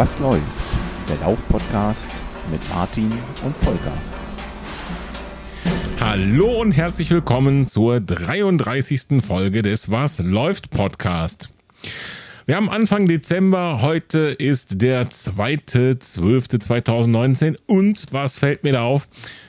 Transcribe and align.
Was 0.00 0.16
läuft? 0.18 0.42
Der 1.10 1.18
Lauf-Podcast 1.18 2.10
mit 2.50 2.66
Martin 2.70 3.12
und 3.44 3.54
Volker. 3.54 3.92
Hallo 6.00 6.58
und 6.58 6.72
herzlich 6.72 7.10
willkommen 7.10 7.66
zur 7.66 8.00
33. 8.00 9.22
Folge 9.22 9.60
des 9.60 9.90
Was 9.90 10.18
läuft 10.20 10.70
Podcast. 10.70 11.50
Wir 12.46 12.56
haben 12.56 12.70
Anfang 12.70 13.08
Dezember, 13.08 13.82
heute 13.82 14.30
ist 14.30 14.80
der 14.80 15.10
2.12.2019 15.10 17.58
und 17.66 18.06
was 18.10 18.38
fällt 18.38 18.64
mir 18.64 18.72
da 18.72 18.84
auf? 18.84 19.06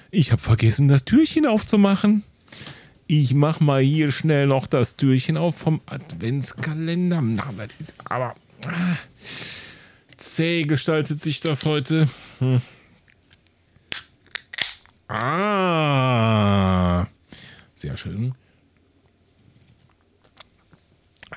Ich 0.10 0.34
habe 0.34 0.42
vergessen, 0.42 0.90
das 0.90 1.06
Türchen 1.06 1.46
aufzumachen. 1.46 2.26
Ich 3.08 3.34
mach 3.34 3.62
mal 3.62 3.82
hier 3.82 4.12
schnell 4.12 4.48
noch 4.48 4.68
das 4.68 4.98
Türchen 4.98 5.38
auf 5.38 5.56
vom 5.56 5.80
Adventskalender. 5.86 7.22
Na, 7.22 7.46
aber 8.04 8.36
ah, 8.66 8.98
zäh 10.36 10.64
gestaltet 10.64 11.22
sich 11.22 11.42
das 11.42 11.66
heute. 11.66 12.08
Hm. 12.40 12.62
Ah, 15.08 17.06
sehr 17.76 17.98
schön. 17.98 18.34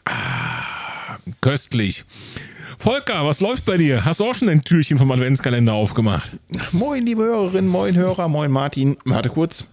Ah, 0.04 1.18
köstlich. 1.40 2.04
Volker, 2.78 3.26
was 3.26 3.40
läuft 3.40 3.64
bei 3.64 3.76
dir? 3.76 4.04
Hast 4.04 4.20
du 4.20 4.24
auch 4.24 4.34
schon 4.34 4.48
ein 4.48 4.62
Türchen 4.62 4.98
vom 4.98 5.10
Adventskalender 5.10 5.72
aufgemacht? 5.72 6.32
Moin, 6.72 7.04
liebe 7.04 7.22
Hörerinnen, 7.24 7.70
moin 7.70 7.96
Hörer, 7.96 8.28
moin 8.28 8.50
Martin. 8.50 8.96
Warte 9.04 9.28
kurz. 9.28 9.64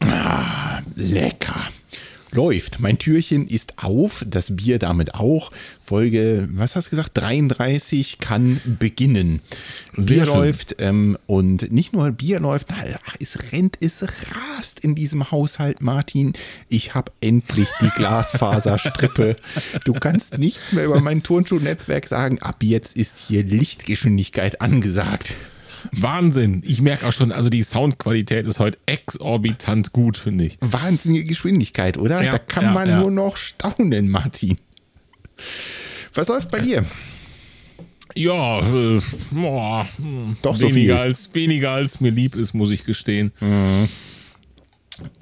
Ah, 0.00 0.80
lecker. 0.94 1.68
Läuft. 2.36 2.80
Mein 2.80 2.98
Türchen 2.98 3.48
ist 3.48 3.82
auf, 3.82 4.22
das 4.28 4.54
Bier 4.54 4.78
damit 4.78 5.14
auch. 5.14 5.50
Folge, 5.80 6.46
was 6.52 6.76
hast 6.76 6.88
du 6.88 6.90
gesagt? 6.90 7.12
33 7.14 8.18
kann 8.18 8.60
beginnen. 8.78 9.40
Bier 9.96 10.26
läuft 10.26 10.76
ähm, 10.78 11.16
und 11.26 11.72
nicht 11.72 11.94
nur 11.94 12.10
Bier 12.10 12.38
läuft, 12.40 12.68
es 13.20 13.38
rennt, 13.52 13.78
es 13.80 14.02
rast 14.02 14.80
in 14.80 14.94
diesem 14.94 15.30
Haushalt, 15.30 15.80
Martin. 15.80 16.34
Ich 16.68 16.94
habe 16.94 17.10
endlich 17.22 17.70
die 17.80 17.90
Glasfaserstrippe. 17.96 19.36
Du 19.86 19.94
kannst 19.94 20.36
nichts 20.36 20.74
mehr 20.74 20.84
über 20.84 21.00
mein 21.00 21.22
Turnschuhnetzwerk 21.22 22.06
sagen. 22.06 22.42
Ab 22.42 22.62
jetzt 22.62 22.98
ist 22.98 23.16
hier 23.16 23.44
Lichtgeschwindigkeit 23.44 24.60
angesagt. 24.60 25.32
Wahnsinn. 25.92 26.62
Ich 26.64 26.80
merke 26.80 27.06
auch 27.06 27.12
schon, 27.12 27.32
also 27.32 27.48
die 27.48 27.62
Soundqualität 27.62 28.46
ist 28.46 28.58
heute 28.58 28.78
exorbitant 28.86 29.92
gut, 29.92 30.16
finde 30.16 30.44
ich. 30.44 30.58
Wahnsinnige 30.60 31.24
Geschwindigkeit, 31.24 31.98
oder? 31.98 32.22
Ja, 32.22 32.32
da 32.32 32.38
kann 32.38 32.64
ja, 32.64 32.72
man 32.72 32.88
ja. 32.88 33.00
nur 33.00 33.10
noch 33.10 33.36
staunen, 33.36 34.08
Martin. 34.08 34.58
Was 36.14 36.28
läuft 36.28 36.50
bei 36.50 36.60
dir? 36.60 36.84
Ja, 38.14 38.60
äh, 38.60 39.00
boah, 39.30 39.86
hm, 39.96 40.36
Doch 40.40 40.56
so 40.56 40.68
weniger 40.68 40.94
viel. 40.94 41.02
als 41.02 41.34
weniger 41.34 41.72
als 41.72 42.00
mir 42.00 42.10
lieb 42.10 42.34
ist, 42.34 42.54
muss 42.54 42.70
ich 42.70 42.84
gestehen. 42.84 43.32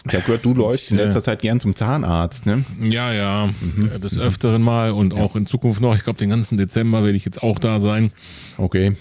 Ich 0.07 0.15
habe 0.15 0.23
gehört, 0.25 0.45
du 0.45 0.55
läufst 0.55 0.93
in 0.93 0.99
letzter 0.99 1.23
Zeit 1.23 1.41
gern 1.43 1.59
zum 1.59 1.75
Zahnarzt, 1.75 2.47
ne? 2.47 2.65
Ja, 2.81 3.13
ja, 3.13 3.49
äh, 3.49 3.99
des 3.99 4.19
Öfteren 4.19 4.63
mal 4.63 4.93
und 4.93 5.15
auch 5.15 5.35
in 5.35 5.47
Zukunft 5.47 5.81
noch. 5.81 5.97
Ich 5.97 6.05
glaube, 6.05 6.19
den 6.19 6.31
ganzen 6.31 6.57
Dezember 6.57 7.03
werde 7.03 7.17
ich 7.17 7.25
jetzt 7.25 7.43
auch 7.43 7.59
da 7.59 7.81
sein. 7.81 8.13
Okay. 8.57 8.95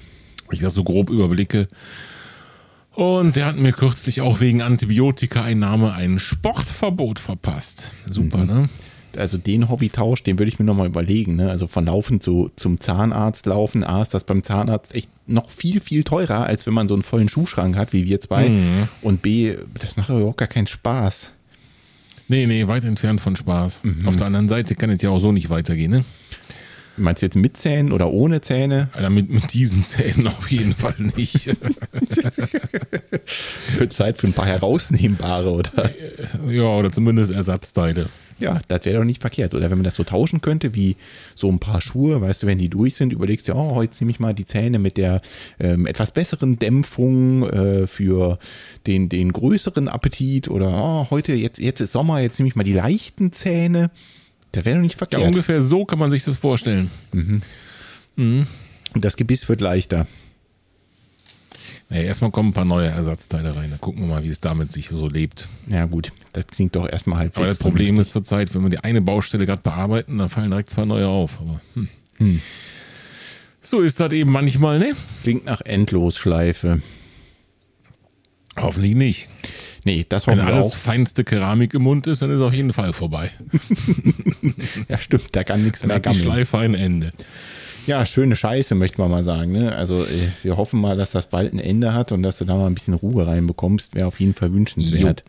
Ich 0.54 0.62
das 0.62 0.74
so 0.74 0.84
grob 0.84 1.10
überblicke. 1.10 1.68
Und 2.96 3.36
der 3.36 3.48
hat 3.48 3.58
mir 3.58 3.72
kürzlich 3.72 4.22
auch 4.22 4.40
wegen 4.40 4.62
Antibiotika-Einnahme 4.62 5.94
ein 5.94 6.20
Sportverbot 6.20 7.20
verpasst. 7.20 7.92
Super, 8.08 8.46
ne? 8.46 8.70
Also 9.18 9.38
den 9.38 9.70
Hobbytausch, 9.70 10.24
den 10.24 10.40
würde 10.40 10.50
ich 10.50 10.60
mir 10.60 10.66
nochmal 10.66 10.88
überlegen. 10.88 11.36
Ne? 11.36 11.50
Also 11.50 11.68
von 11.68 11.86
Laufen 11.86 12.20
zu, 12.20 12.52
zum 12.56 12.80
Zahnarzt 12.80 13.46
laufen. 13.46 13.84
A 13.84 14.02
ist 14.02 14.14
das 14.14 14.24
beim 14.24 14.44
Zahnarzt 14.44 14.96
echt 14.96 15.10
noch 15.28 15.50
viel, 15.50 15.80
viel 15.80 16.04
teurer, 16.04 16.46
als 16.46 16.66
wenn 16.66 16.74
man 16.74 16.88
so 16.88 16.96
einen 16.96 17.04
vollen 17.04 17.30
Schuhschrank 17.30 17.76
hat, 17.76 17.94
wie 17.94 18.06
wir 18.06 18.22
zwei. 18.22 18.50
Mhm. 18.50 18.88
Und 19.02 19.22
B, 19.22 19.56
das 19.80 19.98
macht 19.98 20.10
doch 20.10 20.18
überhaupt 20.18 20.38
gar 20.38 20.48
keinen 20.48 20.68
Spaß. 20.68 21.32
Nee, 22.28 22.48
nee, 22.48 22.68
weit 22.68 22.86
entfernt 22.86 23.22
von 23.22 23.36
Spaß. 23.36 23.82
Auf 24.06 24.16
der 24.16 24.28
anderen 24.28 24.50
Seite 24.50 24.76
kann 24.76 24.90
es 24.90 25.02
ja 25.02 25.10
auch 25.10 25.20
so 25.20 25.32
nicht 25.32 25.50
weitergehen, 25.50 25.92
ne? 25.92 26.06
Meinst 26.96 27.22
du 27.22 27.26
jetzt 27.26 27.36
mit 27.36 27.58
Zähnen 27.58 27.92
oder 27.92 28.12
ohne 28.12 28.42
Zähne? 28.42 28.90
Alter, 28.94 29.10
mit, 29.10 29.30
mit 29.30 29.54
diesen 29.54 29.84
Zähnen 29.84 30.28
auf 30.28 30.52
jeden 30.52 30.74
Fall 30.74 30.94
nicht. 31.16 31.48
Wird 33.78 33.94
Zeit 33.94 34.18
für 34.18 34.28
ein 34.28 34.34
paar 34.34 34.46
herausnehmbare, 34.46 35.50
oder? 35.52 35.92
ja, 36.48 36.64
oder 36.64 36.92
zumindest 36.92 37.32
Ersatzteile. 37.32 38.10
Ja, 38.40 38.60
das 38.68 38.86
wäre 38.86 38.98
doch 38.98 39.06
nicht 39.06 39.22
verkehrt. 39.22 39.54
Oder 39.56 39.70
wenn 39.70 39.78
man 39.78 39.86
das 39.86 39.96
so 39.96 40.04
tauschen 40.04 40.42
könnte, 40.42 40.76
wie 40.76 40.96
so 41.34 41.50
ein 41.50 41.60
paar 41.60 41.82
Schuhe, 41.82 42.22
weißt 42.22 42.44
du, 42.44 42.48
wenn 42.48 42.58
die 42.58 42.70
durch 42.70 42.96
sind, 42.96 43.14
überlegst 43.14 43.48
du, 43.48 43.54
oh, 43.54 43.76
heute 43.76 43.96
nehme 44.00 44.12
ich 44.12 44.20
mal 44.20 44.34
die 44.34 44.46
Zähne 44.46 44.80
mit 44.80 44.98
der 44.98 45.22
ähm, 45.60 45.88
etwas 45.88 46.12
besseren 46.12 46.60
Dämpfung 46.60 47.50
äh, 47.50 47.88
für 47.88 48.38
den, 48.86 49.10
den 49.10 49.34
größeren 49.34 49.88
Appetit. 49.88 50.48
Oder 50.48 50.70
oh, 50.70 51.08
heute, 51.10 51.34
jetzt, 51.34 51.60
jetzt 51.60 51.80
ist 51.80 51.92
Sommer, 51.92 52.20
jetzt 52.20 52.40
nehme 52.40 52.50
ich 52.50 52.56
mal 52.56 52.64
die 52.64 52.74
leichten 52.74 53.32
Zähne. 53.32 53.90
Das 54.54 54.66
wäre 54.66 54.76
doch 54.78 54.82
nicht 54.82 54.94
Ja, 54.94 54.98
verkehrt. 55.00 55.24
ungefähr 55.24 55.62
so 55.62 55.84
kann 55.84 56.00
man 56.00 56.10
sich 56.12 56.24
das 56.24 56.38
vorstellen. 56.38 56.90
Und 58.16 58.46
das 58.94 59.18
Gebiss 59.18 59.50
wird 59.50 59.62
leichter. 59.62 60.08
Naja, 61.90 62.04
erstmal 62.04 62.32
kommen 62.32 62.50
ein 62.50 62.54
paar 62.54 62.66
neue 62.66 62.88
Ersatzteile 62.88 63.56
rein. 63.56 63.72
Dann 63.72 63.82
gucken 63.82 64.02
wir 64.04 64.08
mal, 64.08 64.24
wie 64.24 64.30
es 64.30 64.40
damit 64.40 64.72
sich 64.72 64.90
so 64.90 65.08
lebt. 65.08 65.48
Ja, 65.68 65.86
gut, 65.86 66.12
das 66.34 66.48
klingt 66.48 66.76
doch 66.76 66.88
erstmal 66.88 67.20
halbwegs. 67.20 67.38
Aber 67.38 67.48
das 67.48 67.58
Problem 67.58 68.00
ist 68.00 68.12
zurzeit, 68.12 68.54
wenn 68.56 68.62
wir 68.64 68.70
die 68.70 68.80
eine 68.80 69.02
Baustelle 69.02 69.46
gerade 69.46 69.62
bearbeiten, 69.62 70.18
dann 70.18 70.30
fallen 70.30 70.50
direkt 70.50 70.70
zwei 70.70 70.86
neue 70.86 71.08
auf. 71.08 71.40
Aber 71.40 71.62
hm. 72.18 72.42
so 73.62 73.82
ist 73.82 74.00
das 74.00 74.14
eben 74.14 74.32
manchmal, 74.32 74.80
ne? 74.80 74.94
Klingt 75.24 75.46
nach 75.46 75.62
Endlosschleife. 75.62 76.82
Hoffentlich 78.56 78.96
nicht. 78.96 79.28
Nee, 79.86 80.06
das 80.08 80.28
Wenn 80.28 80.36
hoffen 80.40 80.48
wir 80.48 80.54
alles 80.54 80.72
auch. 80.72 80.76
feinste 80.78 81.24
Keramik 81.24 81.74
im 81.74 81.82
Mund 81.84 82.08
ist, 82.08 82.22
dann 82.22 82.32
ist 82.32 82.40
auf 82.42 82.54
jeden 82.54 82.74
Fall 82.74 82.94
vorbei. 82.94 83.32
Ja, 84.90 84.98
stimmt, 84.98 85.28
da 85.36 85.44
kann 85.44 85.64
nichts 85.64 85.80
Dann 85.80 85.88
mehr 85.88 85.96
hat 85.98 86.06
die 86.06 86.10
gammeln. 86.10 86.24
Schleife 86.24 86.58
ein 86.60 86.74
Ende. 86.76 87.12
Ja, 87.88 88.06
schöne 88.06 88.36
Scheiße, 88.36 88.76
möchte 88.76 89.00
man 89.02 89.12
mal 89.12 89.24
sagen. 89.24 89.52
Ne? 89.52 89.74
Also 89.76 90.04
äh, 90.04 90.08
wir 90.42 90.58
hoffen 90.58 90.80
mal, 90.80 90.96
dass 90.96 91.12
das 91.12 91.28
bald 91.28 91.54
ein 91.54 91.60
Ende 91.60 91.94
hat 91.94 92.12
und 92.12 92.24
dass 92.24 92.38
du 92.38 92.46
da 92.46 92.56
mal 92.56 92.68
ein 92.68 92.76
bisschen 92.76 92.94
Ruhe 92.94 93.28
reinbekommst. 93.28 93.96
Wäre 93.96 94.08
auf 94.08 94.20
jeden 94.20 94.34
Fall 94.34 94.54
wünschenswert. 94.54 95.24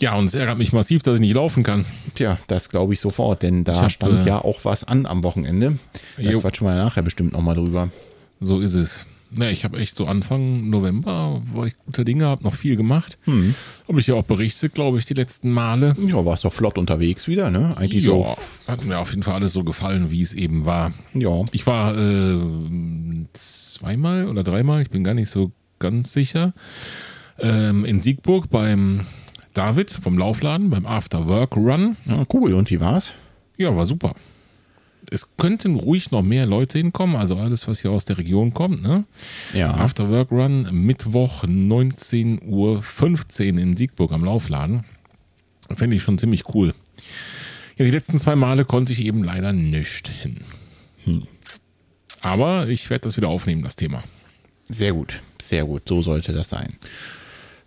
Ja, 0.00 0.16
und 0.16 0.26
es 0.26 0.34
ärgert 0.34 0.58
mich 0.58 0.72
massiv, 0.72 1.02
dass 1.02 1.14
ich 1.16 1.20
nicht 1.20 1.34
laufen 1.34 1.62
kann. 1.62 1.84
Tja, 2.14 2.38
das 2.46 2.68
glaube 2.68 2.94
ich 2.94 3.00
sofort, 3.00 3.42
denn 3.42 3.64
da 3.64 3.82
hab, 3.82 3.90
stand 3.90 4.22
äh, 4.24 4.28
ja 4.28 4.38
auch 4.38 4.60
was 4.64 4.84
an 4.84 5.06
am 5.06 5.22
Wochenende. 5.24 5.78
Da 6.16 6.22
Jo. 6.22 6.40
quatschen 6.40 6.66
wir 6.66 6.74
nachher 6.76 7.02
bestimmt 7.02 7.32
nochmal 7.32 7.54
drüber. 7.56 7.90
So 8.40 8.60
ist 8.60 8.74
es. 8.74 9.04
Ja, 9.38 9.48
ich 9.48 9.64
habe 9.64 9.78
echt 9.78 9.96
so 9.96 10.04
Anfang 10.06 10.70
November, 10.70 11.40
wo 11.44 11.64
ich 11.64 11.78
gute 11.78 12.04
Dinge 12.04 12.26
habe, 12.26 12.42
noch 12.42 12.54
viel 12.54 12.76
gemacht. 12.76 13.16
Hm. 13.24 13.54
Habe 13.86 14.00
ich 14.00 14.06
ja 14.08 14.14
auch 14.16 14.24
berichtet, 14.24 14.74
glaube 14.74 14.98
ich, 14.98 15.04
die 15.04 15.14
letzten 15.14 15.52
Male. 15.52 15.94
Ja, 16.06 16.24
warst 16.24 16.44
doch 16.44 16.52
flott 16.52 16.78
unterwegs 16.78 17.28
wieder, 17.28 17.50
ne? 17.50 17.76
Eigentlich 17.76 18.04
Ja, 18.04 18.10
so. 18.10 18.36
hat 18.66 18.84
mir 18.84 18.98
auf 18.98 19.10
jeden 19.10 19.22
Fall 19.22 19.34
alles 19.34 19.52
so 19.52 19.62
gefallen, 19.62 20.10
wie 20.10 20.22
es 20.22 20.32
eben 20.34 20.66
war. 20.66 20.92
Ja. 21.14 21.42
Ich 21.52 21.66
war 21.66 21.96
äh, 21.96 22.40
zweimal 23.34 24.28
oder 24.28 24.42
dreimal, 24.42 24.82
ich 24.82 24.90
bin 24.90 25.04
gar 25.04 25.14
nicht 25.14 25.30
so 25.30 25.52
ganz 25.78 26.12
sicher, 26.12 26.52
ähm, 27.38 27.84
in 27.84 28.02
Siegburg 28.02 28.50
beim 28.50 29.00
David 29.54 29.90
vom 29.90 30.18
Laufladen, 30.18 30.70
beim 30.70 30.86
After 30.86 31.26
Work 31.26 31.56
Run. 31.56 31.96
ja. 32.06 32.24
Cool, 32.32 32.52
und 32.54 32.70
wie 32.70 32.80
war's? 32.80 33.14
Ja, 33.56 33.74
war 33.76 33.86
super. 33.86 34.14
Es 35.10 35.36
könnten 35.36 35.74
ruhig 35.74 36.12
noch 36.12 36.22
mehr 36.22 36.46
Leute 36.46 36.78
hinkommen, 36.78 37.16
also 37.16 37.36
alles, 37.36 37.66
was 37.66 37.82
hier 37.82 37.90
aus 37.90 38.04
der 38.04 38.18
Region 38.18 38.54
kommt. 38.54 38.82
Ne? 38.82 39.04
Ja. 39.52 39.74
After 39.74 40.08
Work 40.08 40.30
Run, 40.30 40.68
Mittwoch 40.72 41.44
19.15 41.44 42.46
Uhr 42.46 43.58
in 43.58 43.76
Siegburg 43.76 44.12
am 44.12 44.24
Laufladen. 44.24 44.84
Fände 45.74 45.96
ich 45.96 46.02
schon 46.02 46.18
ziemlich 46.18 46.54
cool. 46.54 46.72
Ja, 47.76 47.84
die 47.84 47.90
letzten 47.90 48.18
zwei 48.18 48.36
Male 48.36 48.64
konnte 48.64 48.92
ich 48.92 49.04
eben 49.04 49.24
leider 49.24 49.52
nicht 49.52 50.08
hin. 50.08 50.38
Aber 52.20 52.68
ich 52.68 52.90
werde 52.90 53.02
das 53.02 53.16
wieder 53.16 53.28
aufnehmen, 53.28 53.62
das 53.62 53.76
Thema. 53.76 54.02
Sehr 54.68 54.92
gut, 54.92 55.20
sehr 55.40 55.64
gut. 55.64 55.88
So 55.88 56.02
sollte 56.02 56.32
das 56.32 56.50
sein. 56.50 56.74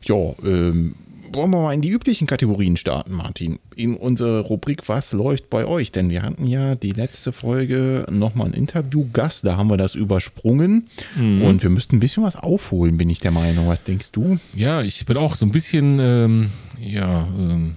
Ja, 0.04 0.34
ähm, 0.46 0.96
wollen 1.34 1.52
wir 1.52 1.62
mal 1.62 1.74
in 1.74 1.82
die 1.82 1.90
üblichen 1.90 2.28
Kategorien 2.28 2.78
starten, 2.78 3.14
Martin? 3.14 3.60
In 3.76 3.96
unsere 3.96 4.42
Rubrik 4.42 4.88
Was 4.88 5.14
läuft 5.14 5.50
bei 5.50 5.66
euch? 5.66 5.92
Denn 5.92 6.10
wir 6.10 6.22
hatten 6.22 6.48
ja 6.48 6.76
die 6.76 6.92
letzte 6.92 7.32
Folge 7.32 8.06
nochmal 8.10 8.48
einen 8.48 8.56
Interviewgast, 8.56 9.46
da 9.46 9.58
haben 9.58 9.70
wir 9.70 9.78
das 9.78 9.96
übersprungen 9.96 10.88
und 11.18 11.64
wir 11.64 11.70
müssten 11.70 11.98
ein 11.98 12.00
bisschen 12.00 12.24
was 12.24 12.36
aufholen, 12.36 12.98
bin 12.98 13.10
ich 13.10 13.20
der 13.20 13.32
Meinung. 13.32 13.68
Was 13.68 13.84
denkst 13.84 14.12
du? 14.12 14.38
Ja, 14.56 14.82
ich 14.82 15.06
bin 15.06 15.18
auch 15.18 15.36
so 15.36 15.46
ein 15.46 15.52
bisschen, 15.52 16.00
ähm, 16.00 16.50
ja, 16.80 17.28
ähm, 17.28 17.76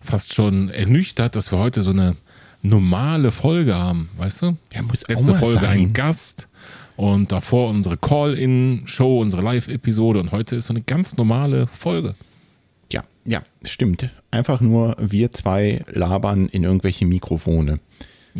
fast 0.00 0.34
schon 0.34 0.70
ernüchtert, 0.70 1.36
dass 1.36 1.52
wir 1.52 1.58
heute 1.58 1.82
so 1.82 1.90
eine 1.90 2.16
normale 2.62 3.30
Folge 3.30 3.74
haben, 3.74 4.08
weißt 4.16 4.42
du? 4.42 4.56
Ja, 4.74 4.82
muss 4.82 5.04
auch 5.04 5.08
Letzte 5.08 5.34
Folge 5.34 5.60
sein. 5.60 5.78
ein 5.78 5.92
Gast 5.92 6.48
und 6.96 7.30
davor 7.30 7.70
unsere 7.70 7.96
Call-In-Show, 7.96 9.20
unsere 9.20 9.42
Live-Episode 9.42 10.18
und 10.18 10.32
heute 10.32 10.56
ist 10.56 10.66
so 10.66 10.72
eine 10.72 10.82
ganz 10.82 11.16
normale 11.16 11.68
Folge. 11.68 12.14
Ja, 13.28 13.42
stimmt. 13.62 14.08
Einfach 14.30 14.62
nur 14.62 14.96
wir 14.98 15.30
zwei 15.30 15.82
labern 15.92 16.48
in 16.48 16.64
irgendwelche 16.64 17.04
Mikrofone. 17.04 17.78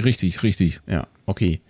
Richtig, 0.03 0.43
richtig. 0.43 0.81
Ja, 0.89 1.07
okay. 1.27 1.61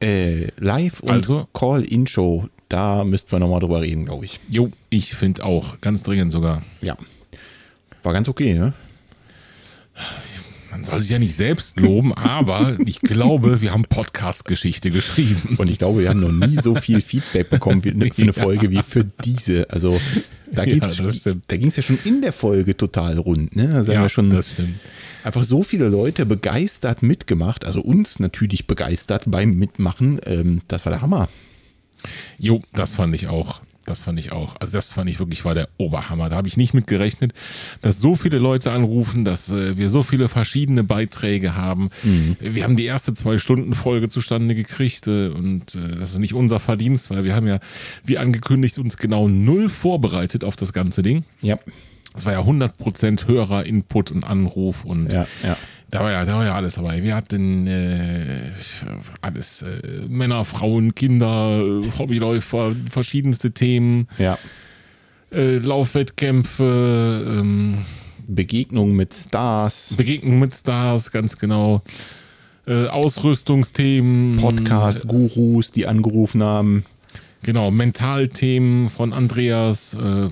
Äh, 0.00 0.46
Live- 0.60 1.00
und 1.00 1.10
Also? 1.10 1.48
Call-In-Show, 1.52 2.48
da 2.68 3.02
müssten 3.02 3.32
wir 3.32 3.40
nochmal 3.40 3.58
drüber 3.58 3.80
reden, 3.80 4.04
glaube 4.04 4.24
ich. 4.24 4.38
Jo, 4.48 4.70
ich 4.88 5.14
finde 5.16 5.44
auch, 5.44 5.80
ganz 5.80 6.04
dringend 6.04 6.30
sogar. 6.30 6.62
Ja. 6.80 6.96
War 8.04 8.12
ganz 8.12 8.28
okay, 8.28 8.54
ne? 8.54 8.72
Man 10.80 10.86
soll 10.86 11.02
sich 11.02 11.10
ja 11.10 11.18
nicht 11.18 11.36
selbst 11.36 11.78
loben, 11.78 12.14
aber 12.14 12.78
ich 12.86 13.00
glaube, 13.00 13.60
wir 13.60 13.72
haben 13.72 13.84
Podcast-Geschichte 13.84 14.90
geschrieben. 14.90 15.56
Und 15.58 15.68
ich 15.68 15.76
glaube, 15.76 16.00
wir 16.00 16.08
haben 16.08 16.20
noch 16.20 16.32
nie 16.32 16.56
so 16.56 16.74
viel 16.74 17.02
Feedback 17.02 17.50
bekommen 17.50 17.82
für 17.82 17.90
eine, 17.90 18.06
für 18.14 18.22
eine 18.22 18.32
Folge 18.32 18.70
wie 18.70 18.82
für 18.82 19.04
diese. 19.04 19.68
Also 19.68 20.00
da, 20.50 20.64
Ja, 20.64 20.78
da 21.48 21.56
ging 21.58 21.68
es 21.68 21.76
ja 21.76 21.82
schon 21.82 21.98
in 22.04 22.22
der 22.22 22.32
Folge 22.32 22.78
total 22.78 23.18
rund. 23.18 23.54
Ne? 23.56 23.68
Da 23.68 23.92
haben 23.92 24.02
wir 24.02 24.08
schon 24.08 24.30
einfach 25.22 25.42
so 25.42 25.62
viele 25.62 25.90
Leute 25.90 26.24
begeistert 26.24 27.02
mitgemacht, 27.02 27.66
also 27.66 27.82
uns 27.82 28.18
natürlich 28.18 28.66
begeistert 28.66 29.24
beim 29.26 29.50
Mitmachen. 29.50 30.18
Ähm, 30.24 30.62
das 30.66 30.86
war 30.86 30.92
der 30.92 31.02
Hammer. 31.02 31.28
Jo, 32.38 32.62
das 32.72 32.94
fand 32.94 33.14
ich 33.14 33.28
auch. 33.28 33.60
Das 33.90 34.04
fand 34.04 34.18
ich 34.18 34.32
auch. 34.32 34.54
Also 34.60 34.72
das 34.72 34.92
fand 34.92 35.10
ich 35.10 35.18
wirklich 35.18 35.44
war 35.44 35.54
der 35.54 35.68
Oberhammer. 35.76 36.28
Da 36.28 36.36
habe 36.36 36.48
ich 36.48 36.56
nicht 36.56 36.74
mit 36.74 36.86
gerechnet, 36.86 37.32
dass 37.82 37.98
so 37.98 38.14
viele 38.16 38.38
Leute 38.38 38.70
anrufen, 38.70 39.24
dass 39.24 39.50
äh, 39.50 39.76
wir 39.76 39.90
so 39.90 40.02
viele 40.02 40.28
verschiedene 40.28 40.84
Beiträge 40.84 41.54
haben. 41.56 41.90
Wir 42.40 42.64
haben 42.64 42.76
die 42.76 42.84
erste 42.86 43.12
zwei 43.14 43.38
Stunden 43.38 43.74
Folge 43.74 44.08
zustande 44.08 44.54
gekriegt 44.54 45.06
äh, 45.08 45.28
und 45.28 45.74
äh, 45.74 45.96
das 45.98 46.12
ist 46.12 46.18
nicht 46.18 46.34
unser 46.34 46.60
Verdienst, 46.60 47.10
weil 47.10 47.24
wir 47.24 47.34
haben 47.34 47.46
ja, 47.48 47.58
wie 48.04 48.16
angekündigt, 48.16 48.78
uns 48.78 48.96
genau 48.96 49.28
null 49.28 49.68
vorbereitet 49.68 50.44
auf 50.44 50.56
das 50.56 50.72
ganze 50.72 51.02
Ding. 51.02 51.24
Ja, 51.42 51.58
Es 52.14 52.24
war 52.24 52.32
ja 52.32 52.40
100% 52.40 53.26
Hörer, 53.26 53.66
Input 53.66 54.10
und 54.10 54.24
Anruf 54.24 54.84
und 54.84 55.12
ja, 55.12 55.26
ja. 55.42 55.56
Da 55.90 56.00
war 56.00 56.12
ja, 56.12 56.24
da 56.24 56.36
war 56.36 56.44
ja 56.44 56.54
alles 56.54 56.74
dabei. 56.74 57.02
Wir 57.02 57.16
hatten 57.16 57.66
äh, 57.66 58.50
alles, 59.20 59.62
äh, 59.62 60.06
Männer, 60.08 60.44
Frauen, 60.44 60.94
Kinder, 60.94 61.60
äh, 61.60 61.98
Hobbyläufer, 61.98 62.74
verschiedenste 62.90 63.50
Themen, 63.50 64.08
ja. 64.18 64.38
äh, 65.32 65.56
Laufwettkämpfe, 65.56 67.38
ähm, 67.40 67.78
Begegnungen 68.28 68.94
mit 68.94 69.12
Stars, 69.14 69.94
Begegnungen 69.96 70.38
mit 70.38 70.54
Stars, 70.54 71.10
ganz 71.10 71.36
genau, 71.38 71.82
äh, 72.66 72.86
Ausrüstungsthemen, 72.86 74.36
Podcast-Gurus, 74.36 75.72
die 75.72 75.88
angerufen 75.88 76.42
haben. 76.42 76.84
genau, 77.42 77.72
Mentalthemen 77.72 78.90
von 78.90 79.12
Andreas, 79.12 79.94
äh, 79.94 80.28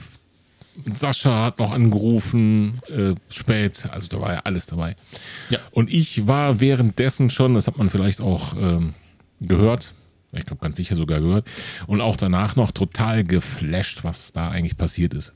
Sascha 0.97 1.45
hat 1.45 1.59
noch 1.59 1.73
angerufen, 1.73 2.81
äh, 2.89 3.15
spät, 3.31 3.89
also 3.91 4.09
da 4.09 4.21
war 4.21 4.33
ja 4.33 4.41
alles 4.41 4.67
dabei. 4.67 4.97
Ja. 5.51 5.59
Und 5.71 5.91
ich 5.91 6.27
war 6.27 6.61
währenddessen 6.61 7.31
schon, 7.31 7.55
das 7.55 7.67
hat 7.67 7.79
man 7.79 7.91
vielleicht 7.91 8.21
auch 8.21 8.55
ähm, 8.57 8.95
gehört, 9.41 9.95
ich 10.33 10.47
glaube 10.47 10.61
ganz 10.63 10.77
sicher 10.77 10.95
sogar 10.95 11.21
gehört, 11.21 11.47
und 11.87 12.01
auch 12.01 12.17
danach 12.17 12.57
noch 12.57 12.73
total 12.73 13.25
geflasht, 13.25 14.05
was 14.05 14.33
da 14.33 14.51
eigentlich 14.51 14.77
passiert 14.77 15.15
ist. 15.15 15.33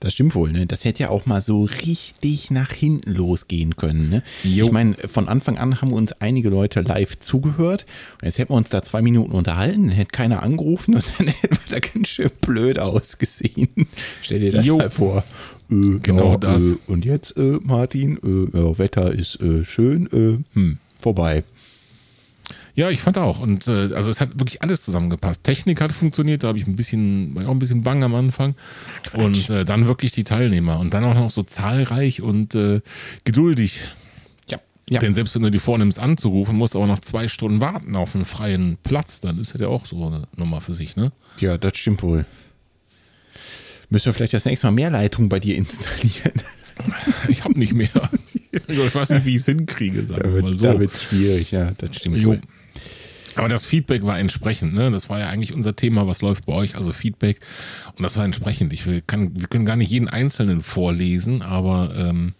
Das 0.00 0.12
stimmt 0.12 0.34
wohl, 0.36 0.52
ne? 0.52 0.66
Das 0.66 0.84
hätte 0.84 1.02
ja 1.02 1.08
auch 1.10 1.26
mal 1.26 1.40
so 1.40 1.64
richtig 1.64 2.50
nach 2.52 2.70
hinten 2.70 3.12
losgehen 3.12 3.74
können, 3.76 4.08
ne? 4.08 4.22
Jo. 4.44 4.66
Ich 4.66 4.72
meine, 4.72 4.94
von 4.94 5.28
Anfang 5.28 5.58
an 5.58 5.80
haben 5.80 5.92
uns 5.92 6.12
einige 6.12 6.50
Leute 6.50 6.82
live 6.82 7.18
zugehört. 7.18 7.84
Und 8.20 8.26
jetzt 8.26 8.38
hätten 8.38 8.52
wir 8.52 8.56
uns 8.56 8.68
da 8.68 8.82
zwei 8.82 9.02
Minuten 9.02 9.32
unterhalten, 9.32 9.88
dann 9.88 9.96
hätte 9.96 10.12
keiner 10.12 10.42
angerufen 10.42 10.94
und 10.94 11.04
dann 11.18 11.26
hätten 11.26 11.56
wir 11.56 11.80
da 11.80 11.80
ganz 11.80 12.08
schön 12.08 12.30
blöd 12.40 12.78
ausgesehen. 12.78 13.68
Stell 14.22 14.40
dir 14.40 14.52
das 14.52 14.66
Jo. 14.66 14.78
mal 14.78 14.90
vor. 14.90 15.24
Äh, 15.70 15.98
Genau 16.02 16.36
das. 16.36 16.62
Äh, 16.62 16.76
und 16.86 17.04
jetzt, 17.04 17.36
äh, 17.36 17.58
Martin, 17.62 18.18
äh, 18.24 18.56
ja, 18.58 18.78
Wetter 18.78 19.12
ist 19.12 19.40
äh, 19.42 19.64
schön, 19.64 20.06
äh, 20.12 20.38
hm, 20.54 20.78
vorbei. 20.98 21.44
Ja, 22.78 22.90
ich 22.90 23.00
fand 23.00 23.18
auch. 23.18 23.40
Und 23.40 23.66
äh, 23.66 23.92
also 23.92 24.08
es 24.08 24.20
hat 24.20 24.38
wirklich 24.38 24.62
alles 24.62 24.82
zusammengepasst. 24.82 25.42
Technik 25.42 25.80
hat 25.80 25.90
funktioniert, 25.90 26.44
da 26.44 26.48
habe 26.48 26.58
ich 26.58 26.66
ein 26.68 26.76
bisschen, 26.76 27.34
war 27.34 27.42
ich 27.42 27.48
auch 27.48 27.52
ein 27.52 27.58
bisschen 27.58 27.82
bang 27.82 28.04
am 28.04 28.14
Anfang. 28.14 28.54
Und 29.14 29.50
äh, 29.50 29.64
dann 29.64 29.88
wirklich 29.88 30.12
die 30.12 30.22
Teilnehmer. 30.22 30.78
Und 30.78 30.94
dann 30.94 31.02
auch 31.02 31.14
noch 31.14 31.28
so 31.32 31.42
zahlreich 31.42 32.22
und 32.22 32.54
äh, 32.54 32.80
geduldig. 33.24 33.80
Ja, 34.48 34.58
ja. 34.90 35.00
Denn 35.00 35.12
selbst 35.12 35.34
wenn 35.34 35.42
du 35.42 35.50
die 35.50 35.58
vornimmst 35.58 35.98
anzurufen, 35.98 36.54
musst 36.54 36.74
du 36.74 36.78
aber 36.78 36.86
noch 36.86 37.00
zwei 37.00 37.26
Stunden 37.26 37.60
warten 37.60 37.96
auf 37.96 38.14
einen 38.14 38.24
freien 38.24 38.78
Platz, 38.84 39.18
dann 39.18 39.40
ist 39.40 39.54
das 39.54 39.60
ja 39.60 39.66
auch 39.66 39.84
so 39.84 40.06
eine 40.06 40.28
Nummer 40.36 40.60
für 40.60 40.72
sich, 40.72 40.94
ne? 40.94 41.10
ja, 41.40 41.58
das 41.58 41.76
stimmt 41.76 42.04
wohl. 42.04 42.26
Müssen 43.90 44.06
wir 44.06 44.12
vielleicht 44.12 44.34
das 44.34 44.44
nächste 44.44 44.68
Mal 44.68 44.72
mehr 44.72 44.90
Leitungen 44.90 45.28
bei 45.28 45.40
dir 45.40 45.56
installieren? 45.56 46.34
Ich 47.28 47.42
habe 47.42 47.58
nicht 47.58 47.72
mehr. 47.72 47.90
Ich 48.68 48.94
weiß 48.94 49.10
nicht, 49.10 49.24
wie 49.24 49.30
ich 49.30 49.40
es 49.40 49.46
hinkriege, 49.46 50.06
sagen 50.06 50.22
Da 50.22 50.32
wir 50.32 50.42
mal 50.42 50.50
wird 50.50 50.58
so. 50.60 50.64
da 50.66 50.78
wird's 50.78 51.02
schwierig, 51.02 51.50
ja, 51.50 51.72
das 51.76 51.96
stimmt 51.96 52.18
Jo. 52.18 52.28
wohl. 52.28 52.40
Aber 53.38 53.48
das 53.48 53.64
Feedback 53.64 54.04
war 54.04 54.18
entsprechend, 54.18 54.74
ne? 54.74 54.90
Das 54.90 55.08
war 55.08 55.20
ja 55.20 55.28
eigentlich 55.28 55.52
unser 55.52 55.76
Thema, 55.76 56.06
was 56.06 56.22
läuft 56.22 56.46
bei 56.46 56.52
euch, 56.52 56.76
also 56.76 56.92
Feedback. 56.92 57.40
Und 57.96 58.02
das 58.02 58.16
war 58.16 58.24
entsprechend. 58.24 58.72
Ich 58.72 58.84
kann, 59.06 59.40
wir 59.40 59.48
können 59.48 59.64
gar 59.64 59.76
nicht 59.76 59.90
jeden 59.90 60.08
Einzelnen 60.08 60.62
vorlesen, 60.62 61.42
aber 61.42 61.94
ähm, 61.96 62.34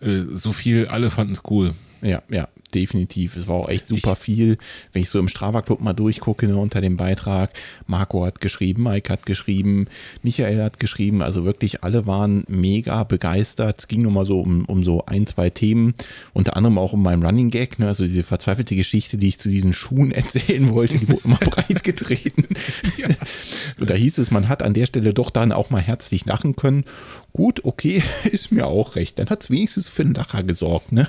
äh, 0.00 0.22
so 0.30 0.52
viel, 0.52 0.88
alle 0.88 1.10
fanden 1.10 1.32
es 1.32 1.42
cool. 1.50 1.74
Ja, 2.02 2.22
ja, 2.30 2.48
definitiv. 2.74 3.36
Es 3.36 3.48
war 3.48 3.56
auch 3.56 3.68
echt 3.68 3.86
super 3.86 4.12
Ich- 4.12 4.18
viel. 4.18 4.58
Wenn 4.92 5.02
ich 5.02 5.10
so 5.10 5.18
im 5.18 5.28
Strava 5.28 5.62
Club 5.62 5.80
mal 5.80 5.92
durchgucke 5.92 6.46
ne, 6.46 6.56
unter 6.56 6.80
dem 6.80 6.96
Beitrag, 6.96 7.50
Marco 7.86 8.24
hat 8.24 8.40
geschrieben, 8.40 8.82
Mike 8.84 9.12
hat 9.12 9.26
geschrieben, 9.26 9.86
Michael 10.22 10.62
hat 10.62 10.80
geschrieben, 10.80 11.22
also 11.22 11.44
wirklich 11.44 11.82
alle 11.84 12.06
waren 12.06 12.44
mega 12.48 13.04
begeistert. 13.04 13.76
Es 13.80 13.88
ging 13.88 14.02
nur 14.02 14.12
mal 14.12 14.26
so 14.26 14.40
um, 14.40 14.64
um 14.66 14.84
so 14.84 15.04
ein, 15.06 15.26
zwei 15.26 15.50
Themen, 15.50 15.94
unter 16.32 16.56
anderem 16.56 16.78
auch 16.78 16.92
um 16.92 17.02
meinen 17.02 17.24
Running 17.24 17.50
Gag, 17.50 17.78
ne, 17.78 17.86
also 17.88 18.04
diese 18.04 18.22
verzweifelte 18.22 18.76
Geschichte, 18.76 19.18
die 19.18 19.28
ich 19.28 19.38
zu 19.38 19.48
diesen 19.48 19.72
Schuhen 19.72 20.12
erzählen 20.12 20.70
wollte, 20.70 20.98
die 20.98 21.08
wurde 21.08 21.22
immer 21.24 21.36
breit 21.36 21.82
getreten. 21.84 22.46
Und 23.80 23.90
da 23.90 23.94
hieß 23.94 24.18
es, 24.18 24.30
man 24.30 24.48
hat 24.48 24.62
an 24.62 24.74
der 24.74 24.86
Stelle 24.86 25.14
doch 25.14 25.30
dann 25.30 25.52
auch 25.52 25.70
mal 25.70 25.80
herzlich 25.80 26.24
lachen 26.26 26.56
können. 26.56 26.84
Gut, 27.32 27.64
okay, 27.64 28.02
ist 28.24 28.52
mir 28.52 28.66
auch 28.66 28.96
recht. 28.96 29.18
Dann 29.18 29.28
hat 29.30 29.42
es 29.42 29.50
wenigstens 29.50 29.88
für 29.88 30.02
einen 30.02 30.14
Lacher 30.14 30.42
gesorgt, 30.42 30.92
ne? 30.92 31.08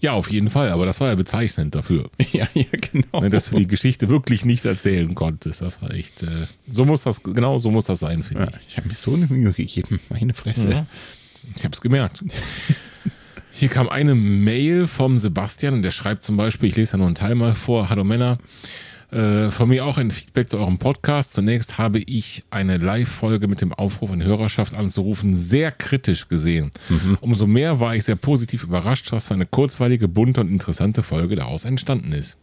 Ja, 0.00 0.12
auf 0.12 0.30
jeden 0.30 0.50
Fall, 0.50 0.70
aber 0.70 0.86
das 0.86 1.00
war 1.00 1.08
ja 1.08 1.14
bezeichnend 1.14 1.74
dafür, 1.74 2.10
Ja, 2.32 2.46
ja, 2.54 2.64
genau. 2.92 3.28
dass 3.28 3.50
du 3.50 3.56
die 3.56 3.66
Geschichte 3.66 4.08
wirklich 4.08 4.44
nicht 4.44 4.64
erzählen 4.64 5.14
konntest. 5.14 5.60
Das 5.60 5.82
war 5.82 5.92
echt, 5.92 6.22
äh, 6.22 6.28
so 6.68 6.84
muss 6.84 7.02
das, 7.02 7.22
genau 7.22 7.58
so 7.58 7.70
muss 7.70 7.84
das 7.86 8.00
sein, 8.00 8.22
finde 8.22 8.44
Ja, 8.44 8.58
ich 8.68 8.76
habe 8.76 8.88
mir 8.88 8.94
so 8.94 9.14
eine 9.14 9.26
Mühe 9.26 9.52
gegeben, 9.52 10.00
meine 10.10 10.34
Fresse. 10.34 10.70
Ja. 10.70 10.86
Ich 11.56 11.64
habe 11.64 11.74
es 11.74 11.80
gemerkt. 11.80 12.24
Hier 13.52 13.68
kam 13.68 13.88
eine 13.88 14.14
Mail 14.14 14.88
vom 14.88 15.18
Sebastian 15.18 15.74
und 15.74 15.82
der 15.82 15.92
schreibt 15.92 16.24
zum 16.24 16.36
Beispiel, 16.36 16.70
ich 16.70 16.76
lese 16.76 16.92
ja 16.92 16.98
nur 16.98 17.06
einen 17.06 17.14
Teil 17.14 17.34
mal 17.34 17.52
vor, 17.52 17.88
Hallo 17.88 18.02
Männer, 18.02 18.38
äh, 19.14 19.50
von 19.50 19.68
mir 19.68 19.84
auch 19.86 19.96
ein 19.98 20.10
Feedback 20.10 20.50
zu 20.50 20.58
eurem 20.58 20.78
Podcast. 20.78 21.32
Zunächst 21.32 21.78
habe 21.78 22.00
ich 22.00 22.44
eine 22.50 22.76
Live-Folge 22.78 23.48
mit 23.48 23.60
dem 23.60 23.72
Aufruf 23.72 24.10
an 24.10 24.22
Hörerschaft 24.22 24.74
anzurufen 24.74 25.36
sehr 25.36 25.70
kritisch 25.70 26.28
gesehen. 26.28 26.70
Umso 27.20 27.46
mehr 27.46 27.80
war 27.80 27.94
ich 27.94 28.04
sehr 28.04 28.16
positiv 28.16 28.64
überrascht, 28.64 29.12
was 29.12 29.28
für 29.28 29.34
eine 29.34 29.46
kurzweilige, 29.46 30.08
bunte 30.08 30.40
und 30.40 30.48
interessante 30.50 31.02
Folge 31.02 31.36
daraus 31.36 31.64
entstanden 31.64 32.12
ist. 32.12 32.36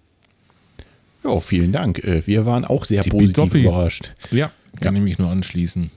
Ja, 1.24 1.40
vielen 1.40 1.72
Dank. 1.72 2.00
Äh, 2.04 2.25
Wir 2.25 2.46
waren 2.46 2.66
auch 2.66 2.86
sehr 2.86 3.04
positiv 3.04 3.20
Tippitoppi. 3.36 3.62
überrascht. 3.63 4.13
Ja, 4.32 4.51
kann 4.80 4.96
ich 4.96 5.01
mich 5.01 5.20
nur 5.20 5.30
anschließen. 5.30 5.92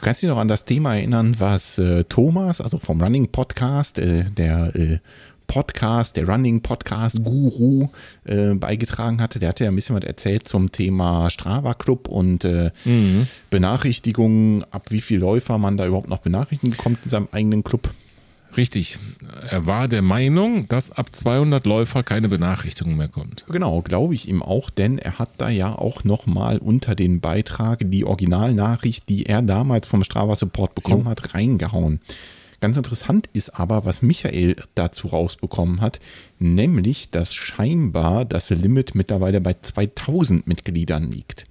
Kannst 0.00 0.22
du 0.22 0.26
dich 0.26 0.32
noch 0.34 0.40
an 0.40 0.48
das 0.48 0.64
Thema 0.64 0.94
erinnern, 0.94 1.34
was 1.38 1.78
äh, 1.78 2.04
Thomas, 2.04 2.60
also 2.60 2.78
vom 2.78 3.00
Running 3.02 3.28
Podcast, 3.28 3.98
äh, 3.98 4.24
der 4.30 4.74
äh, 4.76 4.98
Podcast, 5.46 6.16
der 6.16 6.28
Running 6.28 6.60
Podcast 6.60 7.22
Guru 7.22 7.88
äh, 8.24 8.54
beigetragen 8.54 9.20
hatte? 9.20 9.38
Der 9.38 9.50
hatte 9.50 9.64
ja 9.64 9.70
ein 9.70 9.76
bisschen 9.76 9.96
was 9.96 10.04
erzählt 10.04 10.48
zum 10.48 10.72
Thema 10.72 11.30
Strava 11.30 11.74
Club 11.74 12.08
und 12.08 12.44
äh, 12.44 12.70
Benachrichtigungen, 13.50 14.64
ab 14.70 14.86
wie 14.90 15.00
viel 15.00 15.18
Läufer 15.20 15.58
man 15.58 15.76
da 15.76 15.86
überhaupt 15.86 16.08
noch 16.08 16.18
benachrichtigen 16.18 16.70
bekommt 16.76 16.98
in 17.04 17.10
seinem 17.10 17.28
eigenen 17.32 17.64
Club. 17.64 17.90
Richtig. 18.56 18.98
Er 19.50 19.66
war 19.66 19.86
der 19.86 20.02
Meinung, 20.02 20.66
dass 20.68 20.90
ab 20.90 21.14
200 21.14 21.66
Läufer 21.66 22.02
keine 22.02 22.28
Benachrichtigung 22.28 22.96
mehr 22.96 23.08
kommt. 23.08 23.44
Genau, 23.48 23.82
glaube 23.82 24.14
ich 24.14 24.28
ihm 24.28 24.42
auch, 24.42 24.70
denn 24.70 24.98
er 24.98 25.18
hat 25.18 25.30
da 25.38 25.50
ja 25.50 25.74
auch 25.74 26.04
nochmal 26.04 26.58
unter 26.58 26.94
den 26.94 27.20
Beitrag 27.20 27.80
die 27.84 28.04
Originalnachricht, 28.04 29.08
die 29.08 29.26
er 29.26 29.42
damals 29.42 29.86
vom 29.86 30.04
Strava 30.04 30.36
Support 30.36 30.74
bekommen 30.74 31.04
Jo. 31.04 31.10
hat, 31.10 31.34
reingehauen. 31.34 32.00
Ganz 32.60 32.76
interessant 32.76 33.28
ist 33.32 33.50
aber, 33.50 33.84
was 33.84 34.02
Michael 34.02 34.56
dazu 34.74 35.08
rausbekommen 35.08 35.80
hat, 35.80 36.00
nämlich, 36.38 37.10
dass 37.10 37.34
scheinbar 37.34 38.24
das 38.24 38.50
Limit 38.50 38.94
mittlerweile 38.94 39.40
bei 39.40 39.54
2000 39.54 40.46
Mitgliedern 40.46 41.10
liegt. 41.10 41.44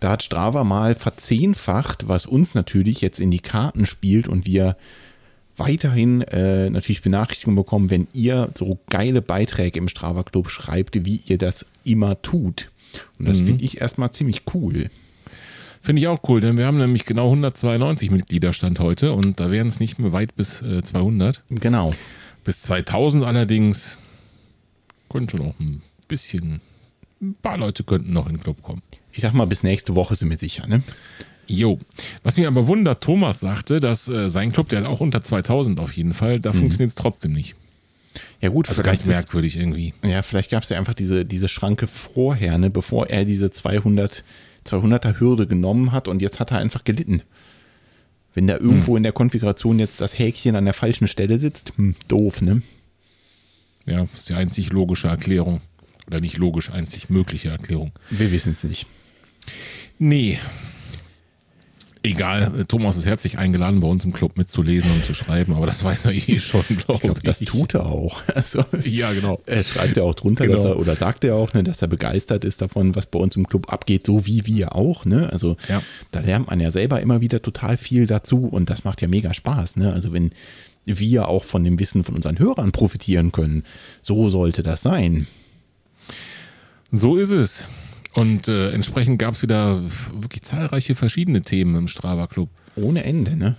Da 0.00 0.10
hat 0.10 0.22
Strava 0.22 0.64
mal 0.64 0.94
verzehnfacht, 0.94 2.08
was 2.08 2.24
uns 2.24 2.54
natürlich 2.54 3.02
jetzt 3.02 3.20
in 3.20 3.30
die 3.30 3.40
Karten 3.40 3.84
spielt 3.84 4.28
und 4.28 4.46
wir 4.46 4.76
weiterhin 5.58 6.22
äh, 6.22 6.70
natürlich 6.70 7.02
Benachrichtigungen 7.02 7.62
bekommen, 7.62 7.90
wenn 7.90 8.08
ihr 8.14 8.50
so 8.56 8.78
geile 8.88 9.20
Beiträge 9.20 9.78
im 9.78 9.88
Strava 9.88 10.22
Club 10.22 10.48
schreibt, 10.48 11.04
wie 11.04 11.20
ihr 11.26 11.36
das 11.36 11.66
immer 11.84 12.20
tut. 12.22 12.70
Und 13.18 13.28
das 13.28 13.40
finde 13.40 13.62
ich 13.62 13.80
erstmal 13.80 14.10
ziemlich 14.10 14.42
cool. 14.54 14.88
Finde 15.82 16.00
ich 16.02 16.08
auch 16.08 16.20
cool, 16.28 16.40
denn 16.40 16.58
wir 16.58 16.66
haben 16.66 16.78
nämlich 16.78 17.06
genau 17.06 17.26
192 17.26 18.10
Mitglieder 18.10 18.52
Stand 18.52 18.80
heute 18.80 19.12
und 19.12 19.40
da 19.40 19.50
wären 19.50 19.68
es 19.68 19.80
nicht 19.80 19.98
mehr 19.98 20.12
weit 20.12 20.36
bis 20.36 20.60
äh, 20.62 20.82
200. 20.82 21.42
Genau. 21.48 21.94
Bis 22.44 22.62
2000 22.62 23.24
allerdings 23.24 23.96
könnte 25.08 25.36
noch 25.38 25.58
ein 25.58 25.82
bisschen, 26.06 26.60
ein 27.22 27.34
paar 27.40 27.56
Leute 27.56 27.82
könnten 27.84 28.12
noch 28.12 28.26
in 28.26 28.36
den 28.36 28.42
Club 28.42 28.62
kommen. 28.62 28.82
Ich 29.12 29.20
sag 29.22 29.32
mal, 29.32 29.46
bis 29.46 29.62
nächste 29.62 29.94
Woche 29.94 30.16
sind 30.16 30.30
wir 30.30 30.38
sicher, 30.38 30.66
ne? 30.66 30.82
Jo. 31.46 31.80
Was 32.22 32.36
mir 32.36 32.46
aber 32.46 32.68
wundert, 32.68 33.02
Thomas 33.02 33.40
sagte, 33.40 33.80
dass 33.80 34.06
äh, 34.08 34.28
sein 34.30 34.52
Club, 34.52 34.68
der 34.68 34.80
hat 34.80 34.86
auch 34.86 35.00
unter 35.00 35.22
2000 35.22 35.80
auf 35.80 35.92
jeden 35.94 36.14
Fall, 36.14 36.38
da 36.40 36.52
funktioniert 36.52 36.90
es 36.90 36.94
trotzdem 36.94 37.32
nicht. 37.32 37.56
Ja 38.40 38.50
gut, 38.50 38.68
Also 38.68 38.82
ganz 38.82 39.00
vielleicht 39.02 39.18
ist, 39.18 39.24
merkwürdig 39.24 39.56
irgendwie. 39.56 39.92
ja, 40.04 40.22
vielleicht 40.22 40.50
gab 40.50 40.62
es 40.62 40.68
ja 40.68 40.78
einfach 40.78 40.94
diese, 40.94 41.24
diese 41.24 41.48
Schranke 41.48 41.86
vorher, 41.86 42.56
ne, 42.58 42.70
bevor 42.70 43.08
er 43.08 43.24
diese 43.24 43.50
200, 43.50 44.24
200er 44.66 45.20
Hürde 45.20 45.46
genommen 45.46 45.92
hat 45.92 46.08
und 46.08 46.22
jetzt 46.22 46.40
hat 46.40 46.50
er 46.50 46.58
einfach 46.58 46.84
gelitten. 46.84 47.22
Wenn 48.34 48.46
da 48.46 48.56
irgendwo 48.56 48.96
in 48.96 49.02
der 49.02 49.12
Konfiguration 49.12 49.78
jetzt 49.78 50.00
das 50.00 50.18
Häkchen 50.18 50.54
an 50.56 50.64
der 50.64 50.74
falschen 50.74 51.08
Stelle 51.08 51.38
sitzt, 51.38 51.72
hm, 51.76 51.96
doof, 52.08 52.40
ne? 52.42 52.62
Ja, 53.86 54.02
das 54.02 54.20
ist 54.20 54.28
die 54.28 54.34
einzig 54.34 54.70
logische 54.70 55.08
Erklärung. 55.08 55.60
Oder 56.06 56.20
nicht 56.20 56.38
logisch, 56.38 56.70
einzig 56.70 57.10
mögliche 57.10 57.48
Erklärung. 57.48 57.92
Wir 58.10 58.30
wissen 58.32 58.52
es 58.52 58.64
nicht. 58.64 58.86
Nee. 59.98 60.38
Egal, 62.02 62.64
Thomas 62.66 62.96
ist 62.96 63.04
herzlich 63.04 63.36
eingeladen, 63.36 63.80
bei 63.80 63.86
uns 63.86 64.06
im 64.06 64.14
Club 64.14 64.38
mitzulesen 64.38 64.90
und 64.90 65.04
zu 65.04 65.12
schreiben, 65.12 65.52
aber 65.54 65.66
das 65.66 65.84
weiß 65.84 66.06
er 66.06 66.12
eh 66.12 66.38
schon, 66.40 66.62
glaube 66.68 66.94
Ich 66.94 67.00
glaube, 67.02 67.20
das 67.22 67.40
tut 67.40 67.74
er 67.74 67.84
auch. 67.86 68.22
Also, 68.34 68.64
Ja, 68.84 69.12
genau. 69.12 69.38
er 69.44 69.62
schreibt 69.62 69.98
ja 69.98 70.04
auch 70.04 70.14
drunter, 70.14 70.44
Genau. 70.46 70.56
dass 70.56 70.64
er, 70.64 70.78
oder 70.78 70.96
sagt 70.96 71.24
er 71.24 71.34
auch, 71.34 71.52
ne, 71.52 71.62
dass 71.62 71.82
er 71.82 71.88
begeistert 71.88 72.46
ist 72.46 72.62
davon, 72.62 72.96
was 72.96 73.04
bei 73.04 73.18
uns 73.18 73.36
im 73.36 73.46
Club 73.46 73.70
abgeht, 73.70 74.06
so 74.06 74.24
wie 74.26 74.46
wir 74.46 74.74
auch. 74.74 75.04
Ne? 75.04 75.28
Also 75.30 75.58
Ja. 75.68 75.82
da 76.10 76.20
lernt 76.20 76.48
man 76.48 76.58
ja 76.58 76.70
selber 76.70 77.02
immer 77.02 77.20
wieder 77.20 77.42
total 77.42 77.76
viel 77.76 78.06
dazu 78.06 78.46
und 78.46 78.70
das 78.70 78.84
macht 78.84 79.02
ja 79.02 79.08
mega 79.08 79.34
Spaß. 79.34 79.76
Ne? 79.76 79.92
Also 79.92 80.14
wenn 80.14 80.30
wir 80.86 81.28
auch 81.28 81.44
von 81.44 81.62
dem 81.64 81.78
Wissen 81.78 82.02
von 82.02 82.14
unseren 82.14 82.38
Hörern 82.38 82.72
profitieren 82.72 83.30
können, 83.30 83.64
so 84.00 84.30
sollte 84.30 84.62
das 84.62 84.80
sein. 84.80 85.26
So 86.92 87.18
ist 87.18 87.30
es. 87.30 87.66
Und 88.14 88.48
äh, 88.48 88.70
entsprechend 88.72 89.18
gab 89.18 89.34
es 89.34 89.42
wieder 89.42 89.82
wirklich 90.12 90.42
zahlreiche 90.42 90.94
verschiedene 90.94 91.42
Themen 91.42 91.76
im 91.76 91.88
Strava 91.88 92.26
Club. 92.26 92.48
Ohne 92.76 93.04
Ende, 93.04 93.36
ne? 93.36 93.56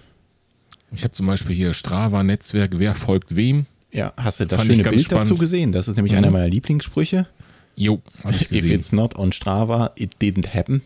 Ich 0.94 1.04
habe 1.04 1.14
zum 1.14 1.26
Beispiel 1.28 1.56
hier 1.56 1.74
Strava-Netzwerk, 1.74 2.72
wer 2.78 2.94
folgt 2.96 3.36
wem? 3.38 3.66
Ja, 3.92 4.12
hast 4.18 4.40
du 4.42 4.46
das 4.46 4.58
Fand 4.60 4.70
schöne 4.72 4.84
Bild 4.84 5.10
dazu 5.12 5.24
spannend. 5.24 5.40
gesehen? 5.40 5.72
Das 5.72 5.88
ist 5.88 5.96
nämlich 5.96 6.12
Mhm. 6.12 6.18
einer 6.20 6.32
meiner 6.32 6.50
Lieblingssprüche. 6.50 7.28
Jo, 7.78 8.02
habe 8.24 8.36
ich 8.36 8.42
If 8.44 8.50
gesehen. 8.50 8.72
it's 8.72 8.92
not 8.92 9.16
on 9.16 9.32
Strava, 9.32 9.92
it 9.96 10.16
didn't 10.22 10.54
happen. 10.54 10.82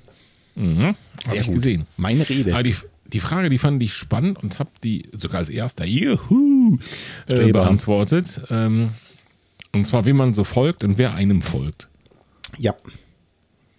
Mhm, 0.56 0.78
habe 0.84 0.96
Sehr 1.26 1.42
ich 1.42 1.48
gut. 1.48 1.56
gesehen. 1.56 1.88
Meine 1.98 2.28
Rede. 2.30 2.54
Aber 2.54 2.62
die, 2.64 2.76
die 3.08 3.20
Frage, 3.20 3.50
die 3.50 3.58
fand 3.58 3.82
ich 3.82 3.94
spannend 3.94 4.42
und 4.44 4.60
habe 4.60 4.70
die 4.84 5.10
sogar 5.18 5.40
als 5.40 5.50
erster 5.50 5.86
Juhu, 5.86 6.78
äh, 7.28 7.52
beantwortet. 7.52 8.42
Ähm, 8.52 8.90
und 9.74 9.86
zwar, 9.88 10.06
wem 10.06 10.18
man 10.18 10.34
so 10.36 10.44
folgt 10.44 10.84
und 10.84 10.98
wer 11.00 11.16
einem 11.16 11.42
folgt. 11.42 11.90
Ja, 12.58 12.74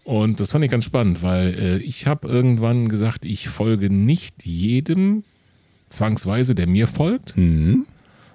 Und 0.07 0.39
das 0.39 0.53
fand 0.53 0.65
ich 0.65 0.71
ganz 0.71 0.85
spannend, 0.85 1.23
weil 1.23 1.49
äh, 1.59 1.77
ich 1.79 2.07
habe 2.07 2.29
irgendwann 2.29 2.89
gesagt, 2.89 3.25
ich 3.25 3.49
folge 3.49 3.91
nicht 3.91 4.45
jedem 4.47 5.25
zwangsweise, 5.89 6.55
der 6.55 6.69
mir 6.69 6.87
folgt, 6.87 7.37
Mhm. 7.37 7.87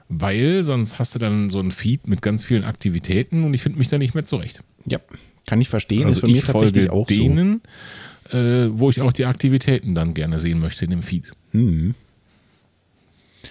weil 0.10 0.64
sonst 0.64 1.00
hast 1.00 1.16
du 1.16 1.20
dann 1.20 1.50
so 1.50 1.62
ein 1.62 1.72
Feed 1.72 2.08
mit 2.10 2.22
ganz 2.22 2.44
vielen 2.44 2.66
Aktivitäten 2.66 3.46
und 3.46 3.54
ich 3.54 3.62
finde 3.64 3.80
mich 3.80 3.88
da 3.88 3.98
nicht 3.98 4.14
mehr 4.16 4.26
zurecht. 4.26 4.62
ja, 4.86 5.00
kann 5.48 5.62
ich 5.62 5.70
verstehen. 5.70 6.06
Also 6.08 6.20
ist 6.20 6.24
mir 6.28 6.40
ich 6.40 6.44
tatsächlich 6.46 6.88
folge 6.88 6.94
auch 6.94 7.08
so. 7.08 7.16
denen, 7.16 7.62
äh, 8.32 8.68
wo 8.78 8.90
ich 8.90 9.00
auch 9.00 9.14
die 9.14 9.26
Aktivitäten 9.26 9.96
dann 9.96 10.14
gerne 10.14 10.40
sehen 10.42 10.60
möchte 10.60 10.84
in 10.84 10.92
dem 10.92 11.04
Feed. 11.04 11.32
Mhm. 11.54 11.96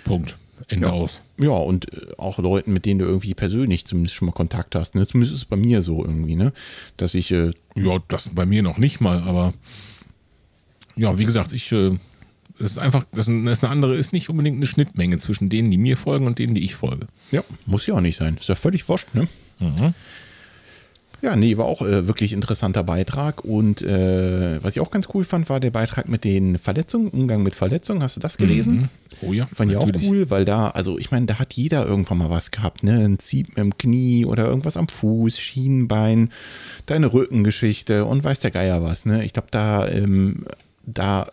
Punkt. 0.05 0.37
Ende 0.69 0.87
Ja. 0.87 0.93
aus. 0.93 1.21
Ja, 1.39 1.51
und 1.51 1.93
äh, 1.93 2.13
auch 2.19 2.39
Leuten, 2.39 2.73
mit 2.73 2.85
denen 2.87 2.99
du 3.01 3.07
irgendwie 3.07 3.35
persönlich 3.35 3.85
zumindest 3.87 4.15
schon 4.15 4.27
mal 4.27 4.33
Kontakt 4.33 4.75
hast. 4.75 4.95
Ne? 4.95 5.07
Zumindest 5.07 5.35
ist 5.35 5.43
es 5.43 5.45
bei 5.47 5.57
mir 5.57 5.83
so 5.83 6.05
irgendwie, 6.05 6.35
ne? 6.37 6.53
Dass 6.97 7.15
ich, 7.15 7.31
äh, 7.33 7.53
Ja, 7.75 7.99
das 8.09 8.31
bei 8.35 8.47
mir 8.47 8.63
noch 8.63 8.79
nicht 8.79 9.01
mal, 9.01 9.23
aber 9.23 9.55
ja, 10.97 11.19
wie 11.19 11.25
gesagt, 11.25 11.53
ich 11.53 11.71
äh, 11.73 11.97
es 12.59 12.73
ist 12.73 12.79
einfach, 12.79 13.05
das 13.13 13.27
ist 13.27 13.29
eine 13.65 13.71
andere, 13.71 13.97
ist 13.97 14.13
nicht 14.13 14.29
unbedingt 14.29 14.57
eine 14.57 14.67
Schnittmenge 14.67 15.17
zwischen 15.17 15.49
denen, 15.49 15.71
die 15.71 15.79
mir 15.79 15.97
folgen 15.97 16.27
und 16.27 16.39
denen, 16.39 16.55
die 16.55 16.63
ich 16.63 16.75
folge. 16.75 17.07
ja, 17.31 17.43
muss 17.65 17.87
ja 17.87 17.95
auch 17.95 18.01
nicht 18.03 18.17
sein. 18.17 18.37
Ist 18.39 18.51
ja 18.51 18.55
völlig 18.55 18.87
wurscht, 18.89 19.09
ne? 19.15 19.27
Mhm. 19.61 19.95
Ja, 21.23 21.37
nee, 21.37 21.57
war 21.57 21.67
auch 21.67 21.83
äh, 21.83 22.07
wirklich 22.07 22.33
interessanter 22.33 22.83
Beitrag. 22.83 23.45
Und 23.45 23.83
äh, 23.83 24.63
was 24.63 24.77
ich 24.77 24.81
auch 24.81 24.91
ganz 24.91 25.09
cool 25.15 25.25
fand, 25.25 25.49
war 25.49 25.61
der 25.61 25.71
Beitrag 25.71 26.09
mit 26.09 26.25
den 26.25 26.59
Verletzungen, 26.59 27.09
Umgang 27.09 27.43
mit 27.43 27.55
Verletzungen. 27.55 28.03
Hast 28.03 28.17
du 28.17 28.21
das 28.21 28.37
gelesen? 28.37 28.89
Oh 29.23 29.33
ja, 29.33 29.47
Fand 29.53 29.71
ich 29.71 29.77
auch 29.77 29.87
natürlich. 29.87 30.09
cool, 30.09 30.31
weil 30.31 30.45
da, 30.45 30.71
also 30.71 30.99
ich 30.99 31.11
meine, 31.11 31.27
da 31.27 31.39
hat 31.39 31.53
jeder 31.53 31.85
irgendwann 31.87 32.19
mal 32.19 32.31
was 32.31 32.51
gehabt, 32.51 32.83
ne? 32.83 33.05
Ein 33.05 33.19
Zieb 33.19 33.59
im 33.59 33.77
Knie 33.77 34.25
oder 34.25 34.47
irgendwas 34.47 34.77
am 34.77 34.89
Fuß, 34.89 35.39
Schienenbein, 35.39 36.31
deine 36.87 37.13
Rückengeschichte 37.13 38.07
und 38.07 38.25
weiß 38.25 38.41
der 38.41 38.51
Geier 38.51 38.83
was, 38.83 39.05
ne? 39.05 39.25
Ich 39.25 39.35
glaube, 39.35 39.49
da, 39.51 39.87
ähm, 39.89 40.47
da, 40.87 41.27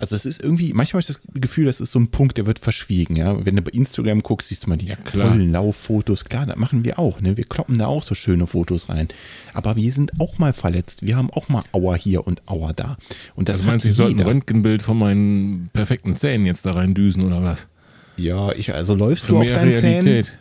also 0.00 0.16
es 0.16 0.26
ist 0.26 0.42
irgendwie, 0.42 0.72
manchmal 0.72 1.02
habe 1.02 1.10
ich 1.10 1.16
das 1.16 1.20
Gefühl, 1.34 1.66
das 1.66 1.80
ist 1.80 1.92
so 1.92 1.98
ein 1.98 2.08
Punkt, 2.08 2.38
der 2.38 2.46
wird 2.46 2.58
verschwiegen, 2.58 3.16
ja. 3.16 3.44
Wenn 3.44 3.54
du 3.56 3.62
bei 3.62 3.70
Instagram 3.70 4.22
guckst, 4.22 4.48
siehst 4.48 4.64
du 4.64 4.68
mal 4.70 4.76
die 4.78 4.86
Ja, 4.86 4.96
tollen 4.96 5.52
Lauffotos. 5.52 6.24
Klar, 6.24 6.46
das 6.46 6.56
machen 6.56 6.84
wir 6.84 6.98
auch, 6.98 7.20
ne? 7.20 7.36
Wir 7.36 7.44
kloppen 7.44 7.78
da 7.78 7.86
auch 7.86 8.02
so 8.02 8.14
schöne 8.14 8.46
Fotos 8.46 8.88
rein. 8.88 9.08
Aber 9.54 9.76
wir 9.76 9.92
sind 9.92 10.12
auch 10.18 10.38
mal 10.38 10.52
verletzt. 10.52 11.02
Wir 11.06 11.16
haben 11.16 11.30
auch 11.30 11.48
mal 11.48 11.62
Auer 11.72 11.96
hier 11.96 12.26
und 12.26 12.42
Auer 12.48 12.72
da. 12.72 12.96
Und 13.34 13.48
das 13.48 13.58
Also 13.58 13.68
meinst 13.68 13.84
du, 13.84 13.90
ich 13.90 13.94
sollte 13.94 14.22
ein. 14.22 14.26
Röntgenbild 14.26 14.82
von 14.82 14.98
meinen 14.98 15.70
perfekten 15.72 16.16
Zähnen 16.16 16.46
jetzt 16.46 16.64
da 16.66 16.72
rein 16.72 16.94
düsen 16.94 17.22
oder 17.22 17.42
was? 17.42 17.68
Ja, 18.16 18.52
ich, 18.52 18.74
also 18.74 18.94
läufst 18.94 19.26
Für 19.26 19.32
du 19.32 19.38
auf 19.40 19.46
deinen 19.52 19.74
Zähnen? 19.74 20.02
Realität. 20.02 20.36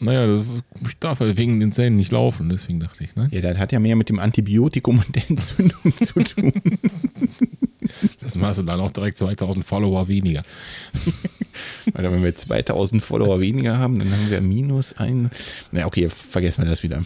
Naja, 0.00 0.26
das, 0.26 0.46
ich 0.88 0.98
darf 0.98 1.20
wegen 1.20 1.60
den 1.60 1.72
Zähnen 1.72 1.96
nicht 1.96 2.10
laufen, 2.12 2.48
deswegen 2.50 2.80
dachte 2.80 3.04
ich, 3.04 3.14
ne? 3.16 3.28
Ja, 3.30 3.40
das 3.40 3.56
hat 3.58 3.72
ja 3.72 3.78
mehr 3.78 3.96
mit 3.96 4.08
dem 4.08 4.18
Antibiotikum 4.18 4.98
und 4.98 5.14
der 5.14 5.22
Entzündung 5.30 5.96
zu 5.96 6.22
tun. 6.24 6.52
Das 8.24 8.36
machst 8.36 8.58
du 8.58 8.62
dann 8.62 8.80
auch 8.80 8.90
direkt 8.90 9.18
2000 9.18 9.64
Follower 9.64 10.08
weniger. 10.08 10.42
Weil 11.92 12.10
wenn 12.10 12.24
wir 12.24 12.34
2000 12.34 13.02
Follower 13.02 13.38
weniger 13.40 13.78
haben, 13.78 13.98
dann 13.98 14.10
haben 14.10 14.30
wir 14.30 14.40
minus 14.40 14.94
ein. 14.94 15.30
Na, 15.70 15.86
okay, 15.86 16.08
vergessen 16.08 16.64
wir 16.64 16.70
das 16.70 16.82
wieder. 16.82 17.04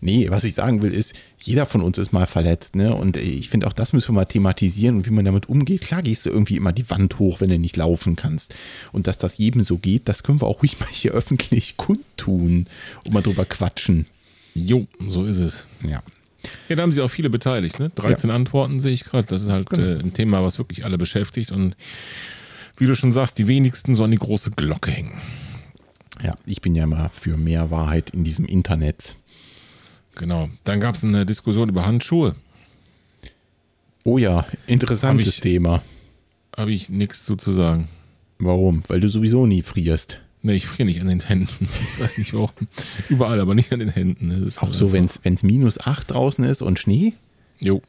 Nee, 0.00 0.30
was 0.30 0.44
ich 0.44 0.54
sagen 0.54 0.82
will, 0.82 0.92
ist, 0.92 1.14
jeder 1.42 1.66
von 1.66 1.82
uns 1.82 1.98
ist 1.98 2.12
mal 2.12 2.26
verletzt, 2.26 2.76
ne? 2.76 2.94
Und 2.94 3.16
ich 3.16 3.48
finde 3.48 3.66
auch, 3.66 3.72
das 3.72 3.92
müssen 3.92 4.10
wir 4.10 4.20
mal 4.20 4.26
thematisieren 4.26 4.96
und 4.96 5.06
wie 5.06 5.10
man 5.10 5.24
damit 5.24 5.48
umgeht. 5.48 5.80
Klar 5.80 6.02
gehst 6.02 6.24
du 6.24 6.30
irgendwie 6.30 6.56
immer 6.56 6.72
die 6.72 6.88
Wand 6.88 7.18
hoch, 7.18 7.40
wenn 7.40 7.50
du 7.50 7.58
nicht 7.58 7.76
laufen 7.76 8.14
kannst. 8.14 8.54
Und 8.92 9.08
dass 9.08 9.18
das 9.18 9.38
jedem 9.38 9.64
so 9.64 9.78
geht, 9.78 10.08
das 10.08 10.22
können 10.22 10.40
wir 10.40 10.46
auch 10.46 10.62
ruhig 10.62 10.78
mal 10.78 10.88
hier 10.88 11.12
öffentlich 11.12 11.76
kundtun 11.76 12.66
und 13.04 13.12
mal 13.12 13.22
drüber 13.22 13.44
quatschen. 13.44 14.06
Jo, 14.54 14.86
so 15.08 15.24
ist 15.24 15.38
es. 15.38 15.64
Ja. 15.82 16.02
Ja, 16.68 16.76
da 16.76 16.82
haben 16.82 16.92
sich 16.92 17.02
auch 17.02 17.08
viele 17.10 17.30
beteiligt, 17.30 17.78
ne? 17.80 17.90
13 17.90 18.30
Antworten 18.30 18.80
sehe 18.80 18.92
ich 18.92 19.04
gerade. 19.04 19.26
Das 19.26 19.42
ist 19.42 19.48
halt 19.48 19.70
Genau. 19.70 19.86
äh, 19.86 19.98
ein 20.00 20.12
Thema, 20.12 20.42
was 20.42 20.58
wirklich 20.58 20.84
alle 20.84 20.96
beschäftigt 20.98 21.50
und 21.52 21.76
wie 22.76 22.86
du 22.86 22.94
schon 22.94 23.12
sagst, 23.12 23.38
die 23.38 23.48
wenigsten 23.48 23.94
so 23.96 24.04
an 24.04 24.10
die 24.12 24.18
große 24.18 24.52
Glocke 24.52 24.90
hängen. 24.92 25.20
Ja, 26.22 26.32
ich 26.46 26.60
bin 26.60 26.74
ja 26.76 26.86
mal 26.86 27.08
für 27.08 27.36
mehr 27.36 27.70
Wahrheit 27.70 28.10
in 28.10 28.22
diesem 28.24 28.44
Internet. 28.44 29.16
Genau. 30.14 30.48
Dann 30.64 30.80
gab 30.80 30.94
es 30.94 31.04
eine 31.04 31.26
Diskussion 31.26 31.68
über 31.68 31.84
Handschuhe. 31.86 32.34
Oh 34.04 34.18
ja, 34.18 34.46
interessantes 34.66 35.26
Hab 35.26 35.34
ich- 35.34 35.40
Thema. 35.40 35.82
Habe 36.56 36.72
ich 36.72 36.88
nichts 36.88 37.24
zu 37.24 37.36
sagen. 37.52 37.88
Warum? 38.38 38.82
Weil 38.88 39.00
du 39.00 39.08
sowieso 39.08 39.46
nie 39.46 39.62
frierst. 39.62 40.20
Ne, 40.42 40.54
ich 40.54 40.66
friere 40.66 40.86
nicht 40.86 41.00
an 41.00 41.08
den 41.08 41.20
Händen. 41.20 41.68
Ich 41.94 42.00
weiß 42.00 42.18
nicht 42.18 42.32
warum. 42.34 42.50
Überall, 43.08 43.40
aber 43.40 43.54
nicht 43.54 43.72
an 43.72 43.80
den 43.80 43.88
Händen. 43.90 44.50
Auch 44.58 44.72
so, 44.72 44.92
wenn 44.92 45.04
es 45.06 45.42
minus 45.42 45.78
8 45.80 46.10
draußen 46.10 46.44
ist 46.44 46.62
und 46.62 46.78
Schnee? 46.78 47.14
Jo, 47.60 47.82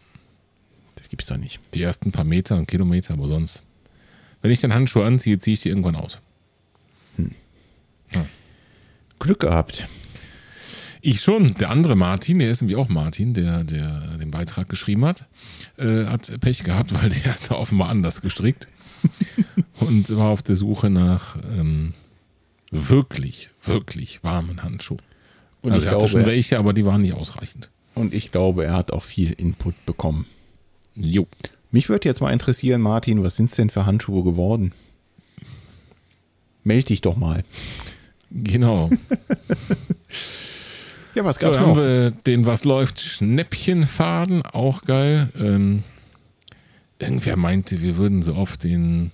Das 0.96 1.10
gibt's 1.10 1.28
doch 1.28 1.38
nicht. 1.38 1.60
die 1.76 1.82
ersten 1.84 2.12
paar 2.12 2.24
Meter 2.26 2.56
und 2.58 2.68
Kilometer, 2.68 3.14
aber 3.14 3.28
sonst. 3.28 3.62
Wenn 4.42 4.52
ich 4.52 4.62
dann 4.62 4.74
Handschuhe 4.74 5.06
anziehe, 5.06 5.38
ziehe 5.38 5.54
ich 5.56 5.62
die 5.62 5.70
irgendwann 5.70 5.96
aus. 5.96 6.18
Glück 9.20 9.40
gehabt. 9.42 9.88
Ich 11.02 11.22
schon. 11.22 11.54
Der 11.56 11.70
andere 11.70 11.96
Martin, 11.96 12.40
der 12.40 12.50
ist 12.52 12.62
nämlich 12.62 12.78
auch 12.78 12.90
Martin, 12.90 13.34
der, 13.34 13.64
der 13.64 14.18
den 14.18 14.32
Beitrag 14.32 14.70
geschrieben 14.70 15.06
hat, 15.06 15.28
äh, 15.78 16.06
hat 16.06 16.40
Pech 16.40 16.64
gehabt, 16.64 16.94
weil 17.02 17.10
der 17.10 17.34
ist 17.34 17.52
da 17.52 17.56
offenbar 17.56 17.90
anders 17.90 18.22
gestrickt 18.22 18.68
und 19.80 20.10
war 20.16 20.30
auf 20.30 20.42
der 20.42 20.56
Suche 20.56 20.90
nach 20.90 21.38
ähm, 21.58 21.94
wirklich, 22.72 23.50
wirklich 23.64 24.24
warmen 24.24 24.64
Handschuhen. 24.64 25.02
Und, 25.62 25.72
also 25.74 25.86
ich 25.86 25.92
er 25.92 25.98
hatte 25.98 26.08
schon 26.08 26.22
glaube, 26.22 26.32
welche, 26.36 26.58
aber 26.60 26.74
die 26.74 26.86
waren 26.86 27.02
nicht 27.02 27.14
ausreichend. 27.14 27.70
und 27.96 28.14
ich 28.14 28.32
glaube, 28.32 28.66
er 28.66 28.74
hat 28.74 28.92
auch 28.92 29.04
viel 29.04 29.34
Input 29.34 29.86
bekommen. 29.86 30.26
Jo. 30.96 31.28
Mich 31.72 31.90
würde 31.90 32.08
jetzt 32.08 32.22
mal 32.22 32.32
interessieren, 32.32 32.82
Martin, 32.82 33.24
was 33.24 33.36
sind's 33.36 33.56
denn 33.56 33.70
für 33.70 33.86
Handschuhe 33.86 34.24
geworden? 34.24 34.74
Meld 36.64 36.90
dich 36.90 37.02
doch 37.02 37.16
mal. 37.16 37.44
Genau. 38.32 38.90
Ja, 41.16 41.26
was 41.26 41.38
So, 41.38 41.48
gab's 41.48 41.60
haben 41.60 41.70
noch? 41.70 41.78
wir 41.78 42.12
den 42.12 42.46
Was 42.46 42.64
läuft 42.66 43.02
Schnäppchenfaden, 43.02 44.44
auch 44.44 44.84
geil. 44.84 45.30
Ähm, 45.40 45.84
irgendwer 47.00 47.36
meinte, 47.36 47.82
wir 47.82 47.98
würden 47.98 48.22
so 48.22 48.36
oft 48.36 48.64
den 48.64 49.12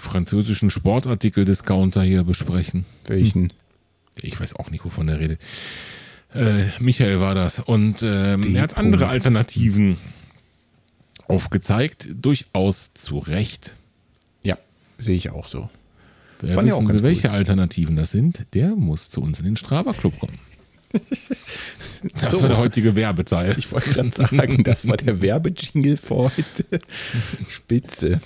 französischen 0.00 0.70
Sportartikel-Discounter 0.70 2.02
hier 2.02 2.24
besprechen. 2.24 2.84
Welchen? 3.06 3.52
Ich 4.20 4.38
weiß 4.40 4.56
auch 4.56 4.70
nicht, 4.70 4.84
wovon 4.84 5.08
er 5.08 5.20
redet. 5.20 5.40
Äh, 6.34 6.64
Michael 6.78 7.20
war 7.20 7.34
das. 7.34 7.58
Und 7.58 8.02
ähm, 8.02 8.54
er 8.54 8.62
hat 8.62 8.76
andere. 8.76 9.08
Alternativen 9.08 9.96
aufgezeigt, 11.26 12.08
durchaus 12.12 12.92
zu 12.94 13.18
Recht. 13.18 13.74
Ja, 14.42 14.58
sehe 14.98 15.16
ich 15.16 15.30
auch 15.30 15.46
so. 15.46 15.70
Wer 16.40 16.54
Fand 16.54 16.68
wissen 16.68 16.88
will, 16.88 17.02
welche 17.02 17.30
Alternativen 17.30 17.96
das 17.96 18.10
sind, 18.10 18.46
der 18.54 18.74
muss 18.74 19.10
zu 19.10 19.20
uns 19.20 19.38
in 19.40 19.44
den 19.44 19.56
Strava 19.56 19.92
Club 19.92 20.18
kommen. 20.18 20.38
Das 22.14 22.32
So. 22.32 22.40
war 22.40 22.48
der 22.48 22.56
heutige 22.56 22.96
Werbeteil. 22.96 23.56
Ich 23.58 23.70
wollte 23.70 23.90
gerade 23.90 24.10
sagen, 24.10 24.64
das 24.64 24.88
war 24.88 24.96
der 24.96 25.20
Werbejingle 25.20 25.98
für 25.98 26.16
heute. 26.16 26.80
Spitze. 27.50 28.20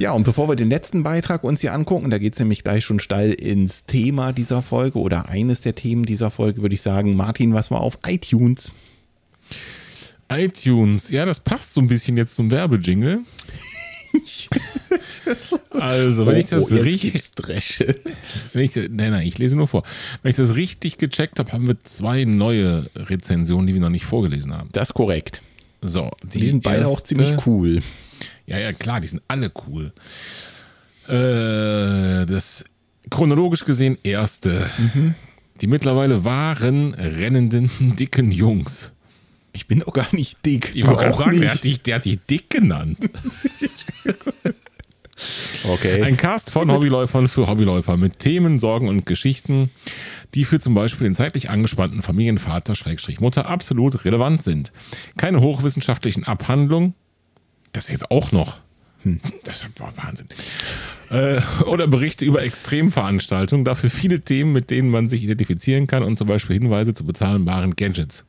Ja, 0.00 0.12
und 0.12 0.22
bevor 0.22 0.48
wir 0.48 0.56
den 0.56 0.70
letzten 0.70 1.02
Beitrag 1.02 1.44
uns 1.44 1.60
hier 1.60 1.74
angucken, 1.74 2.08
da 2.10 2.16
geht 2.16 2.32
es 2.32 2.38
nämlich 2.38 2.64
gleich 2.64 2.84
schon 2.86 3.00
steil 3.00 3.32
ins 3.34 3.84
Thema 3.84 4.32
dieser 4.32 4.62
Folge 4.62 4.98
oder 4.98 5.28
eines 5.28 5.60
der 5.60 5.74
Themen 5.74 6.06
dieser 6.06 6.30
Folge, 6.30 6.62
würde 6.62 6.74
ich 6.74 6.80
sagen, 6.80 7.16
Martin, 7.16 7.52
was 7.52 7.70
war 7.70 7.80
auf 7.80 7.98
iTunes? 8.06 8.72
iTunes, 10.32 11.10
ja, 11.10 11.26
das 11.26 11.40
passt 11.40 11.74
so 11.74 11.80
ein 11.82 11.86
bisschen 11.88 12.16
jetzt 12.16 12.34
zum 12.36 12.50
Werbejingle. 12.50 13.20
Also, 15.70 16.26
wenn 16.26 16.36
ich 16.36 16.46
das 16.46 16.70
Oh, 16.70 16.74
richtig, 16.74 17.22
wenn 18.52 18.62
ich, 18.64 18.74
nein, 18.74 19.12
nein, 19.12 19.26
ich 19.26 19.38
lese 19.38 19.54
nur 19.56 19.68
vor. 19.68 19.84
Wenn 20.22 20.30
ich 20.30 20.36
das 20.36 20.56
richtig 20.56 20.98
gecheckt 20.98 21.38
habe, 21.38 21.52
haben 21.52 21.66
wir 21.68 21.76
zwei 21.84 22.24
neue 22.24 22.90
Rezensionen, 22.96 23.66
die 23.68 23.74
wir 23.74 23.80
noch 23.80 23.88
nicht 23.90 24.04
vorgelesen 24.04 24.52
haben. 24.52 24.68
Das 24.72 24.90
ist 24.90 24.94
korrekt. 24.94 25.40
So, 25.80 26.10
Die, 26.24 26.46
sind 26.48 26.62
beide 26.64 26.86
auch 26.86 26.94
erste- 26.98 27.14
ziemlich 27.14 27.46
cool. 27.46 27.80
Ja, 28.50 28.58
ja, 28.58 28.72
klar, 28.72 29.00
die 29.00 29.06
sind 29.06 29.22
alle 29.28 29.52
cool. 29.68 29.92
Äh, 31.06 32.26
das 32.26 32.64
chronologisch 33.08 33.64
gesehen 33.64 33.96
erste. 34.02 34.68
Mhm. 34.76 35.14
Die 35.60 35.68
mittlerweile 35.68 36.24
wahren, 36.24 36.94
rennenden, 36.94 37.70
dicken 37.96 38.32
Jungs. 38.32 38.90
Ich 39.52 39.68
bin 39.68 39.80
doch 39.80 39.92
gar 39.92 40.12
nicht 40.12 40.44
dick. 40.44 40.72
Ich 40.74 40.84
wollte 40.84 41.02
gerade 41.02 41.14
auch 41.14 41.18
sagen, 41.18 41.40
der 41.40 41.52
hat, 41.52 41.62
dich, 41.62 41.80
der 41.82 41.96
hat 41.96 42.04
dich 42.04 42.18
dick 42.28 42.50
genannt. 42.50 43.08
Okay. 45.64 46.02
Ein 46.02 46.16
Cast 46.16 46.50
von 46.50 46.72
Hobbyläufern 46.72 47.28
für 47.28 47.46
Hobbyläufer 47.46 47.98
mit 47.98 48.20
Themen, 48.20 48.58
Sorgen 48.58 48.88
und 48.88 49.04
Geschichten, 49.04 49.70
die 50.34 50.46
für 50.46 50.60
zum 50.60 50.72
Beispiel 50.72 51.06
den 51.06 51.14
zeitlich 51.14 51.50
angespannten 51.50 52.00
Familienvater 52.00 52.74
Schrägstrich 52.74 53.20
Mutter 53.20 53.44
absolut 53.44 54.06
relevant 54.06 54.42
sind. 54.42 54.72
Keine 55.18 55.42
hochwissenschaftlichen 55.42 56.24
Abhandlungen. 56.24 56.94
Das 57.72 57.88
jetzt 57.88 58.10
auch 58.10 58.32
noch. 58.32 58.60
Das 59.44 59.64
war 59.78 59.96
Wahnsinn. 59.96 60.26
Äh, 61.10 61.40
oder 61.64 61.86
Berichte 61.86 62.26
über 62.26 62.42
Extremveranstaltungen, 62.42 63.64
dafür 63.64 63.88
viele 63.88 64.20
Themen, 64.20 64.52
mit 64.52 64.70
denen 64.70 64.90
man 64.90 65.08
sich 65.08 65.24
identifizieren 65.24 65.86
kann 65.86 66.02
und 66.02 66.18
zum 66.18 66.28
Beispiel 66.28 66.58
Hinweise 66.58 66.92
zu 66.92 67.06
bezahlbaren 67.06 67.76
Gadgets. 67.76 68.26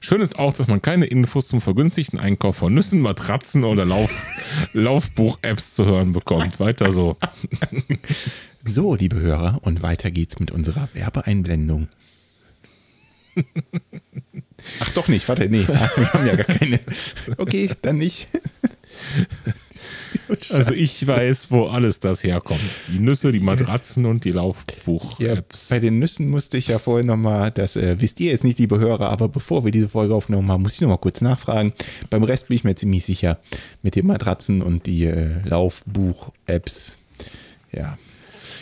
Schön 0.00 0.20
ist 0.20 0.38
auch, 0.38 0.52
dass 0.54 0.66
man 0.66 0.82
keine 0.82 1.06
Infos 1.06 1.46
zum 1.46 1.60
vergünstigten 1.60 2.18
Einkauf 2.18 2.56
von 2.56 2.74
Nüssen, 2.74 3.00
Matratzen 3.00 3.62
oder 3.62 3.84
Lauf 3.84 4.10
Laufbuch-Apps 4.72 5.74
zu 5.74 5.86
hören 5.86 6.12
bekommt. 6.12 6.58
Weiter 6.58 6.90
so. 6.90 7.16
So, 8.64 8.94
liebe 8.94 9.20
Hörer, 9.20 9.60
und 9.62 9.82
weiter 9.82 10.10
geht's 10.10 10.38
mit 10.40 10.50
unserer 10.50 10.88
Werbeeinblendung. 10.94 11.88
Ach 14.80 14.90
doch 14.92 15.08
nicht, 15.08 15.28
warte, 15.28 15.48
nee, 15.48 15.66
wir 15.68 16.12
haben 16.12 16.26
ja 16.26 16.36
gar 16.36 16.46
keine. 16.46 16.80
Okay, 17.38 17.70
dann 17.82 17.96
nicht. 17.96 18.28
Also 20.50 20.72
ich 20.72 21.04
weiß, 21.06 21.50
wo 21.50 21.66
alles 21.66 21.98
das 22.00 22.22
herkommt. 22.22 22.60
Die 22.88 22.98
Nüsse, 22.98 23.32
die 23.32 23.40
Matratzen 23.40 24.06
und 24.06 24.24
die 24.24 24.30
Ja, 24.30 24.36
Laufbuch-Apps. 24.36 25.68
bei 25.68 25.78
den 25.80 25.98
Nüssen 25.98 26.28
musste 26.28 26.56
ich 26.58 26.68
ja 26.68 26.78
vorhin 26.78 27.06
nochmal, 27.06 27.50
das 27.50 27.76
äh, 27.76 28.00
wisst 28.00 28.20
ihr 28.20 28.30
jetzt 28.32 28.44
nicht, 28.44 28.58
liebe 28.58 28.78
Hörer, 28.78 29.10
aber 29.10 29.28
bevor 29.28 29.64
wir 29.64 29.72
diese 29.72 29.88
Folge 29.88 30.14
aufgenommen 30.14 30.50
haben, 30.50 30.62
muss 30.62 30.74
ich 30.74 30.80
nochmal 30.80 30.98
kurz 30.98 31.20
nachfragen. 31.20 31.72
Beim 32.10 32.22
Rest 32.24 32.48
bin 32.48 32.56
ich 32.56 32.64
mir 32.64 32.74
ziemlich 32.74 33.04
sicher 33.04 33.38
mit 33.82 33.96
den 33.96 34.06
Matratzen 34.06 34.62
und 34.62 34.86
die 34.86 35.04
äh, 35.04 35.30
Laufbuch-Apps. 35.44 36.98
Ja, 37.72 37.98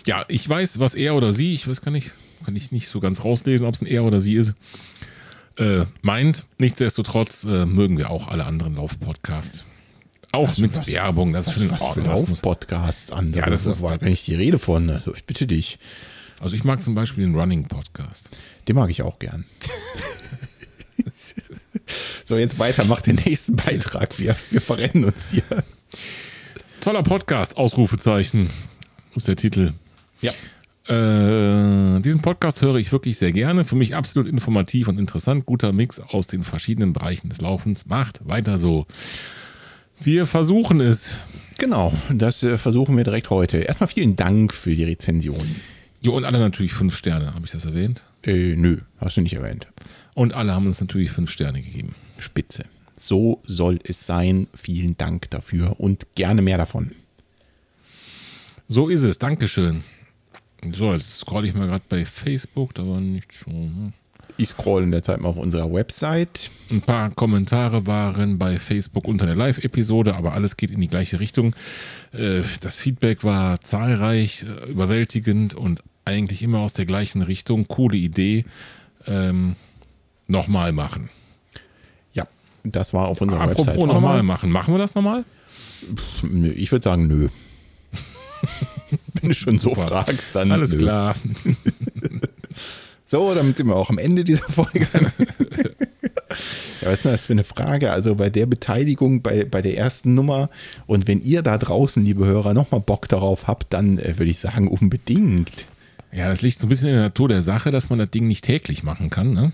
Ja, 0.06 0.24
ich 0.28 0.48
weiß, 0.48 0.78
was 0.78 0.94
er 0.94 1.14
oder 1.14 1.32
sie, 1.32 1.54
ich 1.54 1.68
weiß 1.68 1.82
gar 1.82 1.90
nicht, 1.92 2.10
kann 2.44 2.56
ich 2.56 2.72
nicht 2.72 2.88
so 2.88 3.00
ganz 3.00 3.24
rauslesen, 3.24 3.66
ob 3.66 3.74
es 3.74 3.82
ein 3.82 3.86
er 3.86 4.04
oder 4.04 4.20
sie 4.20 4.34
ist, 4.34 4.54
äh, 5.58 5.84
meint. 6.02 6.46
Nichtsdestotrotz 6.58 7.44
äh, 7.44 7.66
mögen 7.66 7.98
wir 7.98 8.10
auch 8.10 8.28
alle 8.28 8.44
anderen 8.46 8.76
Laufpodcasts. 8.76 9.64
Auch 10.32 10.56
mit 10.58 10.76
was- 10.76 10.86
Werbung, 10.86 11.32
das 11.32 11.48
ist 11.48 11.54
schon 11.54 11.62
in 11.64 11.70
was 11.72 11.84
für 11.92 12.00
Laufpodcasts 12.02 13.10
andere. 13.12 13.44
Ja, 13.44 13.50
das 13.50 13.64
muss- 13.64 13.82
war 13.82 14.02
nicht 14.02 14.26
die 14.26 14.34
Rede 14.34 14.58
von. 14.58 14.88
Also 14.90 15.14
ich 15.14 15.24
bitte 15.24 15.46
dich. 15.46 15.78
also 16.38 16.54
ich 16.54 16.64
mag 16.64 16.82
zum 16.82 16.94
Beispiel 16.94 17.24
den 17.24 17.34
Running 17.34 17.64
Podcast. 17.66 18.30
Den 18.68 18.76
mag 18.76 18.90
ich 18.90 19.02
auch 19.02 19.18
gern. 19.18 19.44
so, 22.24 22.36
jetzt 22.36 22.58
weiter, 22.58 22.84
mach 22.84 23.00
den 23.00 23.16
nächsten 23.16 23.56
Beitrag. 23.56 24.18
Wir, 24.18 24.36
wir 24.50 24.60
verrennen 24.60 25.04
uns 25.04 25.30
hier. 25.30 25.42
Toller 26.80 27.02
Podcast, 27.02 27.56
Ausrufezeichen, 27.56 28.48
ist 29.14 29.28
der 29.28 29.36
Titel. 29.36 29.72
Ja. 30.20 30.32
Äh, 30.90 32.00
diesen 32.00 32.20
Podcast 32.20 32.62
höre 32.62 32.74
ich 32.76 32.90
wirklich 32.90 33.16
sehr 33.16 33.31
gerne. 33.31 33.64
Für 33.64 33.76
mich 33.76 33.94
absolut 33.94 34.26
informativ 34.26 34.88
und 34.88 34.98
interessant. 34.98 35.46
Guter 35.46 35.72
Mix 35.72 36.00
aus 36.00 36.26
den 36.26 36.42
verschiedenen 36.42 36.92
Bereichen 36.92 37.29
des 37.29 37.40
Laufens. 37.40 37.87
Macht 37.87 38.26
weiter 38.26 38.59
so. 38.59 38.87
Wir 40.03 40.26
versuchen 40.26 40.81
es. 40.81 41.14
Genau, 41.59 41.92
das 42.12 42.42
äh, 42.42 42.59
versuchen 42.59 42.96
wir 42.96 43.05
direkt 43.05 43.31
heute. 43.31 43.59
Erstmal 43.59 43.87
vielen 43.87 44.16
Dank 44.16 44.53
für 44.53 44.74
die 44.74 44.83
Rezension. 44.83 45.38
Jo, 46.00 46.16
und 46.16 46.24
alle 46.24 46.40
natürlich 46.40 46.72
fünf 46.72 46.96
Sterne, 46.96 47.35
habe 47.35 47.44
ich 47.44 47.53
das 47.53 47.66
erwähnt? 47.66 48.03
Äh, 48.26 48.57
nö, 48.57 48.79
hast 48.98 49.16
du 49.16 49.20
nicht 49.20 49.35
erwähnt. 49.35 49.68
Und 50.14 50.35
alle 50.35 50.53
haben 50.53 50.66
uns 50.66 50.81
natürlich 50.81 51.12
fünf 51.12 51.31
Sterne 51.31 51.62
gegeben. 51.62 51.94
Spitze. 52.18 52.64
So 52.94 53.40
soll 53.44 53.79
es 53.85 54.07
sein. 54.07 54.48
Vielen 54.55 54.96
Dank 54.98 55.31
dafür 55.31 55.79
und 55.79 56.16
gerne 56.16 56.42
mehr 56.42 56.59
davon. 56.59 56.92
So 58.66 58.88
ist 58.88 59.03
es. 59.03 59.18
Dankeschön. 59.18 59.85
So, 60.75 60.92
jetzt 60.92 61.16
scroll 61.16 61.46
ich 61.46 61.55
mal 61.55 61.66
gerade 61.66 61.85
bei 61.88 62.05
Facebook. 62.05 62.75
Da 62.75 62.87
war 62.87 63.01
nicht 63.01 63.33
schon. 63.33 63.94
Ich 64.37 64.51
scroll 64.51 64.83
in 64.85 64.90
der 64.90 65.03
Zeit 65.03 65.20
mal 65.20 65.29
auf 65.29 65.37
unserer 65.37 65.73
Website. 65.73 66.51
Ein 66.70 66.83
paar 66.83 67.11
Kommentare 67.11 67.87
waren 67.87 68.38
bei 68.38 68.59
Facebook 68.59 69.07
unter 69.09 69.27
der 69.27 69.35
Live-Episode, 69.35 70.14
aber 70.14 70.33
alles 70.35 70.57
geht 70.57 70.70
in 70.70 70.81
die 70.81 70.87
gleiche 70.88 71.18
Richtung. 71.20 71.55
Äh, 72.12 72.42
Das 72.61 72.77
Feedback 72.79 73.25
war 73.25 73.61
zahlreich, 73.62 74.44
äh, 74.44 74.70
überwältigend 74.70 75.55
und 75.55 75.83
eigentlich 76.05 76.42
immer 76.42 76.61
aus 76.61 76.73
der 76.73 76.87
gleichen 76.87 77.23
Richtung. 77.23 77.66
Coole 77.66 77.96
Idee. 77.96 78.44
Ähm, 79.07 79.57
nochmal 80.27 80.73
machen. 80.73 81.09
Ja, 82.12 82.27
das 82.64 82.92
war 82.94 83.09
auf 83.09 83.20
unserer 83.20 83.40
Apropos 83.42 83.66
Website. 83.66 83.83
auch 83.83 83.87
nochmal 83.87 84.23
machen. 84.23 84.51
Machen 84.51 84.73
wir 84.75 84.79
das 84.79 84.94
nochmal? 84.94 85.25
Ich 86.55 86.70
würde 86.70 86.83
sagen, 86.85 87.07
nö. 87.09 87.29
Wenn 89.20 89.30
du 89.30 89.35
schon 89.35 89.59
so 89.59 89.70
Super. 89.70 89.88
fragst, 89.88 90.37
dann. 90.37 90.52
Alles 90.52 90.72
nö. 90.72 90.78
klar. 90.78 91.16
So, 93.11 93.35
damit 93.35 93.56
sind 93.56 93.66
wir 93.66 93.74
auch 93.74 93.90
am 93.90 93.98
Ende 93.98 94.22
dieser 94.22 94.48
Folge. 94.48 94.87
ja, 96.80 96.87
was 96.87 96.92
ist 96.92 97.04
denn 97.04 97.11
das 97.11 97.26
für 97.26 97.33
eine 97.33 97.42
Frage? 97.42 97.90
Also 97.90 98.14
bei 98.14 98.30
der 98.30 98.46
Beteiligung 98.46 99.20
bei, 99.20 99.44
bei 99.44 99.62
der 99.62 99.76
ersten 99.76 100.14
Nummer 100.14 100.48
und 100.87 101.09
wenn 101.09 101.20
ihr 101.20 101.42
da 101.42 101.59
draußen, 101.59 102.04
liebe 102.04 102.24
Hörer, 102.24 102.54
nochmal 102.54 102.80
Bock 102.80 103.09
darauf 103.09 103.48
habt, 103.48 103.72
dann 103.72 103.98
äh, 103.98 104.16
würde 104.16 104.30
ich 104.30 104.38
sagen, 104.38 104.68
unbedingt. 104.68 105.66
Ja, 106.12 106.28
das 106.28 106.40
liegt 106.42 106.61
so 106.61 106.66
ein 106.66 106.68
bisschen 106.68 106.87
in 106.87 106.94
der 106.94 107.02
Natur 107.02 107.26
der 107.26 107.42
Sache, 107.42 107.72
dass 107.72 107.90
man 107.90 107.98
das 107.98 108.11
Ding 108.11 108.28
nicht 108.28 108.44
täglich 108.44 108.85
machen 108.85 109.11
kann. 109.11 109.33
Ne? 109.33 109.52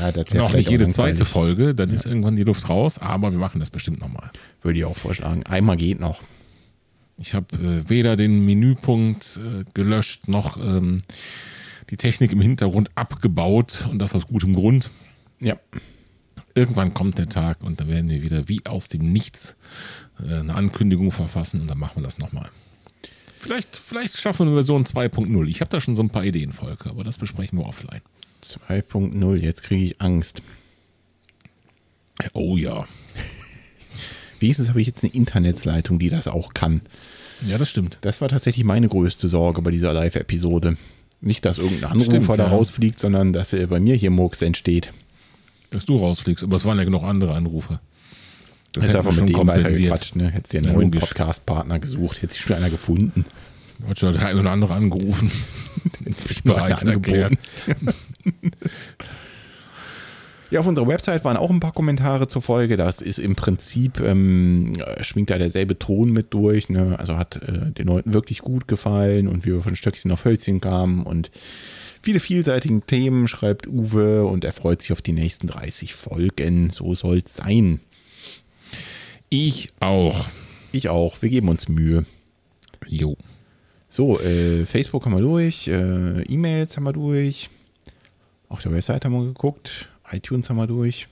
Ja, 0.00 0.10
das 0.10 0.30
Und 0.30 0.40
auch 0.40 0.54
nicht 0.54 0.70
jede 0.70 0.88
zweite 0.88 1.26
Folge, 1.26 1.74
dann 1.74 1.90
ist 1.90 2.06
irgendwann 2.06 2.36
die 2.36 2.44
Luft 2.44 2.70
raus, 2.70 2.98
aber 2.98 3.32
wir 3.32 3.38
machen 3.38 3.60
das 3.60 3.68
bestimmt 3.68 4.00
nochmal. 4.00 4.30
Würde 4.62 4.78
ich 4.78 4.84
auch 4.86 4.96
vorschlagen. 4.96 5.42
Einmal 5.42 5.76
geht 5.76 6.00
noch. 6.00 6.22
Ich 7.16 7.34
habe 7.34 7.56
äh, 7.56 7.88
weder 7.88 8.16
den 8.16 8.44
Menüpunkt 8.44 9.38
äh, 9.42 9.64
gelöscht 9.72 10.28
noch 10.28 10.56
ähm, 10.56 10.98
die 11.90 11.96
Technik 11.96 12.32
im 12.32 12.40
Hintergrund 12.40 12.90
abgebaut 12.94 13.86
und 13.90 13.98
das 13.98 14.14
aus 14.14 14.26
gutem 14.26 14.54
Grund. 14.54 14.90
Ja. 15.40 15.58
Irgendwann 16.54 16.94
kommt 16.94 17.18
der 17.18 17.28
Tag 17.28 17.62
und 17.62 17.80
dann 17.80 17.88
werden 17.88 18.08
wir 18.08 18.22
wieder 18.22 18.48
wie 18.48 18.64
aus 18.66 18.88
dem 18.88 19.12
Nichts 19.12 19.56
äh, 20.20 20.34
eine 20.34 20.54
Ankündigung 20.54 21.12
verfassen 21.12 21.60
und 21.60 21.68
dann 21.68 21.78
machen 21.78 21.96
wir 21.96 22.02
das 22.02 22.18
nochmal. 22.18 22.48
Vielleicht, 23.38 23.76
vielleicht 23.76 24.16
schaffen 24.16 24.48
wir 24.48 24.54
Version 24.54 24.84
2.0. 24.84 25.46
Ich 25.48 25.60
habe 25.60 25.70
da 25.70 25.80
schon 25.80 25.94
so 25.94 26.02
ein 26.02 26.10
paar 26.10 26.24
Ideen, 26.24 26.52
Volker, 26.52 26.90
aber 26.90 27.04
das 27.04 27.18
besprechen 27.18 27.58
wir 27.58 27.66
offline. 27.66 28.00
2.0, 28.42 29.36
jetzt 29.36 29.62
kriege 29.62 29.84
ich 29.84 30.00
Angst. 30.00 30.42
Oh 32.32 32.56
ja. 32.56 32.86
Wenigstens 34.44 34.68
habe 34.68 34.80
ich 34.82 34.86
jetzt 34.86 35.02
eine 35.02 35.10
Internetsleitung, 35.14 35.98
die 35.98 36.10
das 36.10 36.28
auch 36.28 36.52
kann. 36.52 36.82
Ja, 37.46 37.56
das 37.56 37.70
stimmt. 37.70 37.96
Das 38.02 38.20
war 38.20 38.28
tatsächlich 38.28 38.62
meine 38.66 38.88
größte 38.90 39.26
Sorge 39.26 39.62
bei 39.62 39.70
dieser 39.70 39.94
Live-Episode. 39.94 40.76
Nicht, 41.22 41.46
dass 41.46 41.56
irgendein 41.56 41.92
Anrufer 41.92 42.10
Stimmt, 42.10 42.28
da 42.28 42.36
ja. 42.36 42.48
rausfliegt, 42.48 43.00
sondern 43.00 43.32
dass 43.32 43.54
äh, 43.54 43.66
bei 43.66 43.80
mir 43.80 43.94
hier 43.94 44.10
Murks 44.10 44.42
entsteht. 44.42 44.92
Dass 45.70 45.86
du 45.86 45.96
rausfliegst, 45.96 46.44
aber 46.44 46.56
es 46.56 46.66
waren 46.66 46.76
ja 46.76 46.84
genug 46.84 47.04
andere 47.04 47.32
Anrufe. 47.32 47.80
Das 48.72 48.84
hätten 48.84 48.98
einfach 48.98 49.12
mit 49.12 49.30
schon 49.30 49.46
dem 49.46 49.48
weitergequatscht, 49.48 50.16
ne? 50.16 50.30
Hättest 50.30 50.52
dir 50.52 50.58
einen 50.58 50.66
Ja, 50.66 50.72
neuen. 50.74 50.90
Podcast-Partner 50.90 51.78
gesucht, 51.78 52.20
hättest 52.20 52.40
schon 52.40 52.56
einer 52.56 52.68
gefunden. 52.68 53.24
Hat 53.88 53.98
ja 54.02 54.12
der 54.12 54.26
eine 54.26 54.40
oder 54.40 54.50
andere 54.50 54.74
angerufen. 54.74 55.32
sich 56.12 56.42
bereit 56.42 56.82
erklärt. 56.82 57.32
Ja, 60.54 60.60
auf 60.60 60.68
unserer 60.68 60.86
Website 60.86 61.24
waren 61.24 61.36
auch 61.36 61.50
ein 61.50 61.58
paar 61.58 61.72
Kommentare 61.72 62.28
zur 62.28 62.40
Folge. 62.40 62.76
Das 62.76 63.00
ist 63.00 63.18
im 63.18 63.34
Prinzip, 63.34 63.98
ähm, 63.98 64.72
schwingt 65.00 65.30
da 65.30 65.36
derselbe 65.36 65.80
Ton 65.80 66.12
mit 66.12 66.32
durch. 66.32 66.68
Ne? 66.68 66.96
Also 66.96 67.16
hat 67.16 67.42
äh, 67.42 67.72
den 67.72 67.88
Leuten 67.88 68.14
wirklich 68.14 68.38
gut 68.38 68.68
gefallen 68.68 69.26
und 69.26 69.44
wie 69.44 69.50
wir 69.50 69.62
von 69.62 69.74
Stöckchen 69.74 70.12
auf 70.12 70.24
Hölzchen 70.24 70.60
kamen 70.60 71.02
und 71.02 71.32
viele 72.02 72.20
vielseitigen 72.20 72.86
Themen, 72.86 73.26
schreibt 73.26 73.66
Uwe 73.66 74.24
und 74.26 74.44
er 74.44 74.52
freut 74.52 74.80
sich 74.80 74.92
auf 74.92 75.02
die 75.02 75.12
nächsten 75.12 75.48
30 75.48 75.92
Folgen. 75.92 76.70
So 76.70 76.94
soll 76.94 77.22
es 77.24 77.34
sein. 77.34 77.80
Ich 79.30 79.70
auch. 79.80 80.24
Ich 80.70 80.88
auch. 80.88 81.20
Wir 81.20 81.30
geben 81.30 81.48
uns 81.48 81.68
Mühe. 81.68 82.06
Jo. 82.86 83.16
So, 83.88 84.20
äh, 84.20 84.66
Facebook 84.66 85.04
haben 85.04 85.14
wir 85.14 85.20
durch, 85.20 85.66
äh, 85.66 86.22
E-Mails 86.22 86.76
haben 86.76 86.84
wir 86.84 86.92
durch. 86.92 87.50
Auf 88.48 88.62
der 88.62 88.70
Website 88.70 89.04
haben 89.04 89.14
wir 89.14 89.24
geguckt, 89.24 89.88
iTunes 90.12 90.48
haben 90.50 90.56
wir 90.56 90.66
durch. 90.66 91.08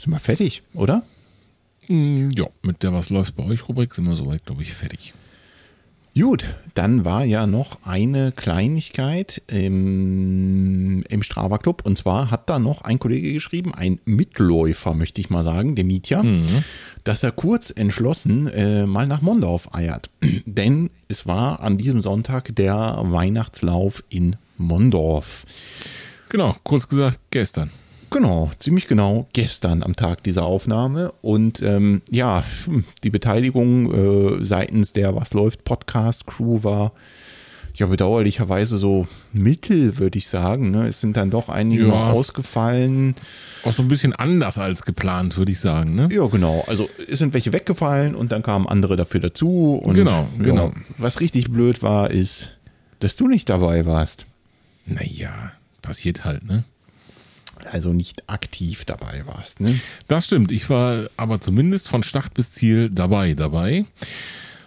Sind 0.00 0.12
wir 0.12 0.18
fertig, 0.18 0.62
oder? 0.74 1.02
Mm, 1.88 2.30
Ja, 2.30 2.46
mit 2.62 2.82
der 2.82 2.92
Was 2.92 3.10
läuft 3.10 3.36
bei 3.36 3.44
euch 3.44 3.68
Rubrik 3.68 3.94
sind 3.94 4.04
wir 4.06 4.16
soweit, 4.16 4.44
glaube 4.44 4.62
ich, 4.62 4.72
fertig. 4.74 5.14
Gut, 6.18 6.56
dann 6.72 7.04
war 7.04 7.26
ja 7.26 7.46
noch 7.46 7.78
eine 7.84 8.32
Kleinigkeit 8.32 9.42
im, 9.48 11.02
im 11.10 11.22
Strava 11.22 11.58
Club. 11.58 11.82
Und 11.84 11.98
zwar 11.98 12.30
hat 12.30 12.48
da 12.48 12.58
noch 12.58 12.80
ein 12.80 12.98
Kollege 12.98 13.34
geschrieben, 13.34 13.74
ein 13.74 13.98
Mitläufer, 14.06 14.94
möchte 14.94 15.20
ich 15.20 15.28
mal 15.28 15.44
sagen, 15.44 15.74
der 15.74 15.84
Mietja, 15.84 16.24
dass 17.04 17.22
er 17.22 17.32
kurz 17.32 17.70
entschlossen 17.70 18.46
äh, 18.48 18.86
mal 18.86 19.06
nach 19.06 19.20
Mondorf 19.20 19.74
eiert. 19.74 20.08
Denn 20.46 20.88
es 21.08 21.26
war 21.26 21.60
an 21.60 21.76
diesem 21.76 22.00
Sonntag 22.00 22.56
der 22.56 22.98
Weihnachtslauf 23.02 24.02
in 24.08 24.36
Mondorf. 24.56 25.44
Genau, 26.28 26.54
kurz 26.64 26.88
gesagt, 26.88 27.18
gestern. 27.30 27.70
Genau, 28.10 28.50
ziemlich 28.60 28.86
genau 28.86 29.26
gestern 29.32 29.82
am 29.82 29.96
Tag 29.96 30.22
dieser 30.22 30.44
Aufnahme. 30.44 31.12
Und 31.22 31.60
ähm, 31.62 32.02
ja, 32.10 32.44
die 33.02 33.10
Beteiligung 33.10 34.38
äh, 34.40 34.44
seitens 34.44 34.92
der 34.92 35.14
Was 35.16 35.34
läuft 35.34 35.64
Podcast-Crew 35.64 36.62
war 36.62 36.92
ja 37.74 37.86
bedauerlicherweise 37.86 38.78
so 38.78 39.06
mittel, 39.34 39.98
würde 39.98 40.16
ich 40.18 40.28
sagen. 40.28 40.70
Ne? 40.70 40.86
Es 40.88 41.00
sind 41.02 41.16
dann 41.18 41.30
doch 41.30 41.50
einige 41.50 41.82
Ja. 41.82 41.88
noch 41.88 42.04
ausgefallen. 42.06 43.16
Auch 43.64 43.72
so 43.74 43.82
ein 43.82 43.88
bisschen 43.88 44.14
anders 44.14 44.56
als 44.56 44.82
geplant, 44.82 45.36
würde 45.36 45.52
ich 45.52 45.60
sagen. 45.60 45.94
Ne? 45.94 46.08
Ja, 46.10 46.26
genau. 46.28 46.64
Also 46.68 46.88
es 47.10 47.18
sind 47.18 47.34
welche 47.34 47.52
weggefallen 47.52 48.14
und 48.14 48.32
dann 48.32 48.42
kamen 48.42 48.66
andere 48.66 48.96
dafür 48.96 49.20
dazu. 49.20 49.74
Und, 49.82 49.94
Genau, 49.94 50.26
ja, 50.38 50.42
genau. 50.42 50.72
Was 50.96 51.20
richtig 51.20 51.50
blöd 51.50 51.82
war, 51.82 52.10
ist, 52.10 52.56
dass 53.00 53.16
du 53.16 53.28
nicht 53.28 53.50
dabei 53.50 53.84
warst. 53.84 54.24
Naja, 54.86 55.52
passiert 55.86 56.24
halt, 56.24 56.44
ne? 56.44 56.64
Also 57.72 57.92
nicht 57.92 58.28
aktiv 58.28 58.84
dabei 58.84 59.22
warst. 59.26 59.60
Ne? 59.60 59.80
Das 60.08 60.26
stimmt. 60.26 60.52
Ich 60.52 60.68
war 60.68 61.06
aber 61.16 61.40
zumindest 61.40 61.88
von 61.88 62.02
Start 62.02 62.34
bis 62.34 62.52
Ziel 62.52 62.90
dabei, 62.90 63.32
dabei. 63.34 63.86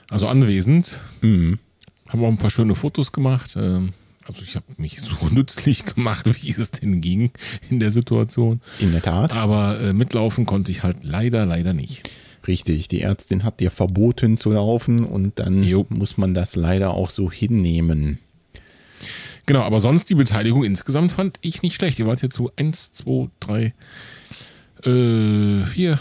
Also 0.10 0.28
anwesend. 0.28 0.98
Mhm. 1.22 1.60
Haben 2.08 2.24
auch 2.26 2.30
ein 2.30 2.38
paar 2.40 2.50
schöne 2.50 2.74
Fotos 2.76 3.12
gemacht. 3.12 3.56
Ähm, 3.56 3.94
Also 4.26 4.42
ich 4.44 4.56
habe 4.56 4.66
mich 4.78 5.00
so 5.02 5.14
nützlich 5.32 5.86
gemacht, 5.86 6.26
wie 6.42 6.52
es 6.52 6.72
denn 6.72 7.00
ging 7.00 7.32
in 7.70 7.80
der 7.80 7.92
Situation. 7.92 8.60
In 8.80 8.92
der 8.92 9.04
Tat. 9.04 9.36
Aber 9.36 9.80
äh, 9.80 9.94
mitlaufen 9.94 10.46
konnte 10.48 10.72
ich 10.72 10.82
halt 10.84 10.98
leider, 11.04 11.46
leider 11.46 11.74
nicht. 11.74 12.10
Richtig, 12.48 12.88
die 12.88 13.02
Ärztin 13.02 13.44
hat 13.44 13.60
dir 13.60 13.70
verboten 13.70 14.36
zu 14.38 14.52
laufen 14.52 15.06
und 15.06 15.38
dann 15.38 15.62
Jo. 15.64 15.86
muss 15.90 16.18
man 16.18 16.34
das 16.34 16.56
leider 16.56 16.92
auch 16.96 17.12
so 17.12 17.30
hinnehmen. 17.32 18.18
Genau, 19.50 19.64
aber 19.64 19.80
sonst 19.80 20.08
die 20.12 20.16
Beteiligung 20.16 20.64
insgesamt 20.64 21.12
fand 21.12 21.40
ich 21.42 21.64
nicht 21.64 21.74
schlecht. 21.74 21.98
Ihr 21.98 22.06
wart 22.06 22.22
jetzt 22.22 22.36
so 22.36 22.52
1, 22.56 22.92
2, 22.92 23.32
3, 23.40 23.74
äh, 24.84 25.66
4, 25.66 26.00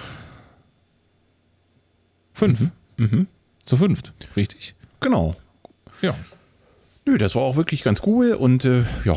5. 2.34 2.60
Mhm. 2.98 3.26
Zu 3.64 3.78
fünft, 3.78 4.12
richtig? 4.36 4.74
Genau. 5.00 5.34
Ja. 6.02 6.14
Nö, 7.06 7.16
das 7.16 7.34
war 7.34 7.40
auch 7.40 7.56
wirklich 7.56 7.82
ganz 7.82 8.02
cool 8.04 8.32
und 8.32 8.66
äh, 8.66 8.82
ja, 9.06 9.16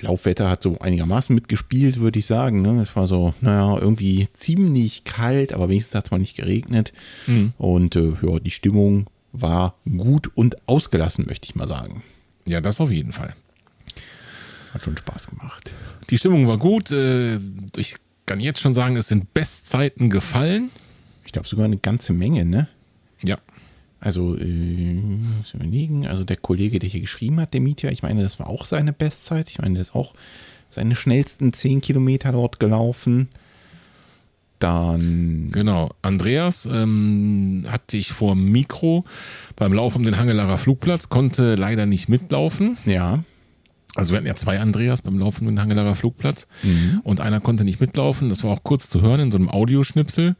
Laufwetter 0.00 0.48
hat 0.48 0.62
so 0.62 0.78
einigermaßen 0.78 1.34
mitgespielt, 1.34 2.00
würde 2.00 2.18
ich 2.18 2.24
sagen. 2.24 2.62
Ne? 2.62 2.80
Es 2.80 2.96
war 2.96 3.06
so, 3.06 3.34
naja, 3.42 3.78
irgendwie 3.78 4.26
ziemlich 4.32 5.04
kalt, 5.04 5.52
aber 5.52 5.68
wenigstens 5.68 5.96
hat 5.96 6.06
es 6.06 6.10
mal 6.10 6.18
nicht 6.18 6.38
geregnet. 6.38 6.94
Und 7.58 7.94
äh, 7.94 8.14
ja, 8.22 8.38
die 8.38 8.50
Stimmung 8.52 9.10
war 9.32 9.74
gut 9.84 10.30
und 10.34 10.66
ausgelassen, 10.66 11.26
möchte 11.26 11.46
ich 11.46 11.56
mal 11.56 11.68
sagen. 11.68 12.02
Ja, 12.48 12.62
das 12.62 12.80
auf 12.80 12.90
jeden 12.90 13.12
Fall. 13.12 13.34
Hat 14.76 14.82
schon 14.84 14.98
Spaß 14.98 15.28
gemacht. 15.28 15.72
Die 16.10 16.18
Stimmung 16.18 16.46
war 16.46 16.58
gut. 16.58 16.90
Äh, 16.90 17.38
ich 17.76 17.96
kann 18.26 18.40
jetzt 18.40 18.60
schon 18.60 18.74
sagen, 18.74 18.94
es 18.96 19.08
sind 19.08 19.32
Bestzeiten 19.32 20.10
gefallen. 20.10 20.70
Ich 21.24 21.32
glaube 21.32 21.48
sogar 21.48 21.64
eine 21.64 21.78
ganze 21.78 22.12
Menge, 22.12 22.44
ne? 22.44 22.68
Ja. 23.22 23.38
Also, 24.00 24.36
äh, 24.36 25.00
überlegen, 25.54 26.06
also 26.06 26.24
der 26.24 26.36
Kollege, 26.36 26.78
der 26.78 26.90
hier 26.90 27.00
geschrieben 27.00 27.40
hat, 27.40 27.54
der 27.54 27.62
Mietja, 27.62 27.90
ich 27.90 28.02
meine, 28.02 28.22
das 28.22 28.38
war 28.38 28.48
auch 28.48 28.66
seine 28.66 28.92
Bestzeit. 28.92 29.48
Ich 29.48 29.60
meine, 29.60 29.74
der 29.76 29.80
ist 29.80 29.94
auch 29.94 30.12
seine 30.68 30.94
schnellsten 30.94 31.54
10 31.54 31.80
Kilometer 31.80 32.32
dort 32.32 32.60
gelaufen. 32.60 33.30
Dann, 34.58 35.52
Genau. 35.52 35.90
Andreas 36.02 36.66
ähm, 36.66 37.64
hatte 37.66 37.96
ich 37.96 38.12
vor 38.12 38.34
dem 38.34 38.52
Mikro 38.52 39.06
beim 39.56 39.72
Lauf 39.72 39.96
um 39.96 40.02
den 40.02 40.18
Hangelarer 40.18 40.58
Flugplatz, 40.58 41.08
konnte 41.08 41.54
leider 41.54 41.86
nicht 41.86 42.10
mitlaufen. 42.10 42.76
ja, 42.84 43.24
Also 43.96 44.12
wir 44.12 44.18
hatten 44.18 44.26
ja 44.26 44.36
zwei 44.36 44.60
Andreas 44.60 45.02
beim 45.02 45.18
Laufen 45.18 45.46
um 45.46 45.54
den 45.54 45.60
Hangelarer 45.60 45.94
Flugplatz 45.94 46.46
und 47.02 47.20
einer 47.20 47.40
konnte 47.40 47.64
nicht 47.64 47.80
mitlaufen. 47.80 48.28
Das 48.28 48.44
war 48.44 48.50
auch 48.52 48.62
kurz 48.62 48.88
zu 48.88 49.00
hören 49.00 49.20
in 49.20 49.32
so 49.32 49.38
einem 49.38 49.48
Audioschnipsel. 49.48 50.36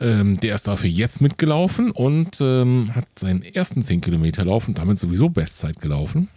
Ähm, 0.00 0.36
der 0.40 0.54
ist 0.54 0.68
dafür 0.68 0.88
jetzt 0.88 1.20
mitgelaufen 1.20 1.90
und 1.90 2.38
ähm, 2.40 2.94
hat 2.94 3.06
seinen 3.18 3.42
ersten 3.42 3.82
10 3.82 4.00
Kilometer 4.00 4.44
Lauf 4.44 4.68
und 4.68 4.78
damit 4.78 4.98
sowieso 4.98 5.28
Bestzeit 5.28 5.80
gelaufen. 5.80 6.28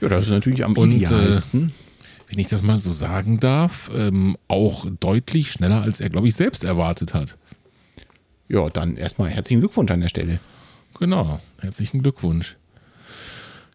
ja, 0.00 0.08
das 0.08 0.24
ist 0.24 0.30
natürlich 0.30 0.64
am 0.64 0.74
Und, 0.74 0.92
äh, 0.92 0.96
idealsten. 0.96 1.72
Wenn 2.28 2.38
ich 2.40 2.48
das 2.48 2.62
mal 2.62 2.76
so 2.76 2.90
sagen 2.90 3.38
darf, 3.38 3.90
ähm, 3.94 4.36
auch 4.48 4.86
deutlich 5.00 5.52
schneller, 5.52 5.82
als 5.82 6.00
er, 6.00 6.10
glaube 6.10 6.28
ich, 6.28 6.34
selbst 6.34 6.64
erwartet 6.64 7.14
hat. 7.14 7.36
ja, 8.48 8.68
dann 8.68 8.96
erstmal 8.96 9.30
herzlichen 9.30 9.60
Glückwunsch 9.60 9.90
an 9.90 10.00
der 10.00 10.08
Stelle. 10.08 10.40
Genau, 10.98 11.40
herzlichen 11.60 12.02
Glückwunsch. 12.02 12.56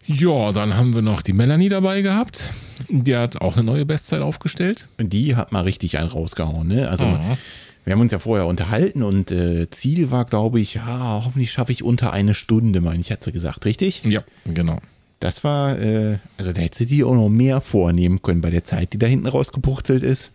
Ja, 0.06 0.52
dann 0.52 0.76
haben 0.76 0.94
wir 0.96 1.02
noch 1.02 1.22
die 1.22 1.34
Melanie 1.34 1.70
dabei 1.70 2.02
gehabt. 2.02 2.44
Die 2.90 3.16
hat 3.16 3.40
auch 3.42 3.54
eine 3.56 3.64
neue 3.64 3.86
Bestzeit 3.86 4.22
aufgestellt. 4.22 4.88
Die 5.00 5.36
hat 5.36 5.52
mal 5.52 5.62
richtig 5.64 5.98
einen 6.00 6.10
rausgehauen, 6.10 6.68
ne? 6.68 6.90
Also, 6.90 7.06
Mhm. 7.06 7.38
wir 7.86 7.94
haben 7.94 8.02
uns 8.02 8.12
ja 8.12 8.20
vorher 8.20 8.48
unterhalten 8.48 9.04
und 9.04 9.32
äh, 9.32 9.70
Ziel 9.70 10.12
war, 10.12 10.26
glaube 10.26 10.60
ich, 10.60 10.76
ja, 10.76 11.22
hoffentlich 11.24 11.52
schaffe 11.52 11.72
ich 11.72 11.84
unter 11.84 12.12
eine 12.14 12.34
Stunde, 12.34 12.82
meine 12.82 13.00
ich, 13.00 13.12
hat 13.12 13.24
sie 13.24 13.32
gesagt, 13.32 13.66
richtig? 13.66 14.02
Ja, 14.04 14.24
genau. 14.46 14.80
Das 15.20 15.44
war, 15.44 15.78
äh, 15.80 16.18
also 16.38 16.52
da 16.52 16.62
hätte 16.62 16.80
sie 16.80 16.86
sich 16.86 17.04
auch 17.04 17.14
noch 17.14 17.30
mehr 17.30 17.62
vornehmen 17.62 18.22
können 18.24 18.42
bei 18.42 18.50
der 18.50 18.64
Zeit, 18.64 18.94
die 18.94 18.98
da 18.98 19.06
hinten 19.08 19.28
rausgepurzelt 19.28 20.02
ist. 20.04 20.32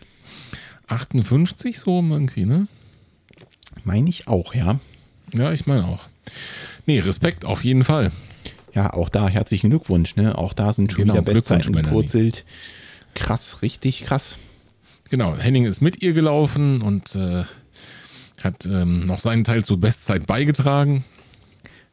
58 0.86 1.78
so 1.78 1.98
irgendwie, 2.00 2.44
ne? 2.46 2.68
Meine 3.84 4.08
ich 4.08 4.28
auch, 4.28 4.54
ja. 4.54 4.78
Ja, 5.34 5.50
ich 5.52 5.66
meine 5.66 5.84
auch. 5.86 6.04
Nee, 6.86 7.00
Respekt 7.00 7.44
auf 7.44 7.64
jeden 7.64 7.82
Fall. 7.84 8.12
Ja, 8.76 8.92
auch 8.92 9.08
da 9.08 9.26
herzlichen 9.28 9.70
Glückwunsch, 9.70 10.16
ne? 10.16 10.36
Auch 10.36 10.52
da 10.52 10.72
sind 10.72 10.92
schon 10.92 11.02
Genau, 11.02 11.14
wieder 11.14 11.22
Bestzeiten 11.22 11.72
gepurzelt. 11.72 12.44
Krass, 13.14 13.62
richtig 13.62 14.02
krass. 14.02 14.38
Genau, 15.08 15.34
Henning 15.36 15.64
ist 15.64 15.80
mit 15.80 16.02
ihr 16.02 16.12
gelaufen 16.12 16.82
und 16.82 17.14
äh, 17.16 17.44
hat 18.42 18.66
ähm, 18.66 19.00
noch 19.00 19.20
seinen 19.20 19.44
Teil 19.44 19.64
zur 19.64 19.80
Bestzeit 19.80 20.26
beigetragen. 20.26 21.04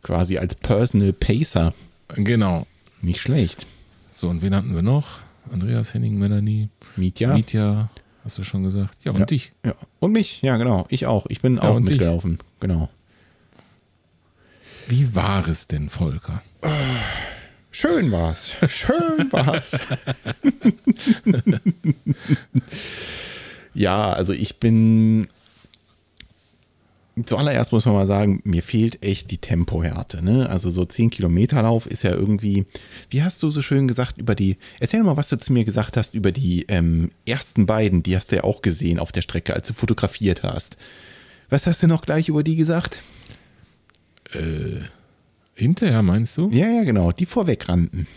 Quasi 0.01 0.37
als 0.37 0.55
Personal 0.55 1.13
Pacer. 1.13 1.73
Genau. 2.15 2.67
Nicht 3.01 3.21
schlecht. 3.21 3.65
So, 4.13 4.27
und 4.27 4.41
wen 4.41 4.53
hatten 4.53 4.75
wir 4.75 4.81
noch? 4.81 5.19
Andreas, 5.51 5.93
Henning, 5.93 6.17
Melanie, 6.17 6.67
Mietja. 6.97 7.33
Mietja, 7.33 7.89
hast 8.25 8.37
du 8.37 8.43
schon 8.43 8.63
gesagt. 8.63 9.05
Ja, 9.05 9.11
und 9.13 9.19
Ja. 9.21 9.25
dich. 9.25 9.53
Ja. 9.65 9.73
Und 9.99 10.11
mich, 10.11 10.41
ja, 10.41 10.57
genau. 10.57 10.85
Ich 10.89 11.05
auch. 11.05 11.25
Ich 11.29 11.39
bin 11.41 11.59
auch 11.59 11.77
und 11.77 11.83
dich. 11.87 11.91
mitgelaufen. 11.97 12.39
Genau. 12.59 12.89
Wie 14.87 15.15
war 15.15 15.47
es 15.47 15.67
denn, 15.67 15.89
Volker? 15.89 16.41
Schön 17.71 18.11
war's. 18.11 18.53
Schön 18.69 19.31
war's. 19.31 19.79
ja, 23.73 24.13
also 24.13 24.31
ich 24.31 24.59
bin. 24.59 25.27
Zuallererst 27.25 27.71
muss 27.71 27.85
man 27.85 27.93
mal 27.93 28.07
sagen, 28.07 28.41
mir 28.43 28.63
fehlt 28.63 29.03
echt 29.03 29.29
die 29.29 29.37
Tempohärte. 29.37 30.23
Ne? 30.23 30.49
Also 30.49 30.71
so 30.71 30.83
10 30.83 31.11
Kilometer 31.11 31.61
Lauf 31.61 31.85
ist 31.85 32.03
ja 32.03 32.09
irgendwie, 32.09 32.65
wie 33.11 33.21
hast 33.21 33.41
du 33.43 33.51
so 33.51 33.61
schön 33.61 33.87
gesagt, 33.87 34.17
über 34.17 34.33
die, 34.33 34.57
erzähl 34.79 35.03
mal, 35.03 35.15
was 35.15 35.29
du 35.29 35.37
zu 35.37 35.53
mir 35.53 35.63
gesagt 35.63 35.95
hast 35.95 36.15
über 36.15 36.31
die 36.31 36.65
ähm, 36.69 37.11
ersten 37.27 37.67
beiden, 37.67 38.01
die 38.01 38.15
hast 38.15 38.31
du 38.31 38.37
ja 38.37 38.43
auch 38.43 38.63
gesehen 38.63 38.97
auf 38.97 39.11
der 39.11 39.21
Strecke, 39.21 39.53
als 39.53 39.67
du 39.67 39.75
fotografiert 39.75 40.41
hast. 40.41 40.77
Was 41.49 41.67
hast 41.67 41.83
du 41.83 41.87
noch 41.87 42.01
gleich 42.01 42.29
über 42.29 42.41
die 42.41 42.55
gesagt? 42.55 43.03
Hinterher 45.55 46.01
meinst 46.01 46.37
du? 46.37 46.49
Ja, 46.51 46.67
ja, 46.67 46.83
genau, 46.83 47.11
die 47.11 47.25
vorweg 47.25 47.69
rannten. 47.69 48.07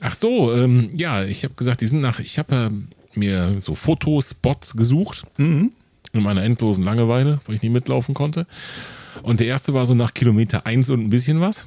Ach 0.00 0.14
so, 0.14 0.52
ähm, 0.52 0.90
ja, 0.94 1.24
ich 1.24 1.44
habe 1.44 1.54
gesagt, 1.54 1.80
die 1.80 1.86
sind 1.86 2.00
nach, 2.00 2.18
ich 2.18 2.38
habe 2.38 2.54
ähm, 2.54 2.88
mir 3.14 3.60
so 3.60 3.74
Fotospots 3.74 4.76
gesucht 4.76 5.24
in 6.12 6.22
meiner 6.22 6.42
endlosen 6.42 6.84
Langeweile, 6.84 7.40
weil 7.46 7.54
ich 7.54 7.62
nicht 7.62 7.72
mitlaufen 7.72 8.14
konnte. 8.14 8.46
Und 9.22 9.40
der 9.40 9.46
erste 9.46 9.74
war 9.74 9.86
so 9.86 9.94
nach 9.94 10.12
Kilometer 10.14 10.66
1 10.66 10.90
und 10.90 11.00
ein 11.00 11.10
bisschen 11.10 11.40
was. 11.40 11.66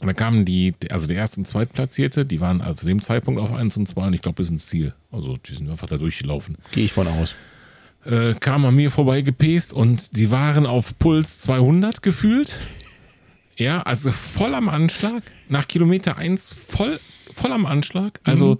Und 0.00 0.06
dann 0.06 0.16
kamen 0.16 0.44
die, 0.44 0.74
also 0.90 1.06
der 1.06 1.16
erste 1.16 1.38
und 1.40 1.46
zweitplatzierte, 1.46 2.24
die 2.24 2.40
waren 2.40 2.60
also 2.60 2.80
zu 2.80 2.86
dem 2.86 3.02
Zeitpunkt 3.02 3.40
auf 3.40 3.52
1 3.52 3.76
und 3.76 3.86
2 3.88 4.06
und 4.06 4.14
ich 4.14 4.22
glaube 4.22 4.36
bis 4.36 4.50
ins 4.50 4.66
Ziel. 4.66 4.94
Also 5.12 5.36
die 5.36 5.54
sind 5.54 5.68
einfach 5.68 5.88
da 5.88 5.98
durchgelaufen. 5.98 6.56
Gehe 6.72 6.84
ich 6.84 6.92
von 6.92 7.06
aus. 7.06 7.34
Äh, 8.04 8.34
kam 8.34 8.64
an 8.64 8.74
mir 8.74 8.90
vorbei 8.90 9.20
gepest 9.20 9.72
und 9.72 10.16
die 10.16 10.30
waren 10.30 10.64
auf 10.64 10.98
Puls 10.98 11.40
200 11.40 12.02
gefühlt. 12.02 12.54
Ja, 13.56 13.82
also 13.82 14.10
voll 14.10 14.54
am 14.54 14.70
Anschlag. 14.70 15.22
Nach 15.50 15.68
Kilometer 15.68 16.16
1 16.16 16.54
voll, 16.54 16.98
voll 17.34 17.52
am 17.52 17.66
Anschlag. 17.66 18.18
Also 18.24 18.56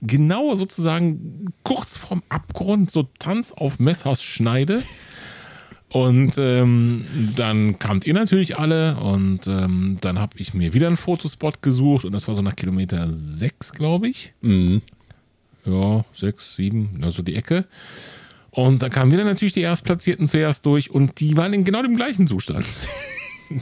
genau 0.00 0.54
sozusagen 0.54 1.52
kurz 1.64 1.96
vorm 1.96 2.22
Abgrund, 2.28 2.90
so 2.92 3.08
Tanz 3.18 3.50
auf 3.50 3.80
Messers 3.80 4.22
Schneide. 4.22 4.82
Und 5.88 6.38
ähm, 6.38 7.04
dann 7.36 7.78
kamt 7.78 8.04
ihr 8.06 8.14
natürlich 8.14 8.58
alle 8.58 8.96
und 8.96 9.46
ähm, 9.46 9.96
dann 10.00 10.18
habe 10.18 10.38
ich 10.38 10.52
mir 10.52 10.72
wieder 10.72 10.88
einen 10.88 10.96
Fotospot 10.96 11.62
gesucht 11.62 12.04
und 12.04 12.12
das 12.12 12.26
war 12.26 12.34
so 12.34 12.42
nach 12.42 12.56
Kilometer 12.56 13.08
6, 13.12 13.72
glaube 13.74 14.08
ich. 14.08 14.34
Ja, 15.64 16.04
6, 16.14 16.56
7, 16.56 17.00
also 17.02 17.22
die 17.22 17.36
Ecke. 17.36 17.66
Und 18.54 18.82
da 18.82 18.88
kamen 18.88 19.10
wieder 19.10 19.24
natürlich 19.24 19.52
die 19.52 19.62
Erstplatzierten 19.62 20.28
zuerst 20.28 20.64
durch 20.64 20.88
und 20.88 21.18
die 21.18 21.36
waren 21.36 21.52
in 21.52 21.64
genau 21.64 21.82
dem 21.82 21.96
gleichen 21.96 22.28
Zustand. 22.28 22.64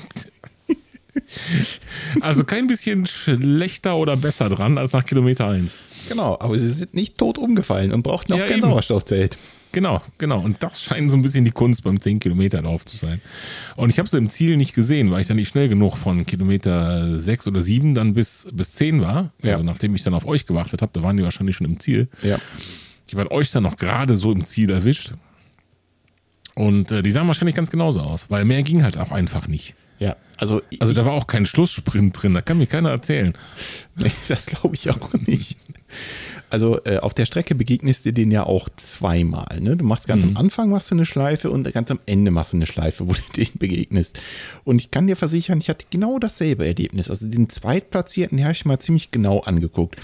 also 2.20 2.44
kein 2.44 2.66
bisschen 2.66 3.06
schlechter 3.06 3.96
oder 3.96 4.18
besser 4.18 4.50
dran 4.50 4.76
als 4.76 4.92
nach 4.92 5.06
Kilometer 5.06 5.48
1. 5.48 5.78
Genau, 6.10 6.36
aber 6.38 6.58
sie 6.58 6.68
sind 6.68 6.92
nicht 6.92 7.16
tot 7.16 7.38
umgefallen 7.38 7.90
und 7.90 8.02
brauchten 8.02 8.34
auch 8.34 8.38
Ja, 8.38 8.44
kein 8.44 8.58
eben. 8.58 8.68
Sauerstoffzelt. 8.68 9.38
Genau, 9.72 10.02
genau. 10.18 10.40
Und 10.40 10.62
das 10.62 10.82
scheint 10.82 11.10
so 11.10 11.16
ein 11.16 11.22
bisschen 11.22 11.46
die 11.46 11.52
Kunst 11.52 11.84
beim 11.84 11.96
10-Kilometer-Lauf 11.96 12.84
zu 12.84 12.98
sein. 12.98 13.22
Und 13.76 13.88
ich 13.88 13.98
habe 13.98 14.06
sie 14.06 14.18
im 14.18 14.28
Ziel 14.28 14.58
nicht 14.58 14.74
gesehen, 14.74 15.10
weil 15.10 15.22
ich 15.22 15.26
dann 15.26 15.38
nicht 15.38 15.48
schnell 15.48 15.70
genug 15.70 15.96
von 15.96 16.26
Kilometer 16.26 17.18
6 17.18 17.46
oder 17.46 17.62
7 17.62 17.94
dann 17.94 18.12
bis, 18.12 18.46
bis 18.52 18.74
10 18.74 19.00
war. 19.00 19.32
Ja. 19.42 19.52
Also 19.52 19.62
nachdem 19.62 19.94
ich 19.94 20.02
dann 20.02 20.12
auf 20.12 20.26
euch 20.26 20.44
gewartet 20.44 20.82
habe, 20.82 20.92
da 20.92 21.02
waren 21.02 21.16
die 21.16 21.22
wahrscheinlich 21.22 21.56
schon 21.56 21.66
im 21.66 21.80
Ziel. 21.80 22.08
Ja. 22.22 22.38
Ich 23.12 23.18
habe 23.18 23.30
euch 23.30 23.50
dann 23.50 23.62
noch 23.64 23.76
gerade 23.76 24.16
so 24.16 24.32
im 24.32 24.46
Ziel 24.46 24.70
erwischt. 24.70 25.12
Und 26.54 26.90
äh, 26.92 27.02
die 27.02 27.10
sahen 27.10 27.28
wahrscheinlich 27.28 27.54
ganz 27.54 27.70
genauso 27.70 28.00
aus, 28.00 28.26
weil 28.28 28.44
mehr 28.44 28.62
ging 28.62 28.82
halt 28.82 28.98
auch 28.98 29.10
einfach 29.10 29.48
nicht. 29.48 29.74
Ja, 29.98 30.16
also, 30.36 30.60
Also 30.80 30.94
da 30.94 31.04
war 31.04 31.12
auch 31.12 31.28
kein 31.28 31.46
Schlusssprint 31.46 32.20
drin, 32.20 32.34
da 32.34 32.40
kann 32.42 32.58
mir 32.58 32.66
keiner 32.66 32.90
erzählen. 32.90 33.34
Nee, 33.94 34.10
das 34.28 34.46
glaube 34.46 34.74
ich 34.74 34.90
auch 34.90 35.12
nicht. 35.14 35.58
Also 36.50 36.82
äh, 36.84 36.98
auf 36.98 37.14
der 37.14 37.24
Strecke 37.24 37.54
begegnest 37.54 38.04
du 38.04 38.12
den 38.12 38.30
ja 38.30 38.44
auch 38.44 38.68
zweimal. 38.76 39.60
Ne? 39.60 39.76
Du 39.76 39.84
machst 39.84 40.08
ganz 40.08 40.24
am 40.24 40.36
Anfang 40.36 40.70
machst 40.70 40.90
du 40.90 40.96
eine 40.96 41.06
Schleife 41.06 41.50
und 41.50 41.72
ganz 41.72 41.90
am 41.90 42.00
Ende 42.06 42.30
machst 42.30 42.52
du 42.52 42.56
eine 42.56 42.66
Schleife, 42.66 43.06
wo 43.08 43.12
du 43.12 43.20
den 43.36 43.48
begegnest. 43.58 44.18
Und 44.64 44.78
ich 44.78 44.90
kann 44.90 45.06
dir 45.06 45.16
versichern, 45.16 45.58
ich 45.58 45.68
hatte 45.68 45.86
genau 45.90 46.18
dasselbe 46.18 46.66
Erlebnis. 46.66 47.08
Also 47.08 47.28
den 47.28 47.48
Zweitplatzierten, 47.48 48.42
habe 48.42 48.52
ich 48.52 48.64
mal 48.64 48.78
ziemlich 48.78 49.12
genau 49.12 49.40
angeguckt. 49.40 49.96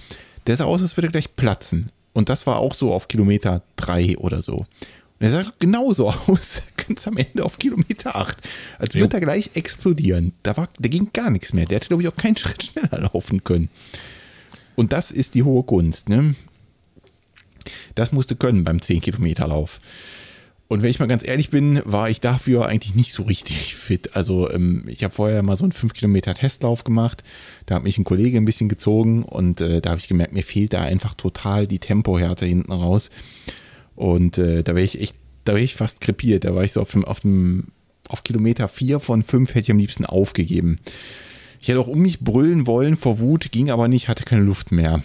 Der 0.47 0.57
sah 0.57 0.65
aus, 0.65 0.81
als 0.81 0.97
würde 0.97 1.09
er 1.09 1.13
gleich 1.13 1.35
platzen. 1.35 1.91
Und 2.19 2.29
das 2.29 2.49
war 2.49 2.57
auch 2.57 2.75
so 2.75 2.93
auf 2.93 3.07
Kilometer 3.07 3.63
drei 3.77 4.19
oder 4.19 4.43
so. 4.43 4.57
Und 4.57 4.67
er 5.21 5.31
sah 5.31 5.53
genauso 5.61 6.09
aus, 6.27 6.63
ganz 6.77 7.07
am 7.07 7.17
Ende 7.17 7.45
auf 7.45 7.61
Kilometer 7.61 8.17
8. 8.17 8.37
Als 8.81 8.97
würde 8.97 9.19
er 9.19 9.21
gleich 9.21 9.51
explodieren. 9.55 10.33
Da, 10.43 10.57
war, 10.57 10.69
da 10.81 10.89
ging 10.89 11.11
gar 11.13 11.31
nichts 11.31 11.53
mehr. 11.53 11.65
Der 11.65 11.77
hätte, 11.77 11.87
glaube 11.87 12.03
ich, 12.03 12.09
auch 12.09 12.17
keinen 12.17 12.37
Schritt 12.37 12.61
schneller 12.65 13.09
laufen 13.15 13.45
können. 13.45 13.69
Und 14.75 14.93
das 14.93 15.13
ist 15.13 15.37
die 15.37 15.45
hohe 15.45 15.63
Kunst, 15.63 16.09
ne? 16.09 16.35
Das 17.95 18.11
musste 18.11 18.35
können 18.35 18.65
beim 18.65 18.79
10-Kilometer-Lauf. 18.79 19.79
Und 20.71 20.83
wenn 20.83 20.91
ich 20.91 21.01
mal 21.01 21.07
ganz 21.07 21.27
ehrlich 21.27 21.49
bin, 21.49 21.81
war 21.87 22.11
ich 22.11 22.21
dafür 22.21 22.67
eigentlich 22.67 22.95
nicht 22.95 23.15
so 23.15 23.23
richtig 23.23 23.75
fit. 23.75 24.15
Also 24.15 24.51
ähm, 24.51 24.85
ich 24.87 25.03
habe 25.03 25.15
vorher 25.15 25.43
mal 25.43 25.57
so 25.57 25.65
einen 25.65 25.73
5-Kilometer-Testlauf 25.73 26.85
gemacht. 26.85 27.25
Da 27.65 27.77
hat 27.77 27.85
mich 27.85 27.97
ein 27.97 28.05
Kollege 28.05 28.37
ein 28.37 28.45
bisschen 28.45 28.69
gezogen 28.69 29.23
und 29.23 29.63
äh, 29.63 29.81
da 29.81 29.91
habe 29.91 29.99
ich 29.99 30.09
gemerkt, 30.09 30.35
mir 30.35 30.43
fehlt 30.43 30.75
da 30.75 30.83
einfach 30.83 31.15
total 31.15 31.67
die 31.67 31.79
Tempohärte 31.79 32.45
hinten 32.45 32.73
raus. 32.73 33.09
Und 33.97 34.37
äh, 34.37 34.63
da 34.63 34.75
wäre 34.75 34.85
ich 34.85 35.01
echt, 35.01 35.17
da 35.45 35.55
wäre 35.55 35.65
ich 35.65 35.75
fast 35.75 36.03
krepiert. 36.03 36.45
Da 36.45 36.55
war 36.55 36.65
ich 36.65 36.73
so 36.73 36.83
auf 36.83 36.93
dem, 36.93 37.07
auf 37.07 37.21
dem, 37.21 37.69
auf 38.07 38.23
Kilometer 38.23 38.69
4 38.69 39.01
von 39.01 39.23
5 39.23 39.49
hätte 39.51 39.61
ich 39.61 39.71
am 39.71 39.79
liebsten 39.79 40.05
aufgegeben. 40.05 40.81
Ich 41.63 41.69
hätte 41.69 41.81
auch 41.81 41.89
um 41.89 42.01
mich 42.01 42.21
brüllen 42.21 42.67
wollen 42.67 42.97
vor 42.97 43.21
Wut, 43.21 43.51
ging 43.53 43.71
aber 43.71 43.89
nicht, 43.89 44.09
hatte 44.09 44.25
keine 44.25 44.43
Luft 44.43 44.71
mehr. 44.71 45.03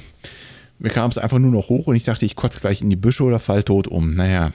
Mir 0.78 0.89
kam 0.89 1.10
es 1.10 1.17
einfach 1.17 1.39
nur 1.39 1.52
noch 1.52 1.69
hoch 1.69 1.88
und 1.88 1.95
ich 1.95 2.04
dachte, 2.04 2.26
ich 2.26 2.36
kotze 2.36 2.60
gleich 2.60 2.82
in 2.82 2.89
die 2.89 2.97
Büsche 2.97 3.23
oder 3.23 3.39
fall 3.39 3.63
tot 3.63 3.88
um. 3.88 4.13
Naja. 4.13 4.52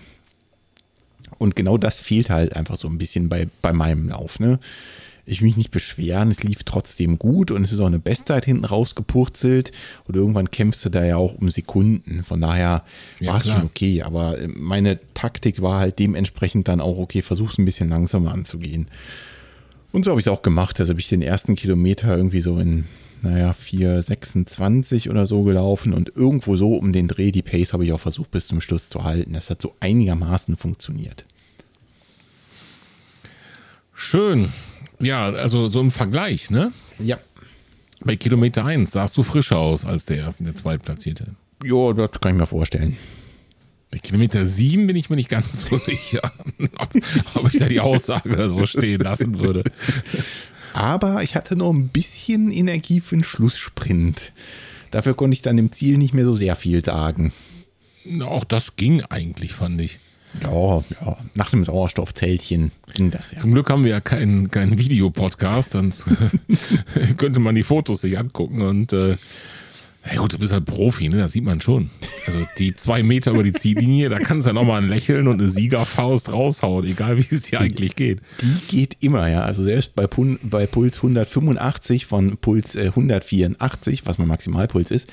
Und 1.38 1.56
genau 1.56 1.78
das 1.78 1.98
fehlt 1.98 2.30
halt 2.30 2.56
einfach 2.56 2.76
so 2.76 2.88
ein 2.88 2.98
bisschen 2.98 3.28
bei, 3.28 3.48
bei 3.62 3.72
meinem 3.72 4.08
Lauf. 4.08 4.40
Ne? 4.40 4.58
Ich 5.24 5.40
will 5.40 5.48
mich 5.48 5.56
nicht 5.56 5.70
beschweren, 5.70 6.30
es 6.30 6.42
lief 6.42 6.64
trotzdem 6.64 7.18
gut 7.18 7.50
und 7.50 7.62
es 7.62 7.72
ist 7.72 7.80
auch 7.80 7.86
eine 7.86 7.98
Bestzeit 7.98 8.44
hinten 8.44 8.64
rausgepurzelt 8.64 9.72
und 10.06 10.16
irgendwann 10.16 10.50
kämpfst 10.50 10.84
du 10.84 10.88
da 10.88 11.04
ja 11.04 11.16
auch 11.16 11.34
um 11.34 11.50
Sekunden. 11.50 12.24
Von 12.24 12.40
daher 12.40 12.84
Ja, 13.20 13.32
war 13.32 13.38
es 13.38 13.46
schon 13.46 13.62
okay, 13.62 14.02
aber 14.02 14.38
äh, 14.38 14.48
meine 14.48 14.98
Taktik 15.14 15.60
war 15.60 15.80
halt 15.80 15.98
dementsprechend 15.98 16.66
dann 16.66 16.80
auch 16.80 16.98
okay, 16.98 17.22
versuch's 17.22 17.58
ein 17.58 17.66
bisschen 17.66 17.90
langsamer 17.90 18.32
anzugehen. 18.32 18.88
Und 19.92 20.04
so 20.04 20.10
habe 20.10 20.20
ich 20.20 20.26
es 20.26 20.32
auch 20.32 20.42
gemacht. 20.42 20.80
Also 20.80 20.90
habe 20.90 21.00
ich 21.00 21.08
den 21.08 21.22
ersten 21.22 21.56
Kilometer 21.56 22.16
irgendwie 22.16 22.40
so 22.40 22.58
in, 22.58 22.84
naja, 23.22 23.52
4,26 23.52 25.10
oder 25.10 25.26
so 25.26 25.42
gelaufen 25.42 25.92
und 25.92 26.14
irgendwo 26.14 26.56
so 26.56 26.74
um 26.74 26.92
den 26.92 27.08
Dreh, 27.08 27.30
die 27.30 27.42
Pace 27.42 27.72
habe 27.72 27.84
ich 27.84 27.92
auch 27.92 28.00
versucht 28.00 28.30
bis 28.30 28.46
zum 28.46 28.60
Schluss 28.60 28.88
zu 28.88 29.04
halten. 29.04 29.32
Das 29.32 29.50
hat 29.50 29.60
so 29.60 29.74
einigermaßen 29.80 30.56
funktioniert. 30.56 31.24
Schön. 33.94 34.48
Ja, 35.00 35.30
also 35.30 35.68
so 35.68 35.80
im 35.80 35.90
Vergleich, 35.90 36.50
ne? 36.50 36.72
Ja. 36.98 37.18
Bei 38.00 38.14
Kilometer 38.14 38.64
1 38.64 38.92
sahst 38.92 39.16
du 39.16 39.22
frischer 39.22 39.58
aus 39.58 39.84
als 39.84 40.04
der 40.04 40.18
erste 40.18 40.40
und 40.40 40.46
der 40.46 40.54
zweitplatzierte. 40.54 41.34
Jo, 41.64 41.92
das 41.92 42.12
kann 42.20 42.32
ich 42.32 42.38
mir 42.38 42.46
vorstellen. 42.46 42.96
Bei 43.90 43.98
Kilometer 43.98 44.44
7 44.44 44.86
bin 44.86 44.96
ich 44.96 45.08
mir 45.08 45.16
nicht 45.16 45.30
ganz 45.30 45.60
so 45.62 45.76
sicher, 45.76 46.20
ob, 46.78 46.90
ob 47.34 47.52
ich 47.52 47.58
da 47.58 47.66
die 47.66 47.80
Aussage 47.80 48.48
so 48.48 48.66
stehen 48.66 49.00
lassen 49.00 49.40
würde. 49.40 49.64
Aber 50.78 51.24
ich 51.24 51.34
hatte 51.34 51.56
noch 51.56 51.72
ein 51.72 51.88
bisschen 51.88 52.52
Energie 52.52 53.00
für 53.00 53.16
den 53.16 53.24
Schlusssprint. 53.24 54.30
Dafür 54.92 55.14
konnte 55.14 55.34
ich 55.34 55.42
dann 55.42 55.58
im 55.58 55.72
Ziel 55.72 55.98
nicht 55.98 56.14
mehr 56.14 56.24
so 56.24 56.36
sehr 56.36 56.54
viel 56.54 56.84
sagen. 56.84 57.32
Auch 58.22 58.44
das 58.44 58.76
ging 58.76 59.02
eigentlich, 59.02 59.54
fand 59.54 59.80
ich. 59.80 59.98
Ja, 60.40 60.84
ja, 61.00 61.16
nach 61.34 61.50
dem 61.50 61.64
Sauerstoffzeltchen 61.64 62.70
ging 62.94 63.10
das 63.10 63.32
ja. 63.32 63.38
Zum 63.38 63.52
Glück 63.54 63.70
haben 63.70 63.82
wir 63.82 63.90
ja 63.90 64.00
keinen 64.00 64.52
keinen 64.52 64.78
Videopodcast, 64.78 65.72
sonst 65.72 66.04
könnte 67.16 67.40
man 67.40 67.56
die 67.56 67.64
Fotos 67.64 68.02
sich 68.02 68.16
angucken 68.16 68.62
und 68.62 68.92
äh, 68.92 69.16
ja 70.12 70.20
gut, 70.20 70.32
du 70.32 70.38
bist 70.38 70.52
halt 70.52 70.64
Profi, 70.64 71.08
ne? 71.08 71.18
Das 71.18 71.32
sieht 71.32 71.44
man 71.44 71.60
schon. 71.60 71.90
Also 72.26 72.38
die 72.58 72.74
zwei 72.74 73.02
Meter 73.02 73.32
über 73.32 73.42
die 73.42 73.52
Ziellinie, 73.52 74.08
da 74.08 74.18
kannst 74.18 74.46
du 74.46 74.50
ja 74.50 74.54
nochmal 74.54 74.82
ein 74.82 74.88
Lächeln 74.88 75.28
und 75.28 75.40
eine 75.40 75.50
Siegerfaust 75.50 76.32
raushauen, 76.32 76.86
egal 76.86 77.18
wie 77.18 77.34
es 77.34 77.42
dir 77.42 77.60
eigentlich 77.60 77.96
geht. 77.96 78.20
Die 78.40 78.76
geht 78.76 78.96
immer, 79.00 79.28
ja. 79.28 79.42
Also 79.42 79.64
selbst 79.64 79.94
bei, 79.94 80.06
Pun 80.06 80.38
bei 80.42 80.66
Puls 80.66 80.96
185 80.96 82.06
von 82.06 82.36
Puls 82.38 82.74
äh, 82.74 82.86
184, 82.86 84.06
was 84.06 84.18
mein 84.18 84.28
Maximalpuls 84.28 84.90
ist, 84.90 85.10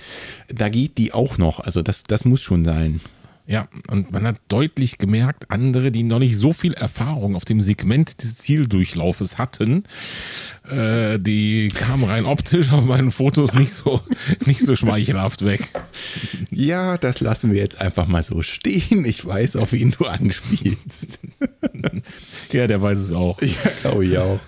da 0.48 0.70
geht 0.70 0.98
die 0.98 1.14
auch 1.14 1.38
noch. 1.38 1.60
Also 1.60 1.82
das, 1.82 2.04
das 2.04 2.26
muss 2.26 2.42
schon 2.42 2.64
sein. 2.64 3.02
Ja, 3.48 3.68
und 3.90 4.12
man 4.12 4.26
hat 4.26 4.38
deutlich 4.48 4.98
gemerkt, 4.98 5.52
andere, 5.52 5.92
die 5.92 6.02
noch 6.02 6.18
nicht 6.18 6.36
so 6.36 6.52
viel 6.52 6.74
Erfahrung 6.74 7.36
auf 7.36 7.46
dem 7.46 7.62
Segment 7.62 8.24
des 8.24 8.38
Zieldurchlaufes 8.38 9.38
hatten, 9.38 9.84
äh, 10.68 11.20
die 11.20 11.68
kamen 11.68 12.06
rein 12.06 12.26
optisch 12.26 12.72
auf 12.72 12.86
meinen 12.86 13.12
Fotos 13.12 13.54
nicht 13.54 13.72
so, 13.72 14.02
nicht 14.46 14.62
so 14.62 14.76
schmeichelhaft 14.76 15.46
weg. 15.46 15.70
Ja, 16.50 16.98
das 16.98 17.20
lassen 17.20 17.52
wir 17.52 17.60
jetzt 17.60 17.80
einfach 17.80 18.08
mal 18.08 18.24
so 18.24 18.42
stehen. 18.42 19.06
Ich 19.06 19.24
weiß, 19.24 19.58
auf 19.58 19.74
wen 19.74 19.92
du 19.92 20.06
anspielst. 20.06 21.20
Ja, 22.52 22.66
der 22.66 22.82
weiß 22.82 22.98
es 22.98 23.14
auch. 23.14 23.40
ja, 23.42 23.50
glaube 23.82 24.06
ich 24.06 24.18
auch. 24.18 24.40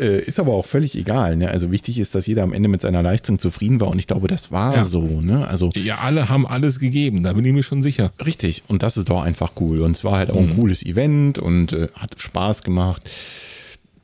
Äh, 0.00 0.20
ist 0.22 0.40
aber 0.40 0.52
auch 0.54 0.66
völlig 0.66 0.96
egal. 0.96 1.36
Ne? 1.36 1.48
Also 1.50 1.70
wichtig 1.70 1.98
ist, 1.98 2.14
dass 2.16 2.26
jeder 2.26 2.42
am 2.42 2.52
Ende 2.52 2.68
mit 2.68 2.80
seiner 2.80 3.02
Leistung 3.02 3.38
zufrieden 3.38 3.80
war 3.80 3.88
und 3.88 3.98
ich 4.00 4.06
glaube, 4.08 4.26
das 4.26 4.50
war 4.50 4.74
Ja. 4.74 4.84
so. 4.84 5.02
Ne? 5.20 5.46
Also 5.46 5.70
Ja, 5.76 5.98
alle 5.98 6.28
haben 6.28 6.46
alles 6.46 6.80
gegeben, 6.80 7.22
da 7.22 7.32
bin 7.32 7.44
ich 7.44 7.52
mir 7.52 7.62
schon 7.62 7.80
sicher. 7.82 8.12
Richtig, 8.24 8.64
und 8.66 8.82
das 8.82 8.96
ist 8.96 9.08
doch 9.08 9.22
einfach 9.22 9.52
cool. 9.60 9.80
Und 9.82 9.92
es 9.92 10.02
war 10.02 10.18
halt 10.18 10.30
auch 10.30 10.36
ein 10.40 10.56
cooles 10.56 10.82
Event 10.84 11.38
und 11.38 11.72
äh, 11.72 11.88
hat 11.94 12.20
Spaß 12.20 12.62
gemacht. 12.64 13.02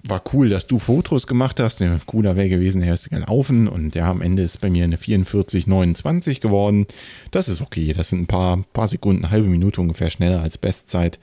War 0.02 0.22
cool, 0.32 0.48
dass 0.48 0.66
du 0.66 0.78
Fotos 0.78 1.26
gemacht 1.26 1.60
hast. 1.60 1.80
Ja, 1.80 1.98
cooler 2.06 2.34
wäre 2.36 2.48
gewesen, 2.48 2.80
er 2.82 2.94
ist 2.94 3.10
gelaufen 3.10 3.68
und 3.68 3.94
ja, 3.94 4.10
am 4.10 4.22
Ende 4.22 4.42
ist 4.44 4.60
bei 4.60 4.70
mir 4.70 4.84
eine 4.84 4.96
44,29 4.96 6.40
geworden. 6.40 6.86
Das 7.32 7.48
ist 7.48 7.60
okay. 7.60 7.92
Das 7.96 8.08
sind 8.08 8.20
ein 8.22 8.26
paar, 8.26 8.62
paar 8.72 8.88
Sekunden, 8.88 9.30
halbe 9.30 9.48
Minute 9.48 9.80
ungefähr 9.80 10.08
schneller 10.10 10.40
als 10.42 10.56
Bestzeit. 10.56 11.18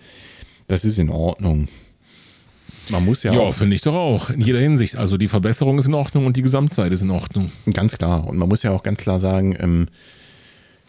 Das 0.68 0.86
ist 0.86 1.00
in 1.00 1.10
Ordnung. 1.10 1.70
Man 2.90 3.04
muss 3.06 3.24
ja, 3.24 3.34
Ja, 3.34 3.52
finde 3.52 3.76
ich 3.76 3.82
doch 3.82 3.94
auch. 3.96 4.30
In 4.30 4.42
jeder 4.42 4.60
Hinsicht. 4.60 4.96
Also 4.96 5.18
die 5.18 5.28
Verbesserung 5.28 5.78
ist 5.80 5.86
in 5.88 5.94
Ordnung 5.94 6.26
und 6.26 6.38
die 6.38 6.42
Gesamtzeit 6.42 6.92
ist 6.92 7.02
in 7.02 7.12
Ordnung. 7.12 7.52
Ganz 7.74 7.98
klar. 7.98 8.26
Und 8.28 8.38
man 8.38 8.48
muss 8.48 8.64
ja 8.64 8.72
auch 8.72 8.84
ganz 8.84 9.00
klar 9.00 9.20
sagen, 9.20 9.56
ähm, 9.60 9.88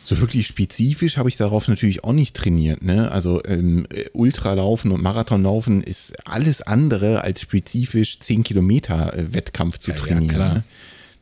so 0.04 0.18
wirklich 0.20 0.46
spezifisch 0.46 1.16
habe 1.18 1.28
ich 1.28 1.36
darauf 1.36 1.68
natürlich 1.68 2.02
auch 2.04 2.12
nicht 2.12 2.34
trainiert. 2.34 2.82
Ne? 2.82 3.10
Also 3.10 3.42
ähm, 3.44 3.86
Ultralaufen 4.14 4.90
und 4.90 5.02
Marathonlaufen 5.02 5.82
ist 5.82 6.14
alles 6.26 6.62
andere 6.62 7.22
als 7.24 7.42
spezifisch 7.42 8.18
10 8.18 8.42
Kilometer 8.44 9.12
äh, 9.14 9.34
Wettkampf 9.34 9.78
zu 9.78 9.90
Ja, 9.90 9.96
ja, 9.96 10.02
trainieren. 10.02 10.34
klar. 10.34 10.54
ne? 10.54 10.64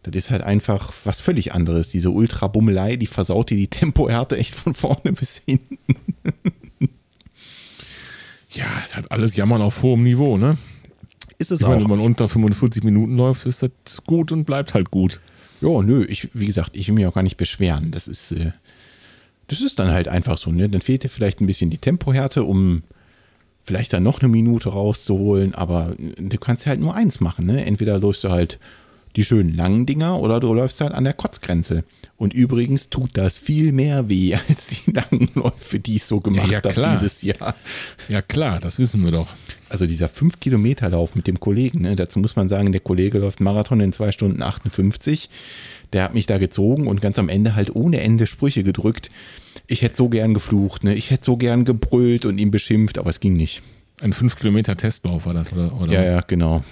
Das 0.05 0.15
ist 0.15 0.31
halt 0.31 0.43
einfach 0.45 0.93
was 1.03 1.19
völlig 1.19 1.53
anderes. 1.53 1.89
Diese 1.89 2.11
Ultrabummelei, 2.11 2.95
die 2.95 3.09
versaut 3.09 3.51
dir 3.51 3.57
die 3.57 3.67
Tempohärte 3.67 4.37
echt 4.37 4.55
von 4.55 4.73
vorne 4.75 5.13
bis 5.19 5.43
hinten. 5.45 5.79
Ja, 8.57 8.67
es 8.83 8.97
hat 8.97 9.11
alles 9.11 9.37
Jammern 9.37 9.63
auf 9.63 9.83
hohem 9.83 10.03
Niveau, 10.03 10.37
ne? 10.39 10.57
Ist 11.39 11.51
es 11.53 11.61
Ich 11.61 11.67
meine, 11.67 11.79
auch. 11.81 11.85
wenn 11.85 11.91
man 11.91 12.01
unter 12.01 12.29
45 12.29 12.83
Minuten 12.83 13.17
läuft, 13.17 13.45
ist 13.47 13.63
das 13.63 13.71
gut 14.07 14.33
und 14.33 14.45
bleibt 14.45 14.73
halt 14.75 14.91
gut. 14.91 15.21
Ja, 15.61 15.83
nö, 15.83 16.05
ich, 16.05 16.29
wie 16.33 16.47
gesagt, 16.47 16.71
ich 16.77 16.89
will 16.89 16.95
mich 16.95 17.07
auch 17.07 17.15
gar 17.15 17.23
nicht 17.23 17.37
beschweren. 17.37 17.91
Das 17.91 18.09
ist, 18.09 18.33
äh, 18.33 18.53
das 19.49 19.61
ist 19.61 19.79
dann 19.79 19.91
halt 19.91 20.09
einfach 20.09 20.39
so, 20.39 20.51
ne? 20.51 20.69
Dann 20.69 20.81
fehlt 20.81 21.03
dir 21.05 21.09
vielleicht 21.09 21.41
ein 21.41 21.47
bisschen 21.47 21.71
die 21.71 21.79
Tempohärte, 21.79 22.45
um 22.45 22.83
vielleicht 23.63 23.93
dann 23.93 24.03
noch 24.03 24.21
eine 24.21 24.29
Minute 24.29 24.69
rauszuholen, 24.71 25.55
aber 25.55 25.95
du 25.99 26.39
kannst 26.39 26.65
ja 26.67 26.71
halt 26.71 26.81
nur 26.81 26.95
eins 26.95 27.21
machen, 27.21 27.47
ne? 27.47 27.65
Entweder 27.67 27.99
läufst 27.99 28.25
du 28.25 28.31
halt 28.31 28.59
die 29.17 29.25
schönen 29.25 29.55
langen 29.55 29.87
Dinger 29.87 30.21
oder 30.21 30.41
du 30.41 30.53
läufst 30.53 30.81
halt 30.81 30.93
an 30.93 31.05
der 31.05 31.15
Kotzgrenze. 31.15 31.85
Und 32.19 32.33
übrigens 32.33 32.89
tut 32.89 33.11
das 33.15 33.37
viel 33.37 33.73
mehr 33.73 34.09
weh 34.09 34.35
als 34.49 34.67
die 34.69 34.93
langen 34.93 35.29
Läufe, 35.35 35.79
die 35.79 35.97
ich 35.97 36.05
so 36.05 36.21
gemacht 36.21 36.51
ja, 36.51 36.59
habe 36.59 36.69
klar. 36.69 36.95
dieses 36.95 37.23
Jahr. 37.23 37.55
Ja, 38.09 38.23
klar, 38.23 38.61
das 38.61 38.79
wissen 38.79 39.03
wir 39.05 39.11
doch. 39.11 39.29
Also 39.69 39.87
dieser 39.87 40.07
5-Kilometer-Lauf 40.07 41.15
mit 41.15 41.27
dem 41.27 41.41
Kollegen, 41.41 41.83
ne, 41.83 41.97
dazu 41.97 42.19
muss 42.19 42.37
man 42.37 42.49
sagen, 42.49 42.73
der 42.73 42.81
Kollege 42.81 43.19
läuft 43.19 43.41
Marathon 43.41 43.81
in 43.81 43.93
2 43.93 44.13
Stunden 44.13 44.43
58. 44.43 45.29
Der 45.93 46.05
hat 46.05 46.15
mich 46.15 46.27
da 46.27 46.39
gezogen 46.39 46.87
und 46.87 47.01
ganz 47.01 47.19
am 47.19 47.29
Ende 47.29 47.55
halt 47.55 47.75
ohne 47.75 48.01
Ende 48.01 48.27
Sprüche 48.27 48.63
gedrückt. 48.63 49.09
Ich 49.67 49.83
hätte 49.83 49.97
so 49.97 50.09
gern 50.09 50.35
geflucht, 50.35 50.85
ne? 50.85 50.95
ich 50.95 51.11
hätte 51.11 51.25
so 51.25 51.37
gern 51.37 51.65
gebrüllt 51.65 52.25
und 52.25 52.39
ihn 52.39 52.51
beschimpft, 52.51 52.99
aber 52.99 53.11
es 53.11 53.21
ging 53.21 53.37
nicht. 53.37 53.63
Ein 54.01 54.13
5 54.13 54.37
Kilometer 54.37 54.77
Testlauf 54.77 55.27
war 55.27 55.35
das, 55.35 55.53
oder? 55.53 55.75
oder 55.81 55.93
Ja, 55.93 56.01
was? 56.01 56.11
ja, 56.11 56.21
genau. 56.21 56.63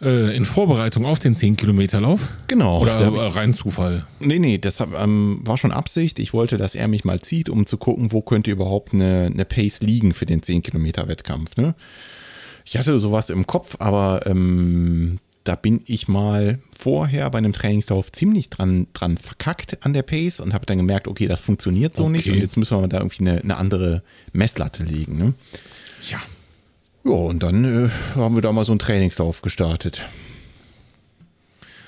Äh, 0.00 0.36
in 0.36 0.44
Vorbereitung 0.44 1.06
auf 1.06 1.18
den 1.18 1.34
10 1.34 1.56
Kilometer 1.56 2.00
Lauf? 2.00 2.20
Genau. 2.48 2.80
Oder 2.80 3.00
äh, 3.00 3.26
rein 3.28 3.54
Zufall? 3.54 4.04
Nee, 4.20 4.38
nee, 4.38 4.58
das 4.58 4.80
hab, 4.80 4.92
ähm, 5.00 5.40
war 5.42 5.56
schon 5.56 5.72
Absicht. 5.72 6.18
Ich 6.18 6.34
wollte, 6.34 6.58
dass 6.58 6.74
er 6.74 6.86
mich 6.86 7.04
mal 7.04 7.20
zieht, 7.20 7.48
um 7.48 7.64
zu 7.64 7.78
gucken, 7.78 8.12
wo 8.12 8.20
könnte 8.20 8.50
überhaupt 8.50 8.92
eine, 8.92 9.30
eine 9.32 9.44
Pace 9.46 9.80
liegen 9.80 10.12
für 10.12 10.26
den 10.26 10.42
10-Kilometer-Wettkampf. 10.42 11.56
Ne? 11.56 11.74
Ich 12.66 12.76
hatte 12.76 12.98
sowas 13.00 13.30
im 13.30 13.46
Kopf, 13.46 13.76
aber 13.78 14.26
ähm, 14.26 15.18
da 15.44 15.54
bin 15.54 15.80
ich 15.86 16.08
mal 16.08 16.58
vorher 16.76 17.30
bei 17.30 17.38
einem 17.38 17.52
Trainingslauf 17.52 18.12
ziemlich 18.12 18.50
dran, 18.50 18.88
dran 18.92 19.16
verkackt 19.16 19.78
an 19.86 19.92
der 19.92 20.02
Pace 20.02 20.40
und 20.40 20.52
habe 20.52 20.66
dann 20.66 20.76
gemerkt, 20.76 21.08
okay, 21.08 21.28
das 21.28 21.40
funktioniert 21.40 21.96
so 21.96 22.02
Okay. 22.04 22.12
nicht 22.12 22.30
und 22.30 22.38
jetzt 22.38 22.56
müssen 22.56 22.80
wir 22.80 22.88
da 22.88 22.98
irgendwie 22.98 23.26
eine, 23.26 23.40
eine 23.40 23.56
andere 23.56 24.02
Messlatte 24.32 24.82
legen. 24.82 25.16
Ne? 25.16 25.34
Ja. 26.10 26.18
Ja, 27.06 27.12
und 27.12 27.42
dann 27.42 27.86
äh, 27.86 27.88
haben 28.16 28.34
wir 28.34 28.42
da 28.42 28.52
mal 28.52 28.64
so 28.64 28.72
einen 28.72 28.78
Trainingslauf 28.78 29.42
gestartet. 29.42 30.02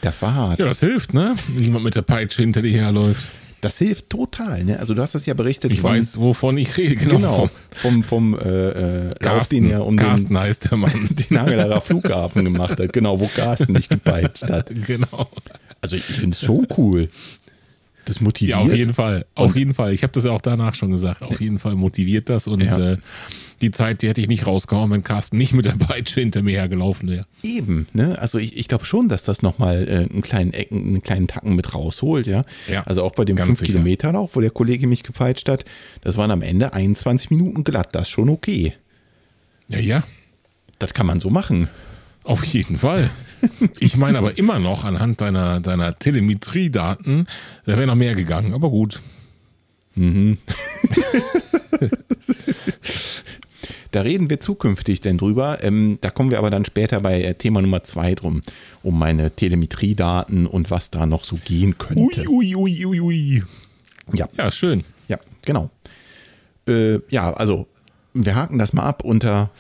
Das 0.01 0.21
war 0.23 0.35
hart. 0.35 0.59
Ja, 0.61 0.67
das 0.67 0.81
hilft, 0.81 1.13
ne? 1.13 1.35
Niemand 1.57 1.85
mit 1.85 1.95
der 1.97 2.03
Peitsche 2.03 2.43
hinter 2.43 2.63
dir 2.63 2.73
herläuft. 2.73 3.29
Das 3.61 3.79
hilft 3.79 4.11
total. 4.11 4.63
Ne? 4.63 4.79
Also 4.79 4.95
du 4.95 5.03
hast 5.03 5.17
das 5.17 5.27
ja 5.27 5.35
berichtet. 5.35 5.73
Ich 5.73 5.81
von- 5.81 5.91
weiß, 5.91 6.21
wovon 6.21 6.57
ich 6.59 6.77
rede. 6.77 6.95
Genau. 6.95 7.17
Genau, 7.17 7.51
Vom 7.73 8.05
vom, 8.05 8.35
vom 8.35 8.39
äh, 8.39 8.49
äh, 8.49 9.05
Lauf, 9.07 9.15
Carsten. 9.19 9.55
den 9.65 9.71
er 9.73 9.85
um 9.85 9.97
Carsten 9.97 10.35
den, 10.35 10.39
heißt 10.39 10.71
der 10.71 10.77
Mann. 10.79 11.09
den 11.31 11.41
Hangelarer 11.41 11.81
Flughafen 11.81 12.45
gemacht 12.45 12.79
hat. 12.79 12.93
Genau, 12.93 13.19
wo 13.19 13.27
Carsten 13.27 13.75
dich 13.75 13.89
gepeitscht 13.89 14.45
hat. 14.49 14.71
genau. 14.87 15.29
Also 15.81 15.97
ich 15.97 16.05
finde 16.05 16.35
es 16.37 16.41
schon 16.41 16.69
cool. 16.77 17.09
Das 18.05 18.21
motiviert. 18.21 18.59
Ja, 18.59 18.65
auf 18.65 18.73
jeden 18.73 18.95
Fall. 18.95 19.27
Auf 19.35 19.51
Und- 19.51 19.59
jeden 19.59 19.75
Fall. 19.75 19.93
Ich 19.93 20.05
habe 20.05 20.13
das 20.13 20.25
ja 20.25 20.31
auch 20.31 20.41
danach 20.41 20.77
schon 20.77 20.93
gesagt. 20.93 21.23
Auf 21.23 21.41
jeden 21.41 21.59
Fall 21.59 21.75
motiviert 21.75 22.29
das 22.29 22.47
und 22.47 22.63
Ja. 22.63 22.93
äh, 22.93 22.97
die 23.61 23.71
Zeit, 23.71 24.03
die 24.03 24.09
hätte 24.09 24.21
ich 24.21 24.29
nicht 24.29 24.47
rausgehauen, 24.47 24.91
wenn 24.91 25.03
Carsten 25.03 25.37
nicht 25.37 25.53
mit 25.53 25.65
der 25.65 25.73
Peitsche 25.73 26.21
hinter 26.21 26.43
mir 26.43 26.59
hergelaufen 26.59 27.09
wäre. 27.09 27.27
Eben, 27.43 27.87
ne? 27.93 28.19
Also 28.19 28.39
ich, 28.39 28.57
ich 28.57 28.69
glaube 28.69 28.85
schon, 28.85 29.09
dass 29.09 29.23
das 29.25 29.43
nochmal 29.43 29.89
äh, 29.89 30.11
einen 30.11 30.23
kleinen 30.23 30.53
Ecken, 30.53 30.79
einen 30.87 31.03
kleinen 31.03 31.27
Tacken 31.27 31.57
mit 31.57 31.75
rausholt, 31.75 32.27
ja. 32.27 32.43
Ja, 32.69 32.83
also 32.85 33.03
auch 33.03 33.13
bei 33.13 33.25
dem 33.25 33.37
ganz 33.37 33.47
5 33.47 33.59
sicher. 33.61 33.73
Kilometer 33.73 34.13
Lauf, 34.13 34.37
wo 34.37 34.41
der 34.41 34.51
Kollege 34.51 34.87
mich 34.87 35.03
gepeitscht 35.03 35.49
hat, 35.49 35.65
das 36.03 36.17
waren 36.17 36.31
am 36.31 36.43
Ende 36.43 36.73
21 36.73 37.31
Minuten 37.31 37.65
glatt. 37.65 37.89
Das 37.93 38.03
ist 38.03 38.11
schon 38.11 38.29
okay. 38.29 38.75
Ja, 39.69 39.79
ja. 39.79 40.03
Das 40.79 40.95
kann 40.95 41.07
man 41.07 41.21
so 41.21 41.31
machen. 41.31 41.69
Auf 42.25 42.45
jeden 42.45 42.79
Fall. 42.79 43.11
Ich 43.79 43.97
meine 43.97 44.19
aber 44.19 44.37
immer 44.37 44.59
noch 44.59 44.85
anhand 44.85 45.21
deiner, 45.21 45.61
deiner 45.61 45.99
Telemetriedaten, 45.99 47.27
da 47.65 47.77
wäre 47.77 47.87
noch 47.87 47.95
mehr 47.95 48.15
gegangen, 48.15 48.53
aber 48.53 48.69
gut. 48.71 49.01
Da 53.91 54.01
reden 54.03 54.31
wir 54.31 54.41
zukünftig 54.41 55.01
denn 55.01 55.19
drüber. 55.19 55.63
Ähm, 55.63 55.99
da 56.01 56.11
kommen 56.11 56.31
wir 56.31 56.39
aber 56.39 56.51
dann 56.51 56.65
später 56.65 57.01
bei 57.01 57.23
äh, 57.23 57.35
Thema 57.35 57.61
Nummer 57.63 57.83
zwei 57.83 58.15
drum, 58.15 58.43
um 58.83 58.99
meine 58.99 59.31
Telemetriedaten 59.31 60.47
und 60.47 60.71
was 60.71 60.91
da 60.91 61.07
noch 61.07 61.25
so 61.25 61.39
gehen 61.45 61.79
könnte. 61.79 62.27
Ui, 62.29 62.55
ui, 62.55 62.85
ui, 62.87 63.01
ui. 63.01 63.43
Ja, 64.13 64.27
Ja, 64.37 64.51
schön. 64.51 64.85
ja, 65.09 65.19
genau. 65.43 65.71
Äh, 66.67 66.99
ja, 67.11 67.33
also 67.33 67.67
wir 68.15 68.35
haken 68.35 68.59
das 68.59 68.73
mal 68.73 68.83
ab 68.85 69.05
unter, 69.05 69.51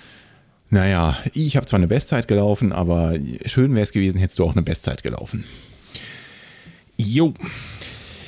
naja, 0.70 1.16
ich 1.34 1.56
habe 1.56 1.66
zwar 1.66 1.78
eine 1.78 1.88
Bestzeit 1.88 2.28
gelaufen, 2.28 2.72
aber 2.72 3.14
schön 3.46 3.72
wäre 3.74 3.82
es 3.84 3.92
gewesen, 3.92 4.18
hättest 4.18 4.38
du 4.38 4.44
auch 4.44 4.52
eine 4.52 4.62
Bestzeit 4.62 5.02
gelaufen. 5.02 5.44
Jo. 6.96 7.34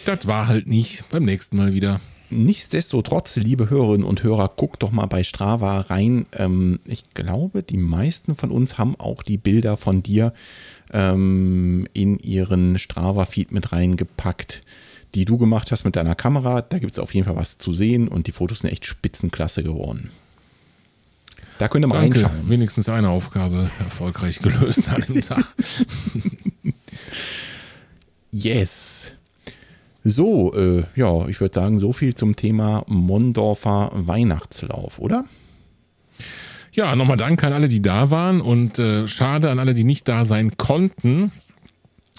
Das 0.05 0.27
war 0.27 0.49
halt 0.49 0.67
nicht. 0.69 1.05
Beim 1.11 1.25
nächsten 1.25 1.57
Mal 1.57 1.75
wieder. 1.75 2.01
Nichtsdestotrotz, 2.31 3.37
liebe 3.37 3.71
Hörerinnen 3.71 4.07
und 4.07 4.23
Hörer, 4.23 4.49
guckt 4.57 4.83
doch 4.83 4.93
mal 4.93 5.07
bei 5.07 5.25
Strava 5.25 5.81
rein. 5.81 6.27
Ähm, 6.33 6.79
ich 6.85 7.13
glaube, 7.13 7.63
die 7.63 7.77
meisten 7.77 8.37
von 8.37 8.51
uns 8.51 8.79
haben 8.79 8.95
auch 8.99 9.23
die 9.23 9.37
Bilder 9.37 9.77
von 9.77 10.03
dir 10.03 10.33
ähm, 10.93 11.87
in 11.93 12.19
ihren 12.19 12.79
Strava-Feed 12.79 13.51
mit 13.53 13.73
reingepackt, 13.73 14.61
die 15.15 15.25
du 15.25 15.39
gemacht 15.39 15.73
hast 15.73 15.85
mit 15.85 15.97
deiner 15.97 16.15
Kamera. 16.15 16.63
Da 16.63 16.79
gibt 16.79 16.93
es 16.93 16.99
auf 16.99 17.15
jeden 17.15 17.27
Fall 17.27 17.37
was 17.37 17.59
zu 17.59 17.75
sehen 17.75 18.07
und 18.09 18.29
die 18.29 18.33
Fotos 18.33 18.61
sind 18.61 18.71
echt 18.71 18.87
spitzenklasse 18.87 19.63
geworden. 19.63 20.11
Da 21.59 21.69
könnt 21.69 21.85
ihr 21.85 21.89
mal 21.89 22.01
Danke. 22.01 22.23
reinschauen. 22.23 22.49
Wenigstens 22.49 22.89
eine 22.89 23.11
Aufgabe 23.11 23.69
erfolgreich 23.79 24.39
gelöst 24.39 24.89
an 24.89 25.05
dem 25.09 25.21
Tag. 25.21 25.45
Yes. 28.33 29.15
So, 30.05 30.55
äh, 30.55 30.85
ja, 30.97 31.29
ich 31.29 31.41
würde 31.41 31.55
sagen, 31.55 31.79
so 31.79 31.93
viel 31.93 32.15
zum 32.15 32.37
Thema 32.37 32.85
Mondorfer 32.87 33.91
Weihnachtslauf, 33.95 34.99
oder? 34.99 35.25
Ja, 36.73 36.95
nochmal 36.97 37.17
Dank 37.17 37.43
an 37.45 37.53
alle, 37.53 37.69
die 37.69 37.83
da 37.83 38.11
waren 38.11 38.41
und 38.41 38.79
äh, 38.79 39.09
schade 39.09 39.51
an 39.51 39.59
alle, 39.59 39.75
die 39.75 39.85
nicht 39.85 40.09
da 40.09 40.25
sein 40.25 40.57
konnten. 40.57 41.33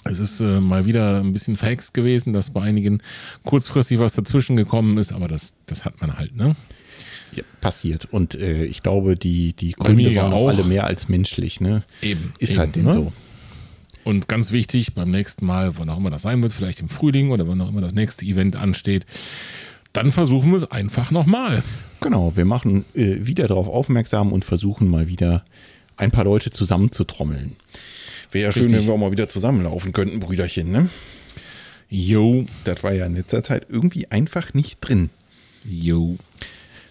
Es 0.04 0.20
ist 0.20 0.40
äh, 0.40 0.60
mal 0.60 0.84
wieder 0.84 1.20
ein 1.20 1.32
bisschen 1.32 1.56
verhext 1.56 1.94
gewesen, 1.94 2.32
dass 2.32 2.50
bei 2.50 2.62
einigen 2.62 3.02
kurzfristig 3.44 3.98
was 3.98 4.12
dazwischen 4.12 4.56
gekommen 4.56 4.98
ist, 4.98 5.12
aber 5.12 5.28
das, 5.28 5.54
das 5.66 5.84
hat 5.84 6.00
man 6.00 6.16
halt, 6.18 6.36
ne? 6.36 6.54
Ja, 7.34 7.44
passiert. 7.60 8.08
Und 8.10 8.34
äh, 8.34 8.64
ich 8.64 8.82
glaube, 8.82 9.14
die, 9.14 9.54
die 9.54 9.72
Gründe 9.72 10.14
waren 10.16 10.32
auch 10.32 10.48
alle 10.48 10.64
mehr 10.64 10.84
als 10.84 11.08
menschlich. 11.08 11.60
Ne? 11.60 11.82
Eben. 12.02 12.32
Ist 12.38 12.50
eben, 12.50 12.58
halt 12.58 12.76
denn 12.76 12.84
ne? 12.84 12.92
so. 12.92 13.12
Und 14.04 14.28
ganz 14.28 14.50
wichtig, 14.50 14.94
beim 14.94 15.10
nächsten 15.10 15.46
Mal, 15.46 15.78
wann 15.78 15.88
auch 15.88 15.98
immer 15.98 16.10
das 16.10 16.22
sein 16.22 16.42
wird, 16.42 16.52
vielleicht 16.52 16.80
im 16.80 16.88
Frühling 16.88 17.30
oder 17.30 17.46
wann 17.46 17.60
auch 17.60 17.68
immer 17.68 17.80
das 17.80 17.94
nächste 17.94 18.24
Event 18.24 18.56
ansteht, 18.56 19.06
dann 19.92 20.10
versuchen 20.10 20.50
wir 20.50 20.56
es 20.56 20.70
einfach 20.70 21.10
nochmal. 21.10 21.62
Genau, 22.00 22.34
wir 22.34 22.44
machen 22.44 22.84
äh, 22.94 23.26
wieder 23.26 23.46
darauf 23.46 23.68
aufmerksam 23.68 24.32
und 24.32 24.44
versuchen 24.44 24.88
mal 24.88 25.06
wieder 25.06 25.44
ein 25.96 26.10
paar 26.10 26.24
Leute 26.24 26.50
zusammenzutrommeln. 26.50 27.56
Wäre 28.32 28.46
ja 28.46 28.52
schön, 28.52 28.62
Richtig. 28.64 28.80
wenn 28.80 28.86
wir 28.86 28.94
auch 28.94 28.98
mal 28.98 29.12
wieder 29.12 29.28
zusammenlaufen 29.28 29.92
könnten, 29.92 30.18
Brüderchen. 30.18 30.70
Ne? 30.72 30.88
Jo, 31.90 32.46
Das 32.64 32.82
war 32.82 32.92
ja 32.92 33.04
in 33.06 33.14
letzter 33.14 33.42
Zeit 33.42 33.66
irgendwie 33.68 34.10
einfach 34.10 34.54
nicht 34.54 34.78
drin. 34.80 35.10
jo. 35.64 36.16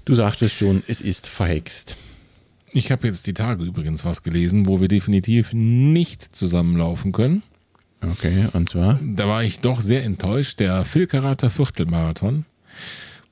Du 0.06 0.16
sagtest 0.16 0.58
schon, 0.58 0.82
es 0.88 1.00
ist 1.00 1.28
verhext. 1.28 1.96
Ich 2.74 2.92
habe 2.92 3.08
jetzt 3.08 3.28
die 3.28 3.34
Tage 3.34 3.64
übrigens 3.64 4.06
was 4.06 4.24
gelesen, 4.24 4.66
wo 4.66 4.80
wir 4.80 4.88
definitiv 4.88 5.52
nicht 5.54 6.36
zusammenlaufen 6.36 7.12
können. 7.12 7.44
Okay, 8.02 8.48
und 8.54 8.70
zwar? 8.70 9.00
Da 9.04 9.28
war 9.28 9.44
ich 9.44 9.60
doch 9.60 9.82
sehr 9.82 10.04
enttäuscht. 10.04 10.60
Der 10.60 10.86
Filkerater 10.86 11.50
Viertelmarathon, 11.50 12.46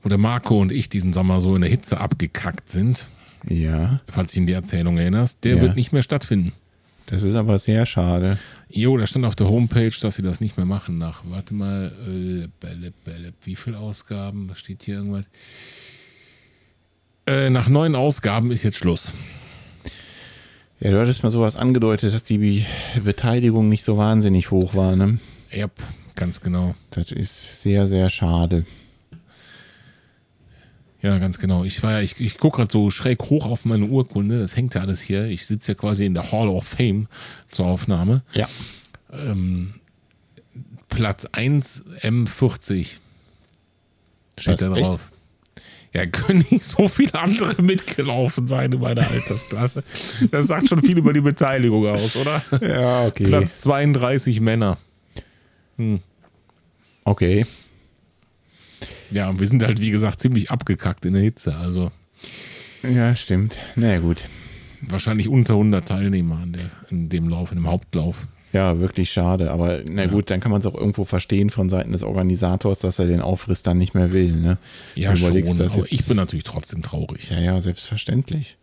wo 0.02 0.08
der 0.08 0.18
Marco 0.18 0.60
und 0.60 0.70
ich 0.72 0.88
diesen 0.88 1.12
Sommer 1.12 1.40
so 1.40 1.54
in 1.56 1.62
der 1.62 1.70
Hitze 1.70 1.98
abgekackt 2.00 2.68
sind, 2.68 3.06
Ja, 3.48 4.00
falls 4.08 4.28
du 4.28 4.32
dich 4.34 4.40
in 4.42 4.46
die 4.46 4.52
Erzählung 4.52 4.98
erinnerst, 4.98 5.44
der 5.44 5.56
Ja. 5.56 5.62
wird 5.62 5.76
nicht 5.76 5.92
mehr 5.92 6.02
stattfinden. 6.02 6.52
das 7.06 7.22
ist 7.24 7.34
aber 7.34 7.58
sehr 7.58 7.86
schade. 7.86 8.38
Jo, 8.68 8.96
da 8.96 9.04
stand 9.06 9.24
auf 9.24 9.34
der 9.34 9.48
Homepage, 9.48 9.90
dass 10.00 10.14
sie 10.16 10.22
das 10.22 10.40
nicht 10.40 10.56
mehr 10.58 10.66
machen 10.66 10.98
nach, 10.98 11.22
warte 11.28 11.54
mal, 11.54 11.90
äh, 12.06 13.26
wie 13.42 13.56
viele 13.56 13.78
Ausgaben? 13.78 14.48
Was 14.48 14.58
steht 14.60 14.82
hier 14.84 14.96
irgendwas? 14.96 15.24
Äh, 17.30 17.48
nach 17.48 17.68
neun 17.68 17.94
Ausgaben 17.94 18.50
ist 18.50 18.64
jetzt 18.64 18.76
Schluss. 18.76 19.12
Ja, 20.80 20.90
du 20.90 20.98
hattest 21.00 21.22
mal 21.22 21.30
sowas 21.30 21.54
angedeutet, 21.54 22.12
dass 22.12 22.24
die 22.24 22.66
Beteiligung 23.04 23.68
nicht 23.68 23.84
so 23.84 23.96
wahnsinnig 23.96 24.50
hoch 24.50 24.74
war, 24.74 24.96
ne? 24.96 25.20
Ja, 25.52 25.68
ganz 26.16 26.40
genau. 26.40 26.74
Das 26.90 27.12
ist 27.12 27.62
sehr, 27.62 27.86
sehr 27.86 28.10
schade. 28.10 28.64
Ja, 31.02 31.18
ganz 31.18 31.38
genau. 31.38 31.62
Ich 31.62 31.80
war 31.84 31.92
ja, 31.92 32.00
ich, 32.00 32.20
ich 32.20 32.36
gucke 32.36 32.56
gerade 32.56 32.72
so 32.72 32.90
schräg 32.90 33.22
hoch 33.22 33.46
auf 33.46 33.64
meine 33.64 33.86
Urkunde. 33.86 34.40
Das 34.40 34.56
hängt 34.56 34.74
ja 34.74 34.80
alles 34.80 35.00
hier. 35.00 35.26
Ich 35.26 35.46
sitze 35.46 35.72
ja 35.72 35.76
quasi 35.76 36.06
in 36.06 36.14
der 36.14 36.32
Hall 36.32 36.48
of 36.48 36.64
Fame 36.66 37.06
zur 37.48 37.66
Aufnahme. 37.66 38.22
Ja. 38.34 38.48
Ähm, 39.12 39.74
Platz 40.88 41.26
1 41.26 41.84
M40 42.02 42.96
steht 44.36 44.52
Was, 44.54 44.58
da 44.58 44.74
echt? 44.74 44.98
Ja, 45.92 46.06
können 46.06 46.44
nicht 46.50 46.64
so 46.64 46.86
viele 46.88 47.14
andere 47.14 47.60
mitgelaufen 47.62 48.46
sein 48.46 48.70
in 48.72 48.80
meiner 48.80 49.08
Altersklasse. 49.08 49.82
Das 50.30 50.46
sagt 50.46 50.68
schon 50.68 50.82
viel 50.82 50.96
über 50.98 51.12
die 51.12 51.20
Beteiligung 51.20 51.86
aus, 51.88 52.14
oder? 52.16 52.42
Ja, 52.60 53.06
okay. 53.06 53.24
Platz 53.24 53.60
32 53.62 54.40
Männer. 54.40 54.78
Okay. 57.04 57.44
Ja, 59.10 59.28
und 59.30 59.40
wir 59.40 59.46
sind 59.48 59.62
halt, 59.64 59.80
wie 59.80 59.90
gesagt, 59.90 60.20
ziemlich 60.20 60.50
abgekackt 60.50 61.06
in 61.06 61.14
der 61.14 61.22
Hitze. 61.22 61.56
Also 61.56 61.90
Ja, 62.82 63.16
stimmt. 63.16 63.58
Na 63.74 63.94
ja, 63.94 63.98
gut. 63.98 64.24
wahrscheinlich 64.82 65.28
unter 65.28 65.54
100 65.54 65.86
Teilnehmer 65.88 66.38
an 66.38 66.52
der, 66.52 66.70
in 66.90 67.08
dem 67.08 67.28
Lauf, 67.28 67.50
in 67.50 67.56
dem 67.58 67.66
Hauptlauf. 67.66 68.26
Ja, 68.52 68.80
wirklich 68.80 69.12
schade. 69.12 69.50
Aber 69.52 69.80
na 69.88 70.06
gut, 70.06 70.30
dann 70.30 70.40
kann 70.40 70.50
man 70.50 70.60
es 70.60 70.66
auch 70.66 70.74
irgendwo 70.74 71.04
verstehen 71.04 71.50
von 71.50 71.68
Seiten 71.68 71.92
des 71.92 72.02
Organisators, 72.02 72.78
dass 72.78 72.98
er 72.98 73.06
den 73.06 73.20
Aufriss 73.20 73.62
dann 73.62 73.78
nicht 73.78 73.94
mehr 73.94 74.12
will. 74.12 74.32
Ne? 74.32 74.58
Ja, 74.96 75.14
schon. 75.14 75.28
Aber 75.28 75.36
jetzt- 75.38 75.92
ich 75.92 76.06
bin 76.06 76.16
natürlich 76.16 76.44
trotzdem 76.44 76.82
traurig. 76.82 77.30
Ja, 77.30 77.38
ja, 77.38 77.60
selbstverständlich. 77.60 78.56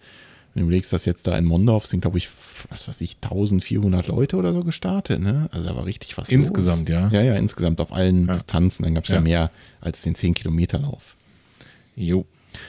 Wenn 0.53 0.63
du 0.63 0.67
überlegst, 0.69 0.91
dass 0.91 1.05
jetzt 1.05 1.27
da 1.27 1.37
in 1.37 1.45
Mondorf 1.45 1.85
sind, 1.85 2.01
glaube 2.01 2.17
ich, 2.17 2.27
was 2.69 2.87
weiß 2.87 2.99
ich, 3.01 3.17
1400 3.21 4.07
Leute 4.07 4.37
oder 4.37 4.53
so 4.53 4.61
gestartet, 4.61 5.19
ne? 5.21 5.47
Also 5.51 5.67
da 5.67 5.75
war 5.75 5.85
richtig 5.85 6.17
was 6.17 6.29
Insgesamt, 6.29 6.89
los. 6.89 6.97
ja. 6.97 7.09
Ja, 7.09 7.21
ja, 7.21 7.35
insgesamt 7.35 7.79
auf 7.79 7.93
allen 7.93 8.25
Distanzen. 8.27 8.83
Dann 8.83 8.95
gab 8.95 9.03
es 9.03 9.09
ja. 9.11 9.15
Ja. 9.17 9.21
mehr 9.21 9.51
als 9.81 10.01
den 10.01 10.15
10-Kilometer-Lauf. 10.15 11.15
Jo. 11.95 12.25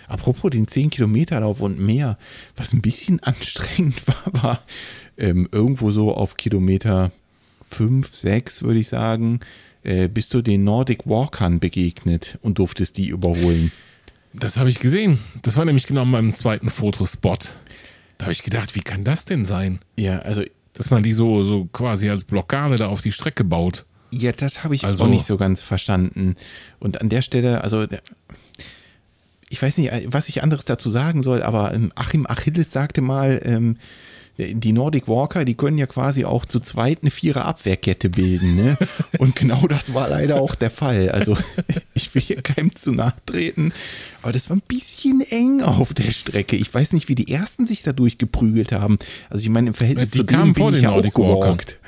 Apropos 0.07 0.51
den 0.51 0.67
10-Kilometer-Lauf 0.67 1.61
und 1.63 1.81
mehr, 1.81 2.19
was 2.57 2.75
ein 2.75 2.83
bisschen 2.83 3.21
anstrengend 3.23 4.03
war, 4.07 4.43
war 4.43 4.61
ähm, 5.19 5.49
irgendwo 5.53 5.91
so 5.91 6.15
auf 6.15 6.37
Kilometer 6.37 7.11
5, 7.71 8.15
6, 8.15 8.63
würde 8.63 8.81
ich 8.81 8.89
sagen, 8.89 9.41
äh, 9.83 10.09
bist 10.09 10.33
du 10.35 10.43
den 10.43 10.65
Nordic 10.65 11.07
Walkern 11.07 11.61
begegnet 11.61 12.39
und 12.43 12.59
durftest 12.59 12.97
die 12.97 13.09
überholen. 13.09 13.73
Das 14.35 14.57
habe 14.57 14.69
ich 14.71 14.79
gesehen. 14.79 15.19
Das 15.43 15.57
war 15.57 15.65
nämlich 15.65 15.87
genau 15.87 16.03
in 16.03 16.11
meinem 16.11 16.35
zweiten 16.35 16.71
Fotospot. 16.71 17.53
Da 18.19 18.25
habe 18.27 18.33
ich 18.33 18.43
gedacht, 18.43 18.75
wie 18.75 18.81
kann 18.83 19.05
das 19.05 19.25
denn 19.25 19.45
sein? 19.45 19.79
Ja, 19.97 20.19
also 20.21 20.43
Dass 20.75 20.91
man 20.91 21.03
die 21.03 21.13
so, 21.13 21.43
so 21.43 21.65
quasi 21.73 22.09
als 22.09 22.23
Blockade 22.25 22.77
da 22.77 22.87
auf 22.89 23.01
die 23.01 23.11
Strecke 23.13 23.43
baut. 23.43 23.85
Ja, 24.13 24.31
das 24.33 24.63
habe 24.63 24.75
ich 24.77 24.85
Also- 24.85 25.05
auch 25.05 25.09
nicht 25.09 25.25
so 25.27 25.37
ganz 25.37 25.61
verstanden. 25.61 26.37
Und 26.79 27.01
an 27.01 27.09
der 27.09 27.23
Stelle, 27.23 27.63
also 27.65 27.87
ich 29.51 29.61
weiß 29.61 29.79
nicht, 29.79 29.91
was 30.07 30.29
ich 30.29 30.43
anderes 30.43 30.65
dazu 30.67 30.91
sagen 30.91 31.23
soll, 31.23 31.43
aber 31.43 31.73
ähm, 31.75 31.91
Achim 31.95 32.27
Achilles 32.27 32.71
sagte 32.71 33.01
mal, 33.01 33.41
ähm, 33.45 33.77
die 34.39 34.73
Nordic 34.73 35.09
Walker, 35.09 35.45
die 35.45 35.55
können 35.55 35.79
ja 35.79 35.87
quasi 35.87 36.25
auch 36.25 36.45
zu 36.45 36.61
zweit 36.61 36.99
eine 37.03 37.11
vierer 37.11 37.45
Abwehrkette 37.45 38.09
bilden. 38.09 38.55
Ne? 38.55 38.79
Und 39.19 39.35
genau 39.35 39.67
das 39.67 39.95
war 39.95 40.09
leider 40.09 40.41
auch 40.41 40.55
der 40.55 40.71
Fall. 40.71 41.11
Also 41.11 41.37
ich 41.95 42.15
will 42.15 42.23
hier 42.23 42.41
keinem 42.41 42.75
zu 42.75 42.93
nachtreten, 42.93 43.73
aber 44.23 44.33
das 44.33 44.49
war 44.49 44.57
ein 44.57 44.63
bisschen 44.67 45.23
eng 45.23 45.63
auf 45.63 45.93
der 45.93 46.13
Strecke. 46.13 46.55
Ich 46.55 46.73
weiß 46.73 46.93
nicht, 46.93 47.09
wie 47.09 47.17
die 47.17 47.33
Ersten 47.33 47.67
sich 47.67 47.83
da 47.83 47.93
durchgeprügelt 47.93 48.71
haben. 48.71 48.99
Also 49.29 49.43
ich 49.43 49.51
meine, 49.51 49.69
im 49.69 49.75
Verhältnis 49.75 50.11
Die 50.11 50.19
zu 50.19 50.25
denen 50.25 50.53
bin 50.53 50.55
vor 50.55 50.73
ich 50.73 50.83
ja 50.83 50.91
auch 50.91 51.03
gewalkt. 51.03 51.79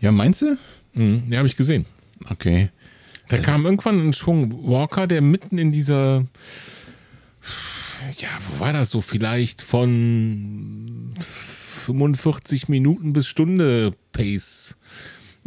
Ja, 0.00 0.10
meinst 0.10 0.40
du? 0.40 0.56
Mhm, 0.94 1.24
ja, 1.30 1.38
habe 1.38 1.48
ich 1.48 1.56
gesehen. 1.56 1.84
Okay. 2.30 2.70
Da 3.28 3.38
kam 3.38 3.64
irgendwann 3.64 4.08
ein 4.08 4.12
Schwung 4.12 4.68
Walker, 4.68 5.06
der 5.06 5.20
mitten 5.20 5.58
in 5.58 5.72
dieser, 5.72 6.24
ja, 8.18 8.28
wo 8.48 8.60
war 8.60 8.72
das 8.72 8.90
so? 8.90 9.00
Vielleicht 9.00 9.62
von 9.62 11.14
45 11.84 12.68
Minuten 12.68 13.12
bis 13.12 13.26
Stunde 13.26 13.94
Pace 14.12 14.76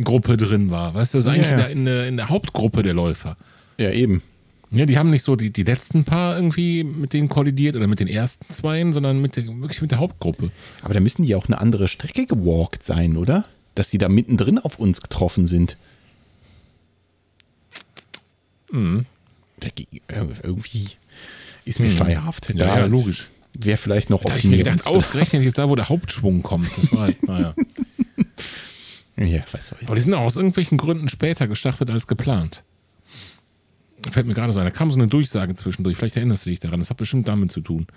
Gruppe 0.04 0.38
drin 0.38 0.70
war. 0.70 0.94
Weißt 0.94 1.14
du, 1.14 1.18
das 1.18 1.26
ist 1.26 1.32
eigentlich 1.34 1.50
Ja, 1.52 1.60
ja. 1.60 1.66
In, 1.68 1.86
der, 1.86 2.08
in, 2.08 2.18
der, 2.18 2.30
Hauptgruppe 2.30 2.84
der 2.84 2.94
Läufer. 2.94 3.36
Ja, 3.80 3.92
eben. 3.92 4.22
Ja, 4.70 4.86
die 4.86 4.98
haben 4.98 5.10
nicht 5.10 5.24
so 5.24 5.36
die, 5.36 5.50
die 5.52 5.64
letzten 5.64 6.04
paar 6.04 6.36
irgendwie 6.36 6.84
mit 6.84 7.14
denen 7.14 7.30
kollidiert 7.30 7.76
oder 7.76 7.88
mit 7.88 8.00
den 8.00 8.08
ersten 8.08 8.52
zweien, 8.54 8.94
sondern 8.94 9.22
mit 9.22 9.38
der, 9.38 9.46
wirklich 9.48 9.82
mit 9.82 9.92
der 9.92 10.00
Hauptgruppe. 10.00 10.52
Aber 10.82 10.94
da 10.94 11.00
müssen 11.00 11.24
die 11.24 11.34
auch 11.36 11.48
eine 11.48 11.60
andere 11.60 11.88
Strecke 11.88 12.26
gewalkt 12.26 12.84
sein, 12.86 13.18
oder? 13.18 13.46
Dass 13.76 13.90
die 13.90 13.98
da 13.98 14.10
mittendrin 14.10 14.60
auf 14.60 14.78
uns 14.78 15.02
getroffen 15.02 15.48
sind. 15.48 15.78
Da 18.70 19.70
ging- 19.74 19.88
äh, 20.08 20.26
irgendwie 20.44 20.90
ist 21.66 21.80
mir 21.80 21.90
schleierhaft. 21.90 22.54
Ja, 22.54 22.80
ja, 22.80 22.86
logisch. 22.86 23.28
Wäre 23.60 23.78
vielleicht 23.78 24.10
noch 24.10 24.24
Da 24.24 24.38
ich 24.38 24.44
mir 24.44 24.58
gedacht, 24.58 24.86
ausgerechnet 24.86 25.44
jetzt 25.44 25.58
da, 25.58 25.68
wo 25.68 25.76
der 25.76 25.90
Hauptschwung 25.90 26.44
kommt. 26.44 26.70
Das 26.78 26.94
war 26.94 27.02
halt, 27.02 27.28
naja. 27.28 27.56
Ja, 29.18 29.44
was 29.52 29.68
soll 29.68 29.80
ich. 29.82 29.88
Aber 29.88 29.96
die 29.96 30.02
sind 30.02 30.14
auch 30.14 30.22
aus 30.22 30.36
irgendwelchen 30.36 30.78
Gründen 30.78 31.10
später 31.10 31.48
gestartet 31.48 31.90
als 31.90 32.06
geplant. 32.06 32.64
Fällt 34.12 34.28
mir 34.28 34.36
gerade 34.36 34.54
so 34.54 34.60
ein. 34.60 34.66
Da 34.66 34.72
kam 34.72 34.92
so 34.92 35.00
eine 35.00 35.08
Durchsage 35.08 35.56
zwischendurch. 35.56 35.98
Vielleicht 35.98 36.18
erinnerst 36.18 36.46
du 36.46 36.52
dich 36.52 36.60
daran. 36.60 36.80
Das 36.80 36.92
hat 36.92 36.98
bestimmt 36.98 37.28
damit 37.28 37.52
zu 37.52 37.62
tun. 37.62 37.88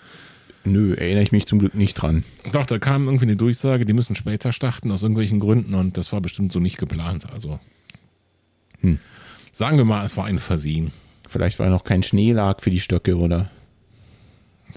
Nö, 0.65 0.95
erinnere 0.95 1.23
ich 1.23 1.33
mich 1.33 1.47
zum 1.47 1.59
Glück 1.59 1.75
nicht 1.75 1.95
dran. 1.95 2.25
Doch, 2.53 2.67
da 2.67 2.79
kam 2.79 3.07
irgendwie 3.07 3.25
eine 3.25 3.37
Durchsage, 3.37 3.85
die 3.85 3.93
müssen 3.93 4.15
später 4.15 4.53
starten 4.53 4.91
aus 4.91 5.03
irgendwelchen 5.03 5.41
Gründen 5.41 5.75
und 5.75 5.97
das 5.97 6.13
war 6.13 6.21
bestimmt 6.21 6.53
so 6.53 6.61
nicht 6.61 6.79
geplant. 6.79 7.31
Also 7.33 7.61
sagen 9.53 9.77
wir 9.77 9.85
mal, 9.85 10.05
es 10.05 10.17
war 10.17 10.27
ein 10.27 10.39
Versehen. 10.39 10.91
Vielleicht 11.29 11.59
war 11.59 11.69
noch 11.69 11.85
kein 11.85 12.03
Schnee 12.03 12.33
lag 12.33 12.61
für 12.61 12.71
die 12.71 12.81
Stöcke, 12.81 13.17
oder? 13.17 13.51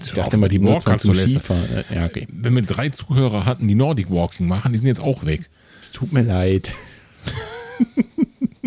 Ich 0.04 0.12
dachte 0.12 0.36
immer, 0.36 0.48
die 0.48 0.58
man 0.58 0.74
Walker 0.74 0.98
zum. 0.98 1.14
Skifahren. 1.14 1.64
Äh, 1.90 1.94
Ja, 1.94 2.06
okay. 2.06 2.26
Wenn 2.30 2.54
wir 2.54 2.62
drei 2.62 2.88
Zuhörer 2.90 3.44
hatten, 3.44 3.68
die 3.68 3.74
Nordic 3.74 4.10
Walking 4.10 4.46
machen, 4.46 4.72
die 4.72 4.78
sind 4.78 4.86
jetzt 4.86 5.00
auch 5.00 5.24
weg. 5.24 5.48
Es 5.80 5.92
tut 5.92 6.12
mir 6.12 6.22
leid. 6.22 6.72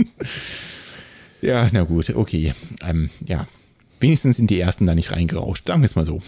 ja, 1.42 1.68
na 1.72 1.84
gut, 1.84 2.10
okay. 2.16 2.54
Ähm, 2.82 3.10
ja. 3.26 3.48
Wenigstens 4.00 4.38
sind 4.38 4.50
die 4.52 4.60
ersten 4.60 4.86
da 4.86 4.94
nicht 4.94 5.12
reingerauscht. 5.12 5.66
Sagen 5.68 5.82
wir 5.82 5.86
es 5.88 5.96
mal 5.96 6.06
so. 6.06 6.22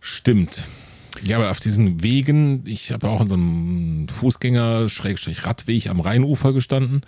Stimmt. 0.00 0.62
Ja, 1.22 1.36
aber 1.36 1.50
auf 1.50 1.60
diesen 1.60 2.02
Wegen, 2.02 2.62
ich 2.66 2.90
habe 2.92 3.08
auch 3.08 3.20
in 3.20 3.28
so 3.28 3.34
einem 3.34 4.08
Fußgänger-Radweg 4.08 5.88
am 5.88 6.00
Rheinufer 6.00 6.52
gestanden. 6.52 7.02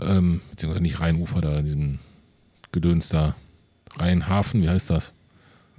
Ähm, 0.00 0.40
beziehungsweise 0.50 0.82
nicht 0.82 1.00
Rheinufer, 1.00 1.40
da 1.40 1.58
in 1.58 1.64
diesem 1.64 1.98
Gedöns 2.72 3.08
da. 3.08 3.34
Rheinhafen, 3.96 4.60
wie 4.62 4.68
heißt 4.68 4.90
das? 4.90 5.12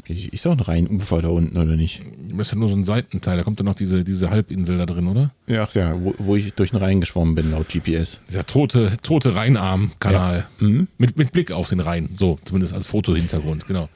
Ich, 0.07 0.31
ist 0.33 0.45
doch 0.45 0.51
ein 0.51 0.59
Rheinufer 0.59 1.21
da 1.21 1.29
unten, 1.29 1.57
oder 1.57 1.75
nicht? 1.75 2.01
Das 2.29 2.47
ist 2.47 2.53
ja 2.53 2.57
nur 2.59 2.69
so 2.69 2.75
ein 2.75 2.83
Seitenteil, 2.83 3.37
da 3.37 3.43
kommt 3.43 3.59
dann 3.59 3.65
noch 3.65 3.75
diese, 3.75 4.03
diese 4.03 4.29
Halbinsel 4.29 4.77
da 4.77 4.85
drin, 4.85 5.07
oder? 5.07 5.31
Ja, 5.47 5.63
ach 5.63 5.73
ja, 5.73 5.95
wo, 6.01 6.13
wo 6.19 6.35
ich 6.35 6.53
durch 6.53 6.71
den 6.71 6.79
Rhein 6.79 7.01
geschwommen 7.01 7.33
bin, 7.35 7.51
laut 7.51 7.69
GPS. 7.69 8.19
Dieser 8.27 8.45
tote, 8.45 8.93
tote 9.01 9.35
Rheinarm-Kanal. 9.35 10.45
Mit, 10.59 11.17
mit 11.17 11.31
Blick 11.31 11.51
auf 11.51 11.69
den 11.69 11.79
Rhein, 11.79 12.09
so, 12.13 12.37
zumindest 12.45 12.73
als 12.73 12.85
Fotohintergrund, 12.85 13.65
genau. 13.67 13.89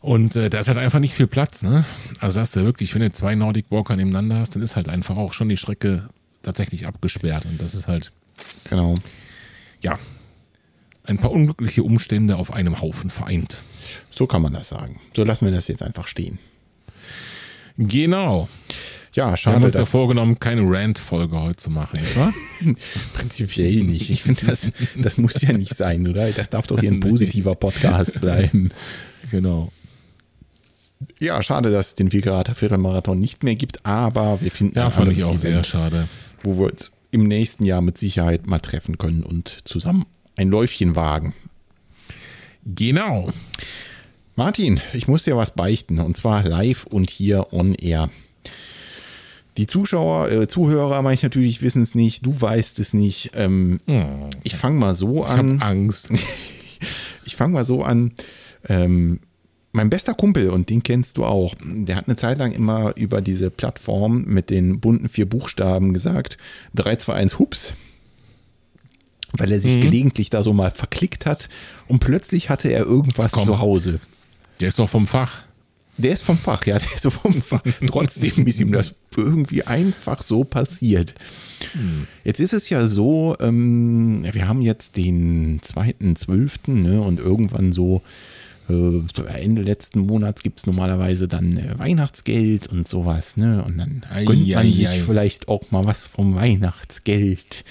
Und 0.00 0.36
äh, 0.36 0.48
da 0.48 0.58
ist 0.60 0.68
halt 0.68 0.78
einfach 0.78 1.00
nicht 1.00 1.14
viel 1.14 1.26
Platz, 1.26 1.62
ne? 1.62 1.84
Also 2.20 2.40
hast 2.40 2.54
du 2.56 2.64
wirklich, 2.64 2.94
wenn 2.94 3.02
du 3.02 3.12
zwei 3.12 3.34
Nordic 3.34 3.66
Walker 3.70 3.96
nebeneinander 3.96 4.36
hast, 4.38 4.54
dann 4.54 4.62
ist 4.62 4.76
halt 4.76 4.88
einfach 4.88 5.16
auch 5.16 5.32
schon 5.32 5.48
die 5.48 5.56
Strecke 5.56 6.08
tatsächlich 6.42 6.86
abgesperrt. 6.86 7.44
Und 7.46 7.60
das 7.60 7.74
ist 7.74 7.88
halt, 7.88 8.12
Genau. 8.70 8.94
ja, 9.82 9.98
ein 11.08 11.18
paar 11.18 11.30
unglückliche 11.32 11.82
Umstände 11.82 12.36
auf 12.36 12.52
einem 12.52 12.80
Haufen 12.80 13.10
vereint. 13.10 13.58
So 14.10 14.26
kann 14.26 14.42
man 14.42 14.52
das 14.52 14.68
sagen. 14.68 15.00
So 15.16 15.24
lassen 15.24 15.46
wir 15.46 15.52
das 15.52 15.68
jetzt 15.68 15.82
einfach 15.82 16.06
stehen. 16.06 16.38
Genau. 17.76 18.48
Ja, 19.14 19.24
Wir 19.24 19.30
haben 19.30 19.36
schade, 19.38 19.64
uns 19.66 19.74
ja 19.74 19.84
vorgenommen, 19.84 20.38
keine 20.38 20.62
Rant-Folge 20.64 21.40
heute 21.40 21.56
zu 21.56 21.70
machen, 21.70 21.98
wahr? 22.14 22.32
prinzipiell 23.14 23.82
nicht. 23.84 24.10
Ich 24.10 24.22
finde, 24.22 24.46
das, 24.46 24.70
das 24.96 25.16
muss 25.16 25.40
ja 25.40 25.52
nicht 25.52 25.74
sein, 25.74 26.06
oder? 26.06 26.30
Das 26.30 26.50
darf 26.50 26.66
doch 26.66 26.78
hier 26.78 26.90
ein 26.92 27.00
positiver 27.00 27.54
Podcast 27.54 28.20
bleiben. 28.20 28.70
genau. 29.30 29.72
Ja, 31.18 31.42
schade, 31.42 31.70
dass 31.70 31.88
es 31.88 31.94
den 31.94 32.12
Vigarater 32.12 32.54
Viertelmarathon 32.54 33.18
nicht 33.18 33.44
mehr 33.44 33.54
gibt, 33.56 33.84
aber 33.86 34.40
wir 34.42 34.50
finden 34.50 34.76
Ja, 34.76 34.90
fand 34.90 35.12
ich 35.12 35.24
auch 35.24 35.38
sehr 35.38 35.52
Event, 35.52 35.66
schade. 35.66 36.08
wo 36.42 36.58
wir 36.58 36.66
uns 36.70 36.90
im 37.10 37.26
nächsten 37.26 37.64
Jahr 37.64 37.80
mit 37.80 37.96
Sicherheit 37.96 38.46
mal 38.46 38.58
treffen 38.58 38.98
können 38.98 39.22
und 39.22 39.58
zusammen 39.64 40.04
ein 40.38 40.48
Läufchen 40.48 40.96
wagen. 40.96 41.34
Genau. 42.64 43.30
Martin, 44.36 44.80
ich 44.92 45.08
muss 45.08 45.24
dir 45.24 45.36
was 45.36 45.54
beichten 45.54 45.98
und 45.98 46.16
zwar 46.16 46.44
live 46.44 46.86
und 46.86 47.10
hier 47.10 47.52
on 47.52 47.74
air. 47.74 48.08
Die 49.56 49.66
Zuschauer, 49.66 50.30
äh, 50.30 50.46
Zuhörer, 50.46 51.02
meine 51.02 51.14
ich 51.14 51.24
natürlich, 51.24 51.60
wissen 51.60 51.82
es 51.82 51.96
nicht, 51.96 52.24
du 52.24 52.40
weißt 52.40 52.78
es 52.78 52.94
nicht. 52.94 53.32
Ähm, 53.34 53.80
ich 54.44 54.54
fange 54.54 54.78
mal 54.78 54.94
so 54.94 55.24
Ich 55.24 55.30
habe 55.30 55.40
an. 55.40 55.62
Angst. 55.62 56.10
Ich 57.24 57.36
fange 57.36 57.52
mal 57.52 57.64
so 57.64 57.82
an. 57.82 58.14
Ähm, 58.70 59.20
mein 59.72 59.90
bester 59.90 60.14
Kumpel, 60.14 60.48
und 60.48 60.70
den 60.70 60.82
kennst 60.82 61.18
du 61.18 61.26
auch, 61.26 61.54
der 61.62 61.96
hat 61.96 62.06
eine 62.06 62.16
Zeit 62.16 62.38
lang 62.38 62.52
immer 62.52 62.96
über 62.96 63.20
diese 63.20 63.50
Plattform 63.50 64.24
mit 64.24 64.48
den 64.48 64.80
bunten 64.80 65.10
vier 65.10 65.28
Buchstaben 65.28 65.92
gesagt, 65.92 66.38
3, 66.74 66.96
2, 66.96 67.12
1, 67.12 67.38
hups. 67.38 67.74
Weil 69.36 69.50
er 69.52 69.58
sich 69.60 69.76
Mhm. 69.76 69.80
gelegentlich 69.82 70.30
da 70.30 70.42
so 70.42 70.52
mal 70.52 70.70
verklickt 70.70 71.26
hat 71.26 71.48
und 71.86 71.98
plötzlich 72.00 72.48
hatte 72.50 72.68
er 72.70 72.84
irgendwas 72.84 73.32
Komm. 73.32 73.44
zu 73.44 73.58
Hause. 73.58 74.00
Der 74.60 74.68
ist 74.68 74.78
doch 74.78 74.88
vom 74.88 75.06
Fach. 75.06 75.42
Der 75.98 76.12
ist 76.12 76.22
vom 76.22 76.38
Fach, 76.38 76.64
ja, 76.64 76.78
der 76.78 76.92
ist 76.92 77.02
so 77.02 77.10
vom 77.10 77.34
Fach. 77.34 77.60
Trotzdem 77.88 78.46
ist 78.46 78.60
ihm 78.60 78.70
das 78.72 78.94
irgendwie 79.16 79.64
einfach 79.64 80.22
so 80.22 80.44
passiert. 80.44 81.14
Jetzt 82.24 82.38
ist 82.40 82.52
es 82.52 82.68
ja 82.70 82.86
so, 82.86 83.36
ähm, 83.40 84.24
wir 84.32 84.46
haben 84.46 84.62
jetzt 84.62 84.96
den 84.96 85.60
2.12. 85.60 86.70
Ne, 86.72 87.00
und 87.00 87.18
irgendwann 87.18 87.72
so 87.72 88.00
äh, 88.70 89.02
Ende 89.40 89.62
letzten 89.62 90.00
Monats 90.00 90.42
gibt 90.42 90.60
es 90.60 90.66
normalerweise 90.66 91.26
dann 91.26 91.56
äh, 91.56 91.76
Weihnachtsgeld 91.78 92.68
und 92.68 92.86
sowas. 92.86 93.36
Ne, 93.36 93.64
und 93.64 93.78
dann 93.78 94.04
Ei, 94.08 94.24
gönnt 94.24 94.46
man 94.48 94.58
ei, 94.66 94.70
sich 94.70 94.88
ei. 94.88 95.00
vielleicht 95.04 95.48
auch 95.48 95.70
mal 95.72 95.84
was 95.84 96.06
vom 96.06 96.34
Weihnachtsgeld. 96.36 97.64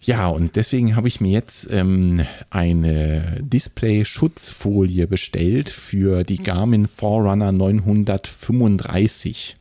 Ja, 0.00 0.28
und 0.28 0.56
deswegen 0.56 0.96
habe 0.96 1.08
ich 1.08 1.20
mir 1.20 1.32
jetzt 1.32 1.68
ähm, 1.70 2.22
eine 2.50 3.36
Display-Schutzfolie 3.40 5.06
bestellt 5.06 5.70
für 5.70 6.24
die 6.24 6.38
Garmin 6.38 6.86
Forerunner 6.86 7.52
935. 7.52 9.56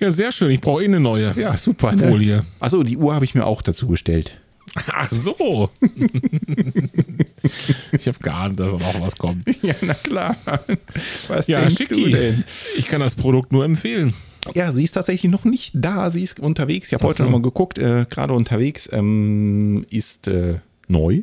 Ja, 0.00 0.10
sehr 0.10 0.32
schön. 0.32 0.50
Ich 0.50 0.60
brauche 0.60 0.82
eh 0.82 0.86
eine 0.86 1.00
neue. 1.00 1.32
Ja, 1.36 1.56
super. 1.56 1.96
Folie. 1.96 2.44
Achso, 2.60 2.82
die 2.82 2.96
Uhr 2.96 3.14
habe 3.14 3.24
ich 3.24 3.34
mir 3.34 3.46
auch 3.46 3.62
dazu 3.62 3.86
bestellt. 3.86 4.40
Ach 4.92 5.08
so. 5.10 5.70
ich 7.92 8.08
habe 8.08 8.18
geahnt, 8.20 8.58
dass 8.58 8.72
da 8.72 8.78
noch 8.78 9.00
was 9.00 9.16
kommt. 9.16 9.44
Ja, 9.62 9.74
na 9.82 9.94
klar. 9.94 10.36
Was 11.28 11.46
Ja, 11.46 11.60
denkst 11.60 11.76
du 11.88 11.94
schicki. 11.94 12.10
denn? 12.10 12.44
Ich 12.76 12.88
kann 12.88 13.00
das 13.00 13.14
Produkt 13.14 13.52
nur 13.52 13.64
empfehlen. 13.64 14.12
Ja, 14.54 14.72
sie 14.72 14.84
ist 14.84 14.92
tatsächlich 14.92 15.30
noch 15.32 15.44
nicht 15.44 15.72
da. 15.74 16.10
Sie 16.10 16.22
ist 16.22 16.38
unterwegs. 16.40 16.88
Ich 16.88 16.94
habe 16.94 17.06
heute 17.06 17.18
so. 17.18 17.24
noch 17.24 17.30
mal 17.30 17.42
geguckt. 17.42 17.78
Äh, 17.78 18.06
Gerade 18.10 18.34
unterwegs 18.34 18.88
ähm, 18.92 19.86
ist 19.90 20.28
äh, 20.28 20.58
neu. 20.88 21.22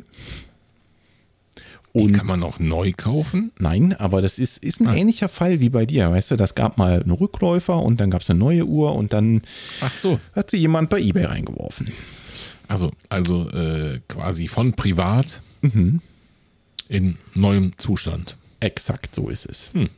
Die 1.94 2.00
Und 2.04 2.12
kann 2.12 2.26
man 2.26 2.40
noch 2.40 2.58
neu 2.58 2.92
kaufen. 2.96 3.52
Nein, 3.58 3.92
aber 3.92 4.22
das 4.22 4.38
ist, 4.38 4.56
ist 4.64 4.80
ein 4.80 4.86
Ah. 4.88 4.94
ähnlicher 4.96 5.28
Fall 5.28 5.60
wie 5.60 5.68
bei 5.68 5.84
dir. 5.84 6.10
Weißt 6.10 6.30
du, 6.30 6.36
das 6.36 6.54
gab 6.54 6.78
mal 6.78 7.02
einen 7.02 7.10
Rückläufer 7.10 7.80
und 7.82 8.00
dann 8.00 8.10
gab 8.10 8.22
es 8.22 8.30
eine 8.30 8.38
neue 8.38 8.64
Uhr 8.64 8.94
und 8.96 9.12
dann 9.12 9.42
Ach 9.82 9.94
so. 9.94 10.18
hat 10.34 10.50
sie 10.50 10.56
jemand 10.56 10.88
bei 10.88 10.98
eBay 11.00 11.26
reingeworfen. 11.26 11.90
Also, 12.66 12.92
also 13.10 13.48
äh, 13.50 14.00
quasi 14.08 14.48
von 14.48 14.72
privat 14.72 15.42
Mhm. 15.60 16.00
in 16.88 17.18
neuem 17.34 17.72
Zustand. 17.78 18.36
Exakt 18.60 19.14
so 19.14 19.28
ist 19.28 19.44
es. 19.46 19.68
Hm. 19.74 19.88